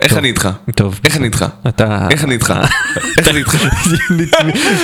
איך. 0.00 0.16
אני 0.16 0.28
איתך? 0.28 0.48
טוב. 0.74 1.00
איך 1.04 1.16
אני 1.16 1.26
איתך? 1.26 1.44
אתה... 1.68 2.08
איך 2.10 2.24
אני 2.24 2.34
איתך? 2.34 2.54
איך 3.18 3.28
אני 3.28 3.38
איתך? 3.38 3.56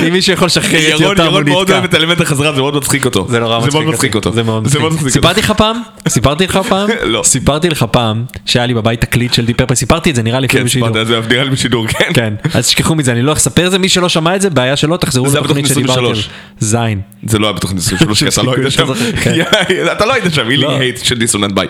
אם 0.08 0.12
מישהו 0.12 0.32
יכול 0.32 0.46
לשחרר 0.46 0.94
את 0.94 1.00
יותם 1.00 1.22
הוא 1.22 1.30
ירון 1.30 1.44
מאוד 1.48 1.62
נתקע. 1.62 1.72
אוהב 1.72 1.84
את 1.84 1.94
אלמנט 1.94 2.20
החזרה, 2.20 2.52
זה 2.52 2.60
מאוד 2.60 2.76
מצחיק 2.76 3.04
אותו. 3.04 3.26
זה 3.30 3.40
נורא 3.40 3.58
מצחיק 3.58 3.72
זה 3.72 3.78
מאוד 3.78 3.94
מצחיק 3.94 4.14
אותי. 4.14 4.28
אותו. 4.28 4.36
זה 4.36 4.42
מאוד 4.42 4.62
מצחיק. 4.62 4.80
אותי. 4.80 5.10
סיפרתי 5.10 5.40
לך 5.40 5.50
פעם? 5.50 5.82
סיפרתי 6.08 6.44
לך 6.44 6.58
פעם? 6.68 6.90
לא. 7.14 7.22
סיפרתי 7.24 7.70
לך 7.70 7.84
פעם 7.90 8.24
שהיה 8.46 8.66
לי 8.66 8.74
בבית 8.74 9.00
תקליט 9.00 9.34
של 9.34 9.46
Deep 9.46 9.56
Purple, 9.56 9.74
סיפרתי 9.74 10.10
את 10.10 10.14
זה 10.14 10.22
נראה 10.22 10.40
לי 10.40 10.46
אפילו 10.46 10.60
כן, 10.60 10.66
בשידור. 10.66 10.88
סיפרת, 10.88 11.06
זה 11.06 11.20
נראה 11.28 11.44
לי 11.44 11.50
בשידור, 11.50 11.86
כן. 11.86 12.12
כן, 12.14 12.34
אז 12.54 12.66
תשכחו 12.66 12.94
מזה, 12.94 13.12
אני 13.12 13.22
לא 13.22 13.32
אספר 13.32 13.66
את 13.66 13.70
זה, 13.70 13.78
מי 13.78 13.88
שלא 13.88 14.08
שמע 14.08 14.36
את 14.36 14.40
זה, 14.40 14.50
בעיה 14.50 14.76
שלו, 14.76 14.96
תחזרו 14.96 15.28
זה 15.28 15.38
היה 15.38 15.44
לתוכנית 15.44 15.64
בתוכנית 15.64 15.86
שדיברתי 15.86 16.06
על 16.06 16.12
23. 16.12 16.30
זין. 16.60 17.00
זה 17.26 17.38
לא 17.38 17.46
היה 17.46 17.52
בתוכנית 17.52 17.82
23, 17.82 18.22
כי 18.24 18.28
אתה 18.28 18.42
לא 18.42 18.54
היית 18.54 18.72
שם. 18.72 18.86
כן. 19.22 19.44
אתה 19.92 20.06
לא 20.06 20.12
היית 20.12 20.34
שם, 20.34 20.48
הילינג 20.48 20.72
לא. 20.72 20.78
הייט 20.78 21.04
של 21.04 21.18
דיסוננט 21.18 21.52
ביי. 21.52 21.66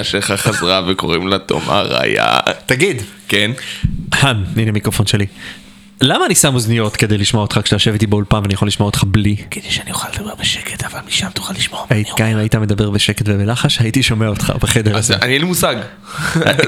הפטריה 0.00 0.22
שלך 0.22 0.40
חזרה 0.40 0.80
וקוראים 0.86 1.26
לה 1.28 1.38
תומר 1.38 1.86
ראיה. 1.92 2.26
תגיד. 2.66 3.02
כן? 3.28 3.50
הם, 4.12 4.44
הנה 4.56 4.72
מיקרופון 4.72 5.06
שלי. 5.06 5.26
למה 6.00 6.26
אני 6.26 6.34
שם 6.34 6.54
אוזניות 6.54 6.96
כדי 6.96 7.18
לשמוע 7.18 7.42
אותך 7.42 7.60
כשאתה 7.64 7.74
יושב 7.76 7.92
איתי 7.92 8.06
באולפן 8.06 8.36
ואני 8.42 8.54
יכול 8.54 8.68
לשמוע 8.68 8.86
אותך 8.86 9.04
בלי? 9.06 9.36
כדי 9.50 9.70
שאני 9.70 9.90
אוכל 9.90 10.08
לדבר 10.14 10.34
בשקט, 10.34 10.84
אבל 10.84 10.98
משם 11.06 11.26
תוכל 11.34 11.54
לשמוע. 11.54 11.84
היית- 11.90 12.08
גם 12.18 12.26
אם 12.26 12.36
היית 12.36 12.54
מדבר 12.54 12.90
בשקט 12.90 13.22
ובלחש, 13.28 13.78
הייתי 13.80 14.02
שומע 14.02 14.28
אותך 14.28 14.52
בחדר 14.60 14.96
הזה. 14.96 15.14
אני 15.16 15.32
אין 15.32 15.40
לי 15.40 15.46
מושג. 15.46 15.76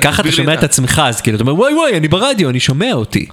ככה 0.02 0.22
אתה 0.22 0.32
שומע 0.32 0.54
את 0.54 0.62
עצמך, 0.62 1.02
אז 1.04 1.20
כאילו, 1.20 1.36
אתה 1.36 1.42
אומר, 1.42 1.54
וואי 1.54 1.74
וואי, 1.74 1.96
אני 1.96 2.08
ברדיו, 2.08 2.50
אני 2.50 2.60
שומע 2.60 2.92
אותי. 2.92 3.26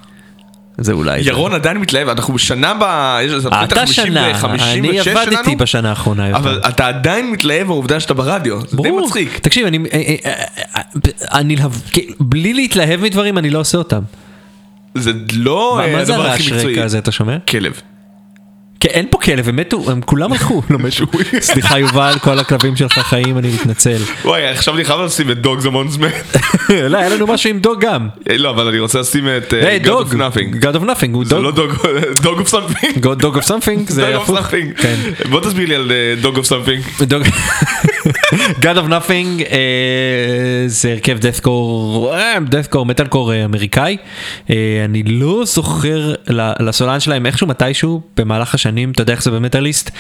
זה 0.78 0.94
אולי... 0.94 1.24
זה. 1.24 1.30
ירון 1.30 1.54
עדיין 1.54 1.78
מתלהב, 1.78 2.10
אנחנו 2.10 2.34
בשנה 2.34 2.74
ב... 2.80 2.84
יש 3.24 3.46
אתה 3.64 3.88
שנה, 3.88 4.28
ה-56 4.28 4.62
אני 4.64 5.00
עבדתי 5.00 5.56
בשנה 5.56 5.90
האחרונה 5.90 6.28
יותר. 6.28 6.40
אבל 6.40 6.62
אתה 6.70 6.88
עדיין 6.88 7.32
מתלהב 7.32 7.68
מהעובדה 7.68 8.00
שאתה 8.00 8.14
ברדיו, 8.14 8.62
זה 8.62 8.78
די. 8.84 8.92
מצחיק. 8.92 9.40
תקשיב, 9.42 9.66
אני, 9.66 9.78
אה, 9.94 10.14
אה, 10.26 10.44
אה, 10.76 10.82
אני, 11.40 11.56
בלי 12.20 12.54
להתלהב 12.54 13.02
מדברים, 13.02 13.38
אני 13.38 13.50
לא 13.50 13.60
עושה 13.60 13.78
אותם. 13.78 14.02
זה 14.96 15.12
לא 15.34 15.80
מה- 15.82 15.98
מה 15.98 16.06
זה 16.06 16.16
הרעש. 16.16 16.52
רקע 16.52 16.84
הזה, 16.84 16.98
אתה 16.98 17.12
שומע? 17.12 17.38
כלב. 17.50 17.82
כן, 18.80 18.90
אין 18.90 19.06
פה 19.10 19.18
כלב, 19.18 19.50
הם 19.50 19.56
מתו, 19.56 19.92
הם 19.92 20.02
כולם 20.02 20.32
הלכו, 20.32 20.62
לא 20.70 20.80
מתו. 20.80 21.06
סליחה 21.40 21.80
יובל, 21.80 22.14
כל 22.22 22.40
הכלבים 22.40 22.76
שלך 22.76 23.00
חיים, 23.00 23.38
אני 23.38 23.48
מתנצל. 23.48 23.98
וואי, 24.26 24.48
עכשיו 24.48 24.76
אני 24.76 24.86
חייב 24.86 25.02
לשים 25.02 25.32
את 25.32 25.38
דוגס 25.42 25.66
המון 25.66 25.90
זמן. 25.90 26.10
לא, 26.90 26.98
היה 26.98 27.10
לנו 27.10 27.28
משהו 27.28 27.50
עם 27.50 27.60
דוג 27.60 27.82
גם. 27.82 28.08
לא, 28.38 28.50
אבל 28.50 28.68
אני 28.68 28.80
רוצה 28.80 29.00
לשים 29.00 29.28
את 29.38 29.54
אה, 29.54 29.78
God 29.82 29.86
דוג, 29.86 30.08
of 30.08 30.16
Nothing. 30.16 30.64
God 30.64 30.76
of 30.76 30.84
Nothing, 30.84 31.14
הוא 31.14 31.26
זה 31.26 31.36
dog. 31.36 31.44
לא 31.44 31.52
dog, 31.52 31.72
dog 32.24 32.40
of 32.40 32.48
something. 32.48 33.08
dog 33.08 33.38
of 33.38 33.42
something, 33.42 33.92
זה 33.92 34.06
dog 34.06 34.16
of 34.16 34.30
הפוך. 34.30 34.40
something. 34.40 34.78
כן. 34.78 34.96
בוא 35.30 35.42
תסביר 35.42 35.68
לי 35.68 35.76
על 35.76 35.92
dog 36.22 36.44
something. 36.44 36.84
dog... 37.02 37.24
God 38.62 38.78
of 38.78 38.90
Nothing 38.90 39.44
אה, 39.52 40.64
זה 40.68 40.92
הרכב 40.92 41.18
deathcore, 41.20 42.16
deathcore, 42.50 42.86
metalcore 42.86 43.34
אה, 43.34 43.46
אמריקאי. 43.46 43.98
אה, 44.50 44.56
אני 44.86 45.04
לא 45.04 45.44
זוכר 45.46 46.14
לסולן 46.60 47.00
שלהם 47.00 47.26
איכשהו 47.26 47.48
מתישהו 47.48 48.02
במהלך 48.18 48.54
השנים, 48.68 48.92
אתה 48.92 49.02
יודע 49.02 49.14
איך 49.14 49.24
זה 49.24 49.32
במטאליסט? 49.32 49.92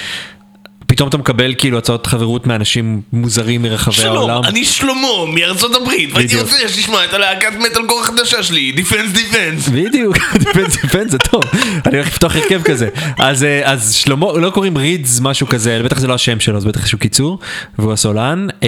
פתאום 0.87 1.09
אתה 1.09 1.17
מקבל 1.17 1.53
כאילו 1.57 1.77
הצעות 1.77 2.07
חברות 2.07 2.47
מאנשים 2.47 3.01
מוזרים 3.13 3.61
מרחבי 3.61 3.95
שלום, 3.95 4.17
העולם. 4.17 4.43
אני 4.43 4.65
שלמה 4.65 5.07
מארצות 5.33 5.75
הברית, 5.75 6.09
והייתי 6.13 6.35
בדיוק. 6.35 6.51
רוצה 6.51 6.63
לשמוע 6.63 7.05
את 7.05 7.13
הלהקת 7.13 7.53
מטאל 7.59 7.87
קור 7.87 8.01
החדשה 8.01 8.43
שלי, 8.43 8.71
defense 8.71 9.11
defense. 9.11 9.69
בדיוק, 9.69 10.17
defense 10.39 10.81
defense 10.81 11.11
זה 11.11 11.17
טוב, 11.17 11.43
אני 11.85 11.97
הולך 11.97 12.07
לפתוח 12.07 12.35
הרכב 12.35 12.61
כזה. 12.63 12.89
אז, 13.17 13.43
אה, 13.43 13.71
אז 13.71 13.93
שלמה, 13.93 14.25
לא 14.39 14.49
קוראים 14.49 14.77
רידס 14.77 15.19
משהו 15.19 15.47
כזה, 15.47 15.81
בטח 15.83 15.99
זה 15.99 16.07
לא 16.07 16.13
השם 16.13 16.39
שלו, 16.39 16.59
זה 16.59 16.67
בטח 16.67 16.79
איזשהו 16.79 16.99
קיצור, 16.99 17.39
והוא 17.79 17.93
הסולן, 17.93 18.47
אה, 18.63 18.67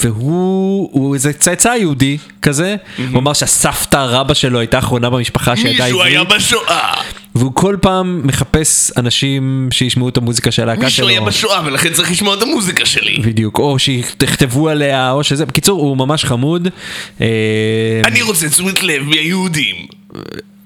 והוא 0.00 0.90
הוא 0.92 1.14
איזה 1.14 1.32
צאצא 1.32 1.68
יהודי 1.68 2.18
כזה, 2.42 2.76
הוא 3.10 3.18
אמר 3.18 3.32
שהסבתא 3.32 3.96
הרבה 3.96 4.34
שלו 4.34 4.58
הייתה 4.58 4.76
האחרונה 4.76 5.10
במשפחה 5.10 5.56
שהייתה 5.56 5.84
מישהו 5.84 6.02
היה 6.02 6.20
עברית, 6.20 6.38
בשואה, 6.42 6.94
והוא 7.34 7.52
כל 7.54 7.76
פעם 7.80 8.20
מחפש 8.24 8.92
אנשים 8.96 9.68
שישמעו 9.70 10.08
את 10.08 10.16
המוזיקה 10.16 10.50
של 10.50 10.62
הלהקה 10.62 10.84
מישהו 10.84 10.96
שלו. 10.96 11.08
היה 11.08 11.20
בשואה 11.20 11.62
ולכן 11.64 11.92
צריך 11.92 12.10
לשמוע 12.10 12.34
את 12.34 12.42
המוזיקה 12.42 12.86
שלי. 12.86 13.16
בדיוק, 13.22 13.58
או 13.58 13.78
שיכתבו 13.78 14.68
עליה, 14.68 15.12
או 15.12 15.24
שזה, 15.24 15.46
בקיצור, 15.46 15.80
הוא 15.80 15.96
ממש 15.96 16.24
חמוד. 16.24 16.68
אה, 17.20 17.26
אני 18.04 18.22
רוצה 18.22 18.48
תשומת 18.48 18.82
לב 18.82 19.02
מהיהודים. 19.02 19.76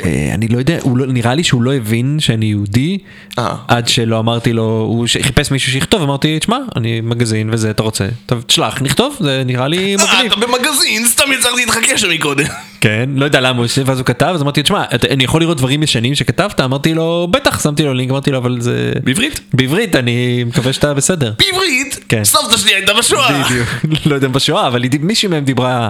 אה, 0.05 0.31
אני 0.35 0.49
לא 0.49 0.59
יודע, 0.59 0.79
הוא 0.83 0.99
לא, 0.99 1.07
נראה 1.07 1.35
לי 1.35 1.45
שהוא 1.45 1.63
לא 1.63 1.75
הבין 1.75 2.17
שאני 2.21 2.47
יהודי, 2.47 2.99
אה. 3.39 3.57
עד 3.69 3.89
שלא 3.89 4.19
אמרתי 4.19 4.53
לו, 4.53 4.63
הוא 4.63 5.07
חיפש 5.23 5.51
מישהו 5.51 5.73
שיכתוב, 5.73 6.03
אמרתי, 6.03 6.39
תשמע, 6.39 6.59
אני 6.77 7.01
מגזין 7.01 7.51
וזה, 7.53 7.71
אתה 7.71 7.83
רוצה, 7.83 8.09
תשלח, 8.47 8.83
נכתוב, 8.83 9.17
זה 9.21 9.43
נראה 9.47 9.69
לי 9.69 9.97
אה, 9.97 10.05
מגניב. 10.05 10.33
אתה 10.33 10.47
במגזין, 10.47 11.07
סתם 11.07 11.25
יצרתי 11.39 11.61
איתך 11.61 11.79
קשר 11.91 12.09
מקודם. 12.11 12.45
כן, 12.81 13.11
לא 13.15 13.25
יודע 13.25 13.41
למה 13.41 13.57
הוא 13.57 13.65
יושב, 13.65 13.83
ואז 13.87 13.99
הוא 13.99 14.07
כתב, 14.07 14.33
אז 14.35 14.43
אמרתי, 14.43 14.63
תשמע, 14.63 14.85
אני 15.11 15.25
יכול 15.25 15.41
לראות 15.41 15.57
דברים 15.57 15.83
ישנים 15.83 16.15
שכתבת? 16.15 16.61
אמרתי 16.61 16.95
לו, 16.95 17.29
בטח, 17.31 17.63
שמתי 17.63 17.83
לו 17.83 17.95
לינק, 17.95 18.11
אמרתי 18.11 18.31
לו, 18.31 18.39
אבל 18.39 18.61
זה... 18.61 18.93
בעברית? 19.05 19.41
בעברית, 19.55 19.97
אני 19.97 20.45
מקווה 20.45 20.73
שאתה 20.73 20.95
בסדר. 20.95 21.33
בעברית? 21.39 21.99
כן. 22.09 22.25
סבתא 22.25 22.57
שלי 22.57 22.75
הייתה 22.75 22.95
בשואה. 22.95 23.43
בדיוק, 23.43 23.69
לא 24.07 24.15
יודע 24.15 24.27
אם 24.27 24.33
בשואה, 24.33 24.67
אבל 24.67 24.83
מישהי 25.01 25.29
מהם 25.29 25.45
דיברה, 25.45 25.89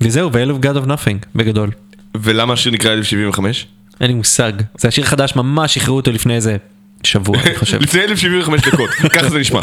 וזהו, 0.00 0.32
ו-Hell 0.32 0.62
of 0.62 0.64
God 0.64 0.84
of 0.84 0.88
Nothing, 0.88 1.26
בגדול. 1.34 1.70
ולמה 2.14 2.52
השיר 2.52 2.72
נקרא 2.72 2.92
1075? 2.92 3.66
אין 4.00 4.08
לי 4.08 4.14
מושג. 4.14 4.52
זה 4.78 4.88
השיר 4.88 5.04
חדש, 5.04 5.36
ממש 5.36 5.74
שחררו 5.74 5.96
אותו 5.96 6.12
לפני 6.12 6.34
איזה 6.34 6.56
שבוע, 7.02 7.42
אני 7.42 7.56
חושב. 7.56 7.82
לפני 7.82 8.02
1075 8.02 8.62
דקות, 8.62 8.90
ככה 9.14 9.28
זה 9.28 9.38
נשמע. 9.38 9.60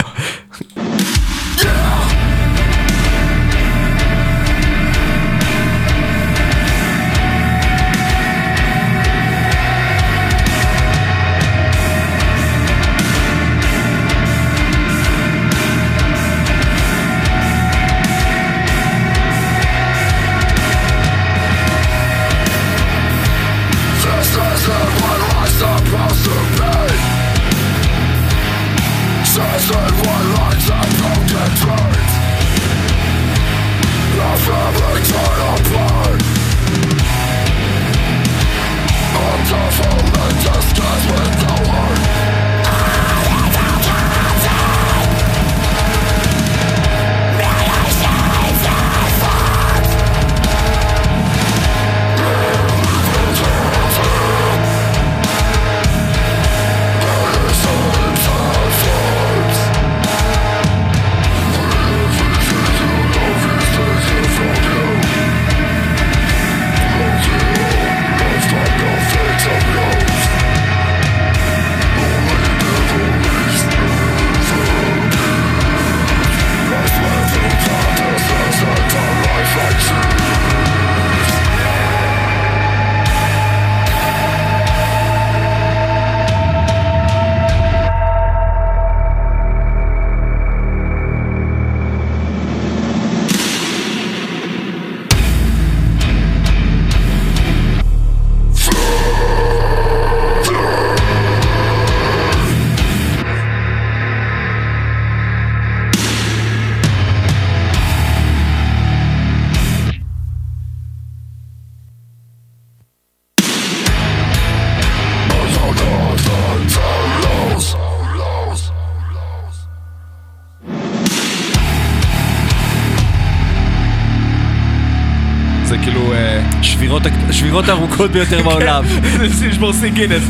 השבירות 127.60 127.70
הארוכות 127.70 128.12
ביותר 128.12 128.44
בעולם. 128.44 128.84
זה 129.38 129.48
לשבור 129.48 129.74
שיא 129.74 129.90
גינס. 129.90 130.24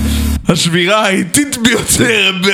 השבירה 0.48 1.06
האיטית 1.06 1.58
ביותר 1.64 2.32
ב... 2.44 2.48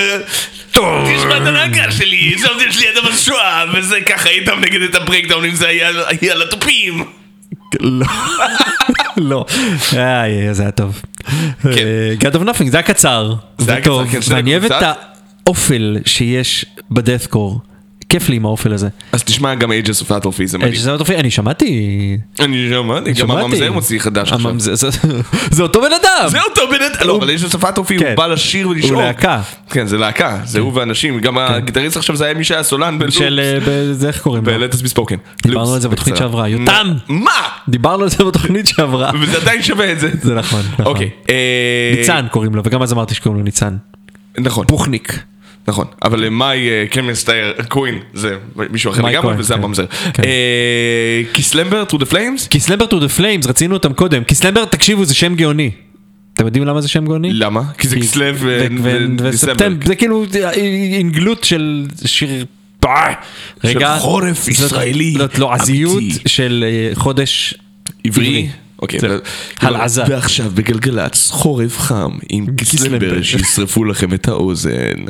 תשמע 0.71 1.37
את 1.37 1.47
הלהקה 1.47 1.91
שלי, 1.91 2.15
ישבתי 2.15 2.69
אצלי 2.69 2.85
ידה 2.91 3.09
בשואה, 3.09 3.65
וזה 3.73 4.01
ככה 4.01 4.29
איתם 4.29 4.59
נגד 4.59 4.81
את 4.81 4.95
הברייקדאונים, 4.95 5.55
זה 5.55 5.67
היה 5.67 5.87
על 6.31 6.41
התופים. 6.41 7.03
לא. 7.79 8.05
לא. 9.17 9.45
זה 9.91 10.21
היה 10.61 10.71
טוב. 10.71 11.01
אה, 11.65 11.71
God 12.19 12.33
of 12.35 12.41
Nothing, 12.41 12.69
זה 12.69 12.77
היה 12.77 12.83
קצר. 12.83 13.33
זה 13.57 13.71
היה 13.71 13.81
קצר, 13.81 14.07
כן, 14.11 14.21
שתי 14.21 14.33
ואני 14.33 14.51
אוהב 14.51 14.65
את. 14.65 14.83
האופל 15.45 15.97
שיש 16.05 16.65
בדאטקור. 16.91 17.61
כיף 18.13 18.29
לי 18.29 18.35
עם 18.35 18.45
האופל 18.45 18.73
הזה. 18.73 18.87
אז 19.11 19.23
תשמע 19.23 19.55
גם 19.55 19.71
Ages 19.71 20.05
of 20.05 20.09
Atrophy 20.09 20.45
זה 20.45 20.57
מדהים. 20.57 20.75
שזה 20.75 20.91
אותו- 20.91 21.03
אני 21.13 21.31
שמעתי, 21.31 22.17
אני 22.39 22.69
שמעתי, 22.69 23.11
גם. 23.21 23.31
הממזר 23.31 23.71
מוציא 23.71 23.99
חדש 23.99 24.31
עכשיו. 24.33 24.53
זה- 24.59 25.63
אותו 25.63 25.81
בן 25.81 25.87
אדם. 26.01 26.29
זה 26.29 26.37
אותו 26.49 26.61
בן 26.71 26.81
אדם, 26.81 27.07
לא, 27.07 27.17
אבל 27.17 27.29
Ages 27.29 27.53
of 27.55 27.61
Atrophy 27.63 27.77
הוא 27.93 27.99
כן. 27.99 28.13
בא 28.17 28.27
לשיר 28.27 28.69
ולשאול. 28.69 28.93
הוא 28.93 29.01
להקה. 29.03 29.41
כן, 29.69 29.87
זה 29.87 29.97
להקה, 29.97 30.39
זה 30.45 30.59
הוא 30.59 30.71
ואנשים, 30.75 31.19
גם 31.19 31.37
הגיטריסט 31.37 31.97
עכשיו 31.97 32.15
זה 32.15 32.25
היה 32.25 32.33
מי 32.33 32.43
שהיה 32.43 32.63
סולן 32.63 32.99
בלוט. 32.99 33.13
של, 33.13 33.39
אה, 33.67 33.93
זה 33.93 34.07
איך 34.07 34.21
קוראים 34.21 34.45
לו? 34.45 34.51
בלטס 34.53 34.81
בספוקן. 34.81 35.15
דיברנו 35.43 35.73
על 35.73 35.79
זה 35.79 35.89
בתוכנית 35.89 36.17
שעברה. 36.17 36.47
יותם! 36.47 36.93
מה? 37.07 37.31
דיברנו 37.67 38.03
על 38.03 38.09
זה 38.09 38.23
בתוכנית 38.23 38.67
שעברה. 38.67 39.11
וזה 39.21 39.37
עדיין 39.37 39.63
שווה 39.63 39.91
את 39.91 39.99
זה. 39.99 40.09
זה 40.21 40.35
נכון, 40.35 40.61
נכון. 40.73 40.85
אוקיי. 40.85 41.09
אה, 41.29 41.93
ניצן 41.97 42.25
קוראים 42.31 42.55
לו, 42.55 42.61
וגם 42.65 42.81
אז 42.81 42.93
אמרתי 42.93 43.15
שקוראים 43.15 43.37
לו 43.39 43.45
ניצן. 43.45 43.75
נכון. 44.37 44.65
פוכניק. 44.67 45.19
נכון, 45.67 45.85
אבל 46.03 46.29
מאי 46.29 46.59
קמן 46.91 47.13
סטייר 47.15 47.53
קווין 47.69 47.99
זה 48.13 48.35
מישהו 48.69 48.91
אחר 48.91 49.01
לגמרי 49.01 49.35
וזה 49.37 49.53
כן. 49.53 49.59
הממזר. 49.63 49.85
כן. 50.13 50.23
קיסלמבר 51.33 51.83
טרו 51.85 51.99
דה 51.99 52.05
פליימס? 52.05 52.47
קיסלמבר 52.47 52.85
טו 52.85 52.99
דה 52.99 53.09
פליימס, 53.09 53.45
רצינו 53.45 53.73
אותם 53.75 53.93
קודם. 53.93 54.23
קיסלמבר, 54.23 54.65
תקשיבו, 54.65 55.05
זה 55.05 55.13
שם 55.13 55.35
גאוני. 55.35 55.71
אתם 56.33 56.45
יודעים 56.45 56.65
למה 56.65 56.81
זה 56.81 56.87
שם 56.87 57.05
גאוני? 57.05 57.33
למה? 57.33 57.61
כי 57.77 57.87
זה 57.87 57.95
כסלו 57.99 58.25
ודיסמבר. 58.39 58.99
וספטמבר, 59.29 59.85
זה 59.87 59.95
כאילו 59.95 60.25
אינגלות 60.93 61.43
של 61.43 61.85
שיר... 62.05 62.45
רגע, 63.63 63.95
חורף 63.99 64.37
זאת- 64.39 64.47
ישראלי 64.47 65.11
זאת 65.17 65.39
לועזיות 65.39 65.97
אמיתי. 66.01 66.19
של 66.29 66.65
חודש 66.93 67.53
עברי? 68.05 68.47
אוקיי. 68.83 68.99
הלעזה. 69.59 70.03
ועכשיו 70.09 70.51
בגלגלצ 70.53 71.29
חורף 71.31 71.79
חם 71.79 72.11
עם 72.29 72.45
קיסלמבר. 72.55 73.21
שישרפו 73.21 73.85
לכם 73.85 74.13
את 74.13 74.27
האוזן. 74.27 75.05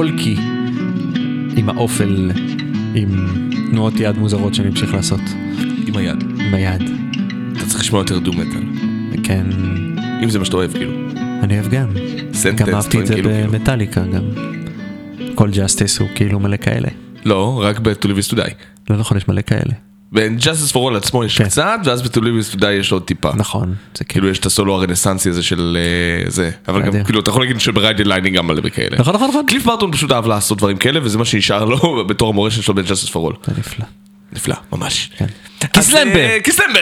הפולקי 0.00 0.36
עם 1.56 1.68
האופל, 1.68 2.30
עם 2.94 3.40
תנועות 3.70 4.00
יד 4.00 4.18
מוזרות 4.18 4.54
שאני 4.54 4.68
אמשיך 4.68 4.94
לעשות 4.94 5.20
עם 5.86 5.96
היד. 5.96 6.22
עם 6.22 6.54
היד. 6.54 6.82
אתה 7.56 7.66
צריך 7.66 7.80
לשמוע 7.80 8.00
יותר 8.00 8.18
doom 8.18 8.32
metal. 8.32 8.62
כן, 9.22 9.46
אם 10.22 10.30
זה 10.30 10.38
מה 10.38 10.44
שאתה 10.44 10.56
אוהב, 10.56 10.72
כאילו. 10.72 10.92
אני 11.42 11.54
אוהב 11.58 11.70
גם. 11.70 11.88
Sentenced, 12.32 12.68
גם 12.68 12.74
אהבתי 12.74 13.00
את 13.00 13.06
זה 13.06 13.14
כאילו, 13.14 13.30
במטאליקה 13.30 14.04
גם. 14.04 14.22
כל 15.34 15.50
Justice 15.50 15.98
הוא 15.98 16.08
כאילו 16.14 16.40
מלא 16.40 16.56
כאלה. 16.56 16.88
לא, 17.24 17.62
רק 17.64 17.78
ב-To 17.78 18.06
Live 18.06 18.28
is 18.28 18.32
to 18.32 18.36
Die. 18.36 18.54
לא 18.90 18.96
נכון, 18.96 19.16
יש 19.16 19.28
מלא 19.28 19.42
כאלה. 19.42 19.89
ב-Justice 20.12 20.72
for 20.72 20.92
All 20.92 20.96
עצמו 20.96 21.24
יש 21.24 21.38
כן. 21.38 21.44
קצת, 21.44 21.78
ואז 21.84 22.02
to 22.02 22.56
Die 22.56 22.66
יש 22.66 22.92
עוד 22.92 23.02
טיפה. 23.02 23.30
נכון. 23.36 23.74
זה 23.94 24.04
כאילו 24.04 24.28
יש 24.28 24.38
את 24.38 24.46
הסולו 24.46 24.74
הרנסנסי 24.74 25.28
הזה 25.28 25.42
של 25.42 25.78
אה, 25.80 26.30
זה, 26.30 26.50
אבל 26.68 26.82
גם. 26.82 27.04
כאילו 27.04 27.20
אתה 27.20 27.30
יכול 27.30 27.42
להגיד 27.42 27.60
שב-Ride 27.60 27.92
the 27.92 28.04
Lightning 28.04 28.30
גם 28.30 28.46
מלא 28.46 28.60
בכאלה. 28.60 28.96
נכון, 28.98 29.14
נכון, 29.14 29.28
נכון. 29.28 29.46
קליף 29.46 29.64
ברטון 29.64 29.92
פשוט 29.92 30.12
אהב 30.12 30.26
לעשות 30.26 30.58
דברים 30.58 30.76
כאלה 30.76 31.00
וזה 31.02 31.18
מה 31.18 31.24
שנשאר 31.24 31.64
לו 31.64 31.78
בתור 32.08 32.28
המורשת 32.28 32.62
שלו 32.62 32.74
ב-Justice 32.74 33.10
for 33.10 33.32
All. 33.32 33.46
זה 33.46 33.52
נפלא. 33.58 33.86
נפלא, 34.32 34.54
ממש. 34.72 35.10
כן. 35.16 35.26
אז, 35.60 35.68
קיסלנבר. 35.72 36.20
אה, 36.20 36.38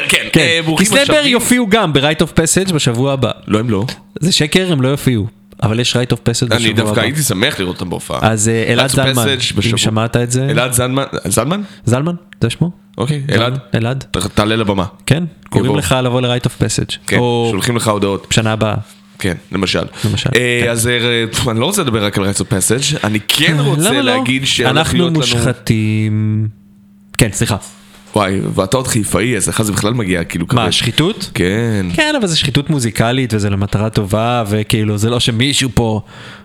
כן. 0.09 0.29
כן. 0.33 0.41
אה, 0.41 0.61
השבים. 1.03 1.33
יופיעו 1.33 1.67
גם 1.67 1.93
ב-Right 1.93 2.23
of 2.23 2.39
Passage 2.39 2.73
בשבוע 2.73 3.13
הבא. 3.13 3.31
לא, 3.47 3.59
הם 3.59 3.71
לא. 3.71 3.85
זה 4.21 4.33
שקר, 4.33 4.73
הם 4.73 4.83
לא 4.83 4.89
יופיעו. 4.89 5.27
אבל 5.63 5.81
יש 5.81 5.97
Right 5.97 6.13
of 6.13 6.17
Passage 6.17 6.31
בשבוע 6.31 6.57
הבא. 6.57 6.65
אני 6.65 6.73
דווקא 6.73 7.01
הייתי 7.01 7.23
שמח 7.23 7.61
לראות 7.61 7.77
אותם 7.77 7.91
בהופעה. 7.91 8.19
אז 8.23 8.49
אה, 8.49 8.73
אלעד 8.73 8.91
זלמן, 8.91 9.27
אם 9.73 9.77
שמעת 9.77 10.17
את 10.17 10.31
זה. 10.31 10.47
אלעד 10.51 10.73
זלמן, 10.73 11.05
זלמן? 11.25 11.61
זלמן? 11.85 12.15
זה 12.41 12.51
שמו? 12.51 12.71
אוקיי, 12.99 13.23
אלעד. 13.33 13.59
אלעד. 13.75 14.05
תעלה 14.35 14.57
לבמה. 14.57 14.85
כן, 15.07 15.25
קוראים. 15.51 15.77
לך 15.77 15.97
לבוא 16.05 16.21
ל-Right 16.21 16.47
of 16.47 16.63
Passage. 16.63 16.97
כן, 17.07 17.19
שולחים 17.51 17.77
לך 17.77 17.89
הודעות. 17.89 18.27
בשנה 18.31 18.53
הבאה. 18.53 18.75
כן, 19.19 19.35
למשל. 19.53 19.85
למשל, 20.05 20.31
אה, 20.37 20.61
כן. 20.65 20.71
אז 20.71 20.87
אה, 20.87 21.25
אני 21.51 21.61
לא 21.61 21.65
רוצה 21.65 21.83
לדבר 21.83 22.05
רק 22.05 22.19
על 22.19 22.25
Rites 22.25 22.41
of 22.41 22.49
Passage, 22.49 22.81
אני 23.05 23.19
כן 23.29 23.57
רוצה 23.59 23.91
למה 23.91 24.03
לא? 24.03 24.19
להגיד 24.19 24.45
שהולך 24.45 24.71
אנחנו 24.71 24.99
להיות 24.99 25.11
לנו... 25.11 25.21
מושחתים. 25.21 26.49
כן, 27.19 27.29
סליחה. 27.33 27.57
וואי, 28.15 28.41
ואתה 28.55 28.77
עוד 28.77 28.87
חיפאי, 28.89 29.37
אז 29.37 29.49
לך 29.49 29.63
זה 29.63 29.73
בכלל 29.73 29.95
מגיע 29.95 30.25
כאילו 30.25 30.47
מה, 30.53 30.63
כבד. 30.63 30.71
שחיתות? 30.71 31.31
כן. 31.35 31.87
כן, 31.95 32.15
אבל 32.19 32.27
זה 32.27 32.37
שחיתות 32.37 32.71
מוזיקלית 32.71 33.35
וזה 33.35 33.51
למטרה 33.51 33.91
טובה, 33.91 34.45
וכאילו 34.49 34.99
זה 34.99 35.11
לא 35.11 35.21
שמישהו 35.21 35.71
פה 35.75 36.01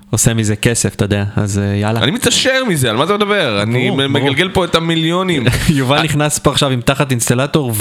עושה 0.10 0.34
מזה 0.34 0.56
כסף, 0.56 0.96
אתה 0.96 1.06
יודע, 1.06 1.24
אז 1.36 1.60
אה, 1.60 1.76
יאללה. 1.76 2.00
אני 2.00 2.12
מתעשר 2.12 2.64
מזה, 2.68 2.90
על 2.90 2.98
מה 2.98 3.04
אתה 3.04 3.14
מדבר? 3.14 3.62
אני 3.62 3.90
מגלגל 3.90 4.50
פה 4.50 4.66
את 4.66 4.76
המיליונים. 4.76 5.46
יובל 5.70 6.04
נכנס 6.04 6.40
פה 6.40 6.52
עכשיו 6.52 6.70
עם 6.70 6.82
תחת 6.82 7.12
אינסטלטור 7.12 7.74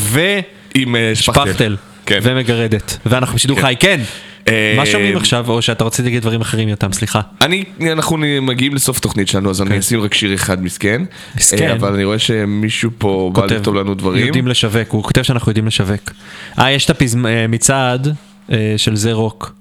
עם 0.75 0.97
אה, 0.97 1.11
שפכטל. 1.15 1.77
כן. 2.07 2.19
ומגרדת, 2.23 2.99
ואנחנו 3.07 3.35
בשידור 3.37 3.57
כן. 3.57 3.63
חי, 3.63 3.75
כן. 3.81 4.01
אה, 4.49 4.75
מה 4.77 4.87
שומעים 4.87 5.17
עכשיו, 5.17 5.51
או 5.51 5.63
שאתה 5.63 5.85
רוצה 5.85 6.03
להגיד 6.03 6.23
דברים 6.23 6.41
אחרים 6.41 6.69
יותם, 6.69 6.93
סליחה. 6.93 7.21
אני, 7.41 7.65
אנחנו 7.93 8.17
מגיעים 8.43 8.75
לסוף 8.75 8.99
התוכנית 8.99 9.29
שלנו, 9.29 9.51
אז 9.51 9.63
אני 9.63 9.79
אשים 9.79 10.01
רק 10.01 10.15
שיר 10.15 10.35
אחד 10.35 10.65
מסכן. 10.65 11.03
מסכן. 11.37 11.69
אה, 11.69 11.73
אבל 11.73 11.95
אני 11.95 12.05
רואה 12.05 12.19
שמישהו 12.19 12.91
פה 12.99 13.31
בא 13.35 13.47
לכתוב 13.47 13.75
לנו 13.75 13.95
דברים. 13.95 14.27
יודעים 14.27 14.49
לשווק, 14.49 14.91
הוא 14.91 15.03
כותב 15.03 15.23
שאנחנו 15.23 15.51
יודעים 15.51 15.67
לשווק. 15.67 16.11
אה, 16.59 16.73
יש 16.73 16.91
את 16.91 17.03
המצעד 17.45 18.15
אה, 18.53 18.75
של 18.77 18.97
זה 18.97 19.13
רוק, 19.13 19.55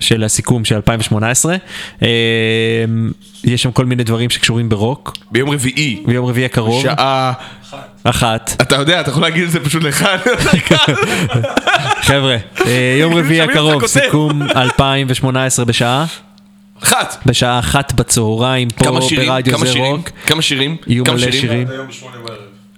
של 0.00 0.24
הסיכום 0.24 0.64
של 0.64 0.74
2018. 0.74 1.56
אה, 2.02 2.08
יש 3.44 3.62
שם 3.62 3.72
כל 3.72 3.84
מיני 3.84 4.04
דברים 4.04 4.30
שקשורים 4.30 4.68
ברוק, 4.68 5.16
ביום 5.30 5.50
רביעי, 5.50 6.02
ביום 6.06 6.26
רביעי 6.26 6.44
הקרוב, 6.46 6.82
שעה... 6.82 7.32
אחת. 8.04 8.56
אתה 8.62 8.76
יודע, 8.76 9.00
אתה 9.00 9.10
יכול 9.10 9.22
להגיד 9.22 9.44
את 9.44 9.50
זה 9.50 9.60
פשוט 9.64 9.82
לאחד. 9.82 10.18
חבר'ה, 12.08 12.36
אה, 12.66 12.96
יום 13.00 13.14
רביעי 13.18 13.40
הקרוב. 13.40 13.86
סיכום 13.86 14.42
2018 14.42 15.64
בשעה, 15.64 16.04
אחת. 16.82 17.22
בשעה 17.26 17.58
אחת 17.58 17.92
בצהריים, 17.92 18.70
פה 18.70 18.84
כמה 18.84 19.02
שירים? 19.02 19.28
ברדיו 19.28 19.56
כמה 19.56 19.66
זה 19.66 19.72
שירים? 19.72 19.96
רוק. 19.96 20.10
כמה 20.26 20.42
שירים? 20.42 20.76
יהיו 20.86 21.04
מלא 21.04 21.32
שירים. 21.32 21.66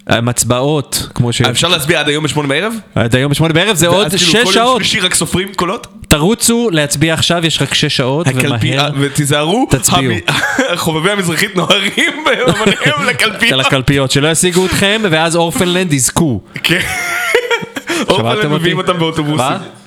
עם 0.09 0.29
הצבעות, 0.29 1.07
כמו 1.15 1.33
ש... 1.33 1.41
אפשר 1.41 1.67
להצביע 1.67 1.99
עד 1.99 2.07
היום 2.09 2.23
בשמונה 2.23 2.47
בערב? 2.47 2.73
עד 2.95 3.15
היום 3.15 3.31
בשמונה 3.31 3.53
בערב 3.53 3.75
זה 3.75 3.87
עוד 3.87 4.03
ואז 4.03 4.15
כאילו 4.15 4.31
שש 4.31 4.35
כל 4.35 4.43
יום 4.43 4.53
שעות. 4.53 4.77
שלישי 4.77 4.99
רק 4.99 5.13
סופרים 5.15 5.53
קולות? 5.55 5.87
תרוצו 6.07 6.69
להצביע 6.71 7.13
עכשיו, 7.13 7.45
יש 7.45 7.61
רק 7.61 7.73
שש 7.73 7.97
שעות, 7.97 8.27
ומהר 8.35 8.91
ותיזהרו, 8.99 9.67
תצביעו. 9.69 10.13
חובבי 10.75 11.11
המזרחית 11.11 11.55
נוהרים 11.55 11.91
בהמוניהם 12.25 13.03
לקלפיות. 13.07 13.65
לקלפיות, 13.65 14.11
שלא 14.11 14.27
ישיגו 14.27 14.65
אתכם, 14.65 15.01
ואז 15.11 15.35
אורפנלנד 15.35 15.93
יזכו. 15.93 16.41
כן. 16.63 16.79
אורפנלנד? 18.09 18.45
מביאים 18.51 18.77
אותם 18.77 18.99
באוטובוסים. 18.99 19.78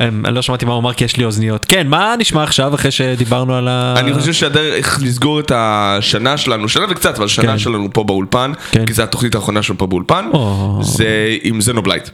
אני 0.00 0.34
לא 0.34 0.42
שמעתי 0.42 0.64
מה 0.64 0.72
הוא 0.72 0.80
אמר 0.80 0.92
כי 0.92 1.04
יש 1.04 1.16
לי 1.16 1.24
אוזניות. 1.24 1.64
כן, 1.64 1.86
מה 1.86 2.14
נשמע 2.18 2.42
עכשיו 2.42 2.74
אחרי 2.74 2.90
שדיברנו 2.90 3.54
על 3.54 3.68
ה... 3.68 3.94
אני 3.96 4.14
חושב 4.14 4.32
שהדרך 4.32 4.98
לסגור 5.02 5.40
את 5.40 5.52
השנה 5.54 6.36
שלנו, 6.36 6.68
שנה 6.68 6.84
וקצת, 6.90 7.16
אבל 7.16 7.24
השנה 7.24 7.46
כן. 7.52 7.58
שלנו 7.58 7.88
פה 7.92 8.04
באולפן, 8.04 8.52
כן. 8.70 8.86
כי 8.86 8.92
זו 8.92 9.02
התוכנית 9.02 9.34
האחרונה 9.34 9.62
שלנו 9.62 9.78
פה 9.78 9.86
באולפן, 9.86 10.24
או. 10.32 10.78
זה 10.82 11.36
עם 11.42 11.60
זנובלייט. 11.60 12.08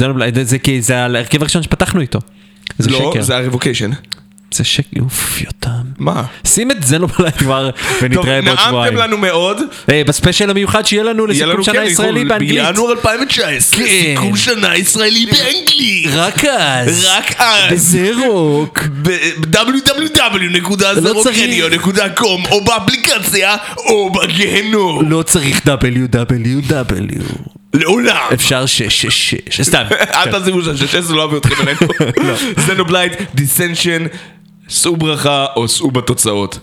לא- 0.00 0.26
זה 0.42 0.58
כי 0.58 0.82
זה 0.82 0.98
ההרכב 0.98 1.40
הראשון 1.40 1.62
שפתחנו 1.62 2.00
איתו. 2.00 2.18
זה 2.78 2.90
לא, 2.90 3.10
שקר. 3.12 3.22
זה 3.22 3.36
הרבוקיישן. 3.36 3.90
זה 4.56 4.64
שקר. 4.64 5.00
אוף, 5.00 5.40
יותם. 5.40 5.70
מה? 5.98 6.22
שים 6.46 6.70
את 6.70 6.82
זה 6.82 6.98
נובלי 6.98 7.32
כבר, 7.32 7.70
טוב, 7.70 7.96
ונתראה 8.02 8.24
בעוד 8.24 8.44
נעמתם 8.44 8.62
שבועיים. 8.68 8.96
לנו 8.96 9.18
מאוד. 9.18 9.60
אה, 9.92 10.02
בספיישל 10.06 10.50
המיוחד 10.50 10.86
שיהיה 10.86 11.02
לנו 11.02 11.26
לסיכום 11.26 11.62
שנה 11.62 11.74
כן, 11.74 11.82
ישראלי 11.86 12.20
איחוד 12.20 12.28
באנגלית. 12.28 12.64
בינואר 12.66 12.92
2019, 12.92 13.80
כן. 13.80 13.86
סיכום 13.86 14.36
שנה 14.36 14.76
ישראלי 14.76 15.26
באנגלית. 15.26 16.06
רק 16.14 16.44
אז. 16.44 17.04
רק 17.04 17.34
אז. 17.40 17.72
בזה 17.72 18.10
רוק. 18.26 18.78
לא 21.02 21.12
או 22.50 22.64
באפליקציה 22.64 23.56
או 23.78 24.12
בגיהנום. 24.12 25.10
לא 25.10 25.22
צריך 25.22 25.60
www. 25.66 27.56
לעולם. 27.74 28.26
אפשר 28.34 28.66
666. 28.66 29.60
סתם. 29.60 29.82
אל 30.14 30.30
תעזבו 30.30 30.62
שהשש 30.62 31.10
לא 31.10 31.22
אוהב 31.22 31.34
אתכם 31.34 31.54
אלינו. 31.62 32.34
זנובלייט, 32.66 33.12
דיסנשן, 33.34 34.04
שאו 34.68 34.96
ברכה 34.96 35.46
או 35.56 35.68
שאו 35.68 35.90
בתוצאות. 35.90 36.58